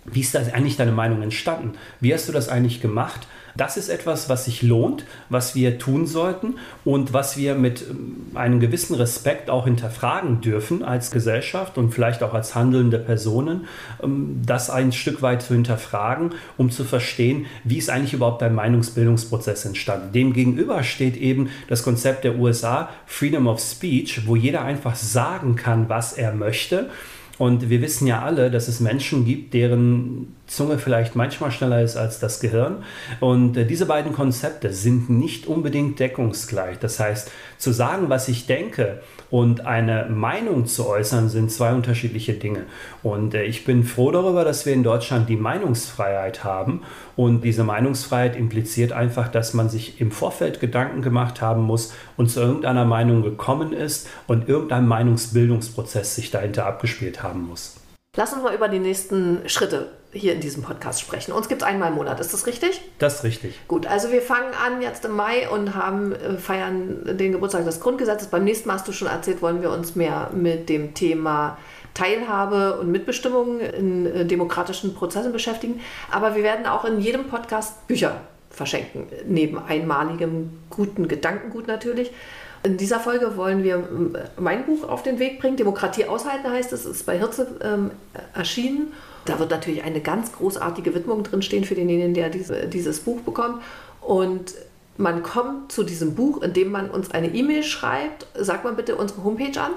wie 0.06 0.20
ist 0.20 0.34
das 0.34 0.50
eigentlich 0.54 0.78
deine 0.78 0.92
Meinung 0.92 1.20
entstanden? 1.20 1.72
Wie 2.00 2.14
hast 2.14 2.28
du 2.28 2.32
das 2.32 2.48
eigentlich 2.48 2.80
gemacht? 2.80 3.26
Das 3.56 3.76
ist 3.76 3.88
etwas, 3.88 4.28
was 4.28 4.44
sich 4.44 4.62
lohnt, 4.62 5.04
was 5.28 5.54
wir 5.54 5.78
tun 5.78 6.06
sollten 6.06 6.56
und 6.84 7.12
was 7.12 7.36
wir 7.36 7.54
mit 7.54 7.82
ähm, 7.88 8.26
einem 8.34 8.60
gewissen 8.60 8.94
Respekt 8.94 9.50
auch 9.50 9.64
hinterfragen 9.64 10.40
dürfen 10.40 10.82
als 10.82 11.10
Gesellschaft 11.10 11.78
und 11.78 11.92
vielleicht 11.92 12.22
auch 12.22 12.34
als 12.34 12.54
handelnde 12.54 12.98
Personen, 12.98 13.66
ähm, 14.02 14.42
das 14.44 14.70
ein 14.70 14.92
Stück 14.92 15.22
weit 15.22 15.42
zu 15.42 15.54
hinterfragen, 15.54 16.34
um 16.56 16.70
zu 16.70 16.84
verstehen, 16.84 17.46
wie 17.64 17.78
ist 17.78 17.90
eigentlich 17.90 18.14
überhaupt 18.14 18.42
ein 18.42 18.54
Meinungsbildungsprozess 18.54 19.64
entstanden. 19.64 20.12
Demgegenüber 20.12 20.82
steht 20.82 21.16
eben 21.16 21.50
das 21.68 21.82
Konzept 21.82 22.24
der 22.24 22.38
USA, 22.38 22.90
Freedom 23.06 23.46
of 23.46 23.60
Speech, 23.60 24.26
wo 24.26 24.36
jeder 24.36 24.62
einfach 24.62 24.94
sagen 24.96 25.56
kann, 25.56 25.88
was 25.88 26.12
er 26.12 26.32
möchte. 26.32 26.90
Und 27.38 27.68
wir 27.68 27.82
wissen 27.82 28.06
ja 28.06 28.22
alle, 28.22 28.50
dass 28.50 28.66
es 28.66 28.80
Menschen 28.80 29.24
gibt, 29.24 29.52
deren 29.52 30.34
Zunge 30.46 30.78
vielleicht 30.78 31.16
manchmal 31.16 31.50
schneller 31.50 31.82
ist 31.82 31.96
als 31.96 32.18
das 32.18 32.40
Gehirn. 32.40 32.82
Und 33.20 33.56
äh, 33.56 33.66
diese 33.66 33.86
beiden 33.86 34.12
Konzepte 34.12 34.72
sind 34.72 35.10
nicht 35.10 35.46
unbedingt 35.46 36.00
deckungsgleich. 36.00 36.78
Das 36.78 36.98
heißt, 36.98 37.30
zu 37.58 37.72
sagen, 37.72 38.08
was 38.08 38.28
ich 38.28 38.46
denke 38.46 39.02
und 39.30 39.66
eine 39.66 40.06
Meinung 40.08 40.66
zu 40.66 40.86
äußern, 40.86 41.28
sind 41.28 41.50
zwei 41.50 41.72
unterschiedliche 41.72 42.34
Dinge. 42.34 42.66
Und 43.02 43.34
äh, 43.34 43.44
ich 43.44 43.64
bin 43.64 43.84
froh 43.84 44.10
darüber, 44.10 44.44
dass 44.44 44.66
wir 44.66 44.72
in 44.72 44.82
Deutschland 44.82 45.28
die 45.28 45.36
Meinungsfreiheit 45.36 46.44
haben. 46.44 46.82
Und 47.16 47.42
diese 47.42 47.64
Meinungsfreiheit 47.64 48.36
impliziert 48.36 48.92
einfach, 48.92 49.28
dass 49.28 49.54
man 49.54 49.68
sich 49.68 50.00
im 50.00 50.10
Vorfeld 50.10 50.60
Gedanken 50.60 51.02
gemacht 51.02 51.40
haben 51.40 51.62
muss 51.62 51.92
und 52.16 52.30
zu 52.30 52.40
irgendeiner 52.40 52.84
Meinung 52.84 53.22
gekommen 53.22 53.72
ist 53.72 54.08
und 54.26 54.48
irgendein 54.48 54.86
Meinungsbildungsprozess 54.86 56.14
sich 56.14 56.30
dahinter 56.30 56.66
abgespielt 56.66 57.22
haben 57.22 57.46
muss. 57.48 57.76
Lass 58.16 58.32
uns 58.32 58.42
mal 58.42 58.54
über 58.54 58.68
die 58.68 58.78
nächsten 58.78 59.46
Schritte 59.46 59.88
hier 60.16 60.32
in 60.32 60.40
diesem 60.40 60.62
Podcast 60.62 61.00
sprechen. 61.00 61.32
Uns 61.32 61.48
gibt 61.48 61.62
es 61.62 61.68
einmal 61.68 61.90
im 61.90 61.96
Monat, 61.96 62.20
ist 62.20 62.32
das 62.32 62.46
richtig? 62.46 62.80
Das 62.98 63.16
ist 63.16 63.24
richtig. 63.24 63.60
Gut, 63.68 63.86
also 63.86 64.10
wir 64.10 64.22
fangen 64.22 64.52
an 64.54 64.82
jetzt 64.82 65.04
im 65.04 65.12
Mai 65.12 65.48
und 65.48 65.74
haben, 65.74 66.12
äh, 66.12 66.38
feiern 66.38 67.16
den 67.16 67.32
Geburtstag 67.32 67.64
des 67.64 67.80
Grundgesetzes. 67.80 68.28
Beim 68.28 68.44
nächsten 68.44 68.68
Mal 68.68 68.74
hast 68.74 68.88
du 68.88 68.92
schon 68.92 69.08
erzählt, 69.08 69.42
wollen 69.42 69.62
wir 69.62 69.70
uns 69.70 69.94
mehr 69.94 70.30
mit 70.34 70.68
dem 70.68 70.94
Thema 70.94 71.58
Teilhabe 71.94 72.78
und 72.78 72.90
Mitbestimmung 72.90 73.60
in 73.60 74.06
äh, 74.06 74.24
demokratischen 74.26 74.94
Prozessen 74.94 75.32
beschäftigen. 75.32 75.80
Aber 76.10 76.36
wir 76.36 76.42
werden 76.42 76.66
auch 76.66 76.84
in 76.84 77.00
jedem 77.00 77.24
Podcast 77.24 77.86
Bücher 77.86 78.20
verschenken, 78.50 79.06
neben 79.26 79.58
einmaligem 79.58 80.58
guten 80.70 81.08
Gedankengut 81.08 81.66
natürlich. 81.66 82.12
In 82.62 82.76
dieser 82.76 83.00
Folge 83.00 83.36
wollen 83.36 83.62
wir 83.62 83.76
äh, 83.76 84.40
mein 84.40 84.64
Buch 84.64 84.88
auf 84.88 85.02
den 85.02 85.18
Weg 85.18 85.40
bringen. 85.40 85.56
Demokratie 85.56 86.06
aushalten 86.06 86.50
heißt 86.50 86.72
es, 86.72 86.84
ist 86.84 87.06
bei 87.06 87.18
Hirze 87.18 87.46
ähm, 87.62 87.90
erschienen. 88.34 88.92
Da 89.26 89.38
wird 89.38 89.50
natürlich 89.50 89.82
eine 89.82 90.00
ganz 90.00 90.32
großartige 90.32 90.94
Widmung 90.94 91.22
drinstehen 91.22 91.64
für 91.64 91.74
denjenigen, 91.74 92.14
der 92.14 92.30
diese, 92.30 92.66
dieses 92.66 93.00
Buch 93.00 93.20
bekommt. 93.20 93.62
Und 94.00 94.54
man 94.96 95.22
kommt 95.22 95.70
zu 95.72 95.84
diesem 95.84 96.14
Buch, 96.14 96.40
indem 96.42 96.70
man 96.70 96.88
uns 96.90 97.10
eine 97.10 97.28
E-Mail 97.28 97.62
schreibt. 97.62 98.26
Sag 98.34 98.64
mal 98.64 98.72
bitte 98.72 98.96
unsere 98.96 99.22
Homepage 99.24 99.60
an. 99.60 99.72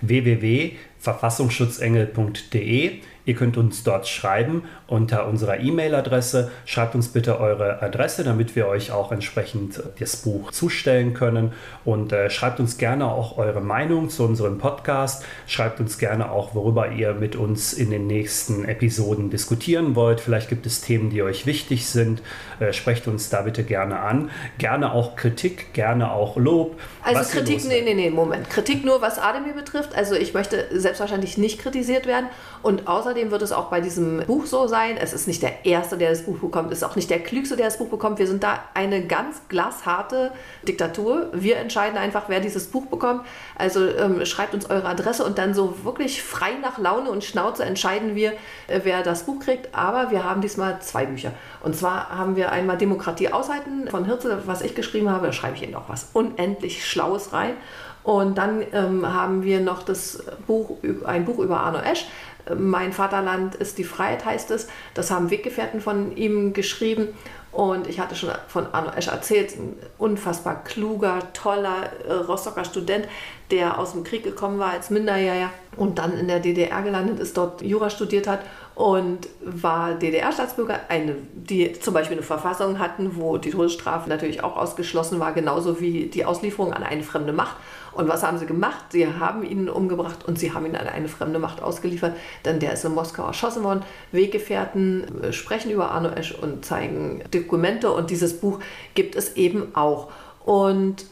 www.verfassungsschutzengel.de 0.00 2.98
Ihr 3.26 3.34
könnt 3.34 3.56
uns 3.56 3.82
dort 3.82 4.06
schreiben 4.06 4.64
unter 4.86 5.26
unserer 5.26 5.58
E-Mail-Adresse. 5.58 6.50
Schreibt 6.66 6.94
uns 6.94 7.08
bitte 7.08 7.40
eure 7.40 7.82
Adresse, 7.82 8.22
damit 8.22 8.54
wir 8.54 8.68
euch 8.68 8.92
auch 8.92 9.12
entsprechend 9.12 9.82
das 9.98 10.16
Buch 10.16 10.50
zustellen 10.52 11.14
können. 11.14 11.52
Und 11.84 12.12
äh, 12.12 12.28
schreibt 12.28 12.60
uns 12.60 12.76
gerne 12.76 13.06
auch 13.06 13.38
eure 13.38 13.62
Meinung 13.62 14.10
zu 14.10 14.24
unserem 14.24 14.58
Podcast. 14.58 15.24
Schreibt 15.46 15.80
uns 15.80 15.98
gerne 15.98 16.30
auch, 16.30 16.54
worüber 16.54 16.90
ihr 16.90 17.14
mit 17.14 17.34
uns 17.34 17.72
in 17.72 17.90
den 17.90 18.06
nächsten 18.06 18.64
Episoden 18.66 19.30
diskutieren 19.30 19.94
wollt. 19.94 20.20
Vielleicht 20.20 20.50
gibt 20.50 20.66
es 20.66 20.82
Themen, 20.82 21.08
die 21.10 21.22
euch 21.22 21.46
wichtig 21.46 21.86
sind. 21.86 22.22
Äh, 22.60 22.72
sprecht 22.72 23.06
uns 23.06 23.30
da 23.30 23.42
bitte 23.42 23.64
gerne 23.64 24.00
an. 24.00 24.30
Gerne 24.58 24.92
auch 24.92 25.16
Kritik, 25.16 25.72
gerne 25.72 26.12
auch 26.12 26.36
Lob. 26.36 26.78
Also 27.02 27.30
Kritik, 27.30 27.64
nee, 27.64 27.82
nee, 27.82 27.94
nee, 27.94 28.10
Moment. 28.10 28.50
Kritik 28.50 28.84
nur, 28.84 29.00
was 29.00 29.18
Ademir 29.18 29.54
betrifft. 29.54 29.94
Also 29.94 30.14
ich 30.14 30.34
möchte 30.34 30.66
selbstverständlich 30.72 31.38
nicht 31.38 31.60
kritisiert 31.60 32.06
werden. 32.06 32.26
Und 32.62 32.88
außer 32.88 33.14
Außerdem 33.14 33.30
wird 33.30 33.42
es 33.42 33.52
auch 33.52 33.66
bei 33.66 33.80
diesem 33.80 34.24
Buch 34.26 34.44
so 34.46 34.66
sein, 34.66 34.96
es 34.96 35.12
ist 35.12 35.28
nicht 35.28 35.40
der 35.40 35.64
Erste, 35.64 35.96
der 35.96 36.10
das 36.10 36.22
Buch 36.22 36.38
bekommt, 36.38 36.72
es 36.72 36.78
ist 36.78 36.82
auch 36.84 36.96
nicht 36.96 37.10
der 37.10 37.20
Klügste, 37.20 37.54
der 37.54 37.66
das 37.66 37.78
Buch 37.78 37.88
bekommt. 37.88 38.18
Wir 38.18 38.26
sind 38.26 38.42
da 38.42 38.58
eine 38.74 39.06
ganz 39.06 39.42
glasharte 39.48 40.32
Diktatur. 40.66 41.28
Wir 41.32 41.58
entscheiden 41.58 41.96
einfach, 41.96 42.24
wer 42.26 42.40
dieses 42.40 42.66
Buch 42.66 42.86
bekommt. 42.86 43.24
Also 43.56 43.86
ähm, 43.86 44.26
schreibt 44.26 44.52
uns 44.52 44.68
eure 44.68 44.88
Adresse 44.88 45.24
und 45.24 45.38
dann 45.38 45.54
so 45.54 45.84
wirklich 45.84 46.24
frei 46.24 46.54
nach 46.60 46.78
Laune 46.78 47.08
und 47.08 47.22
Schnauze 47.22 47.64
entscheiden 47.64 48.16
wir, 48.16 48.32
äh, 48.66 48.80
wer 48.82 49.02
das 49.04 49.22
Buch 49.24 49.38
kriegt. 49.38 49.72
Aber 49.76 50.10
wir 50.10 50.24
haben 50.24 50.40
diesmal 50.40 50.80
zwei 50.80 51.06
Bücher. 51.06 51.30
Und 51.60 51.76
zwar 51.76 52.08
haben 52.08 52.34
wir 52.34 52.43
einmal 52.50 52.78
Demokratie 52.78 53.32
aushalten 53.32 53.88
von 53.88 54.04
Hirze, 54.04 54.42
was 54.46 54.62
ich 54.62 54.74
geschrieben 54.74 55.10
habe. 55.10 55.26
Da 55.26 55.32
schreibe 55.32 55.56
ich 55.56 55.62
Ihnen 55.62 55.74
auch 55.74 55.88
was 55.88 56.08
unendlich 56.12 56.86
Schlaues 56.86 57.32
rein. 57.32 57.54
Und 58.02 58.36
dann 58.36 58.62
ähm, 58.72 59.12
haben 59.12 59.42
wir 59.42 59.60
noch 59.60 59.82
das 59.82 60.22
Buch, 60.46 60.76
ein 61.06 61.24
Buch 61.24 61.38
über 61.38 61.60
Arno 61.60 61.78
Esch. 61.78 62.06
Mein 62.54 62.92
Vaterland 62.92 63.54
ist 63.54 63.78
die 63.78 63.84
Freiheit, 63.84 64.26
heißt 64.26 64.50
es. 64.50 64.68
Das 64.92 65.10
haben 65.10 65.30
Weggefährten 65.30 65.80
von 65.80 66.14
ihm 66.14 66.52
geschrieben. 66.52 67.08
Und 67.50 67.86
ich 67.86 68.00
hatte 68.00 68.16
schon 68.16 68.30
von 68.48 68.66
Arno 68.72 68.90
Esch 68.90 69.06
erzählt, 69.06 69.56
ein 69.56 69.76
unfassbar 69.96 70.64
kluger, 70.64 71.20
toller 71.32 71.84
äh, 72.06 72.12
Rostocker 72.12 72.64
Student, 72.64 73.06
der 73.50 73.78
aus 73.78 73.92
dem 73.92 74.02
Krieg 74.02 74.24
gekommen 74.24 74.58
war 74.58 74.72
als 74.72 74.90
Minderjähriger 74.90 75.50
und 75.76 75.98
dann 75.98 76.18
in 76.18 76.26
der 76.26 76.40
DDR 76.40 76.82
gelandet 76.82 77.20
ist, 77.20 77.36
dort 77.36 77.62
Jura 77.62 77.90
studiert 77.90 78.26
hat 78.26 78.40
und 78.74 79.28
war 79.40 79.94
DDR-Staatsbürger, 79.94 80.80
eine, 80.88 81.14
die 81.34 81.72
zum 81.74 81.94
Beispiel 81.94 82.16
eine 82.16 82.26
Verfassung 82.26 82.80
hatten, 82.80 83.16
wo 83.16 83.38
die 83.38 83.50
Todesstrafe 83.50 84.08
natürlich 84.08 84.42
auch 84.42 84.56
ausgeschlossen 84.56 85.20
war, 85.20 85.32
genauso 85.32 85.80
wie 85.80 86.06
die 86.06 86.24
Auslieferung 86.24 86.72
an 86.72 86.82
eine 86.82 87.04
fremde 87.04 87.32
Macht. 87.32 87.56
Und 87.92 88.08
was 88.08 88.24
haben 88.24 88.38
sie 88.38 88.46
gemacht? 88.46 88.86
Sie 88.90 89.06
haben 89.06 89.44
ihn 89.44 89.68
umgebracht 89.68 90.24
und 90.26 90.40
sie 90.40 90.52
haben 90.52 90.66
ihn 90.66 90.74
an 90.74 90.88
eine 90.88 91.06
fremde 91.06 91.38
Macht 91.38 91.62
ausgeliefert, 91.62 92.16
denn 92.44 92.58
der 92.58 92.72
ist 92.72 92.84
in 92.84 92.92
Moskau 92.92 93.24
erschossen 93.24 93.62
worden. 93.62 93.84
Weggefährten 94.10 95.22
äh, 95.22 95.32
sprechen 95.32 95.70
über 95.70 95.92
Arno 95.92 96.08
Esch 96.08 96.34
und 96.34 96.64
zeigen 96.64 97.22
Dokumente 97.30 97.92
und 97.92 98.10
dieses 98.10 98.40
Buch 98.40 98.58
gibt 98.94 99.14
es 99.14 99.36
eben 99.36 99.76
auch. 99.76 100.10
Und 100.44 101.06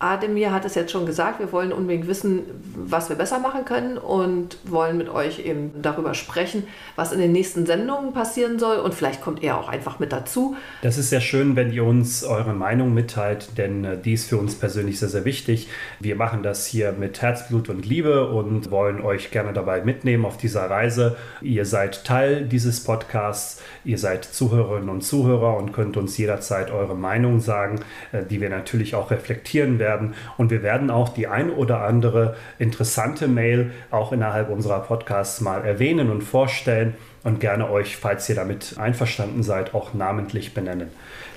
Ademir 0.00 0.50
hat 0.50 0.64
es 0.64 0.74
jetzt 0.74 0.92
schon 0.92 1.04
gesagt, 1.04 1.40
wir 1.40 1.52
wollen 1.52 1.74
unbedingt 1.74 2.08
wissen, 2.08 2.40
was 2.74 3.10
wir 3.10 3.16
besser 3.16 3.38
machen 3.38 3.66
können 3.66 3.98
und 3.98 4.56
wollen 4.64 4.96
mit 4.96 5.10
euch 5.10 5.40
eben 5.40 5.72
darüber 5.82 6.14
sprechen, 6.14 6.66
was 6.96 7.12
in 7.12 7.20
den 7.20 7.32
nächsten 7.32 7.66
Sendungen 7.66 8.14
passieren 8.14 8.58
soll 8.58 8.78
und 8.78 8.94
vielleicht 8.94 9.20
kommt 9.20 9.42
er 9.42 9.58
auch 9.58 9.68
einfach 9.68 9.98
mit 9.98 10.10
dazu. 10.10 10.56
Das 10.80 10.96
ist 10.96 11.10
sehr 11.10 11.20
schön, 11.20 11.54
wenn 11.54 11.70
ihr 11.70 11.84
uns 11.84 12.24
eure 12.24 12.54
Meinung 12.54 12.94
mitteilt, 12.94 13.58
denn 13.58 13.84
äh, 13.84 13.98
die 13.98 14.14
ist 14.14 14.26
für 14.26 14.38
uns 14.38 14.54
persönlich 14.54 14.98
sehr, 14.98 15.10
sehr 15.10 15.26
wichtig. 15.26 15.68
Wir 16.00 16.16
machen 16.16 16.42
das 16.42 16.64
hier 16.64 16.92
mit 16.92 17.20
Herzblut 17.20 17.68
und 17.68 17.84
Liebe 17.84 18.30
und 18.30 18.70
wollen 18.70 19.02
euch 19.02 19.30
gerne 19.30 19.52
dabei 19.52 19.82
mitnehmen 19.82 20.24
auf 20.24 20.38
dieser 20.38 20.70
Reise. 20.70 21.18
Ihr 21.42 21.66
seid 21.66 22.06
Teil 22.06 22.46
dieses 22.46 22.82
Podcasts, 22.82 23.60
ihr 23.84 23.98
seid 23.98 24.24
Zuhörerinnen 24.24 24.88
und 24.88 25.02
Zuhörer 25.02 25.58
und 25.58 25.74
könnt 25.74 25.98
uns 25.98 26.16
jederzeit 26.16 26.70
eure 26.70 26.96
Meinung 26.96 27.40
sagen, 27.40 27.80
äh, 28.12 28.24
die 28.24 28.40
wir 28.40 28.48
natürlich 28.48 28.94
auch 28.94 29.10
reflektieren 29.10 29.78
werden 29.78 29.89
werden. 29.90 30.14
Und 30.36 30.50
wir 30.50 30.62
werden 30.62 30.90
auch 30.90 31.08
die 31.08 31.26
ein 31.26 31.50
oder 31.50 31.82
andere 31.82 32.36
interessante 32.58 33.26
Mail 33.26 33.72
auch 33.90 34.12
innerhalb 34.12 34.48
unserer 34.50 34.80
Podcasts 34.80 35.40
mal 35.40 35.64
erwähnen 35.64 36.10
und 36.10 36.22
vorstellen 36.22 36.94
und 37.24 37.40
gerne 37.40 37.68
euch, 37.68 37.96
falls 37.96 38.28
ihr 38.28 38.36
damit 38.36 38.76
einverstanden 38.78 39.42
seid, 39.42 39.74
auch 39.74 39.92
namentlich 39.92 40.54
benennen. 40.54 40.88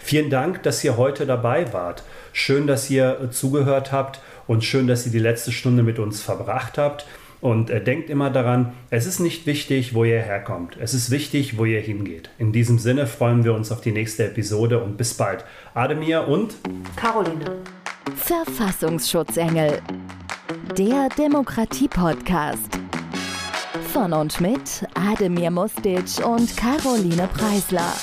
Vielen 0.01 0.29
Dank, 0.29 0.63
dass 0.63 0.83
ihr 0.83 0.97
heute 0.97 1.25
dabei 1.25 1.73
wart. 1.73 2.03
Schön, 2.31 2.67
dass 2.67 2.89
ihr 2.89 3.29
zugehört 3.31 3.91
habt 3.91 4.21
und 4.47 4.63
schön, 4.63 4.87
dass 4.87 5.05
ihr 5.05 5.11
die 5.11 5.19
letzte 5.19 5.51
Stunde 5.51 5.83
mit 5.83 5.99
uns 5.99 6.21
verbracht 6.21 6.77
habt. 6.77 7.05
Und 7.43 7.69
äh, 7.69 7.83
denkt 7.83 8.09
immer 8.09 8.29
daran, 8.29 8.71
es 8.89 9.05
ist 9.05 9.19
nicht 9.19 9.45
wichtig, 9.45 9.93
wo 9.93 10.05
ihr 10.05 10.21
herkommt. 10.21 10.77
Es 10.79 10.93
ist 10.93 11.11
wichtig, 11.11 11.57
wo 11.57 11.65
ihr 11.65 11.81
hingeht. 11.81 12.29
In 12.37 12.53
diesem 12.53 12.79
Sinne 12.79 13.05
freuen 13.05 13.43
wir 13.43 13.53
uns 13.53 13.69
auf 13.69 13.81
die 13.81 13.91
nächste 13.91 14.23
Episode 14.23 14.79
und 14.79 14.95
bis 14.95 15.13
bald. 15.15 15.43
Ademir 15.73 16.29
und 16.29 16.55
Caroline. 16.95 17.57
Verfassungsschutzengel. 18.15 19.81
Der 20.77 21.09
Demokratie-Podcast. 21.17 22.69
Von 23.91 24.13
und 24.13 24.39
mit 24.41 24.85
Ademir 24.93 25.51
Mustic 25.51 26.25
und 26.25 26.55
Caroline 26.57 27.27
Preisler. 27.33 27.93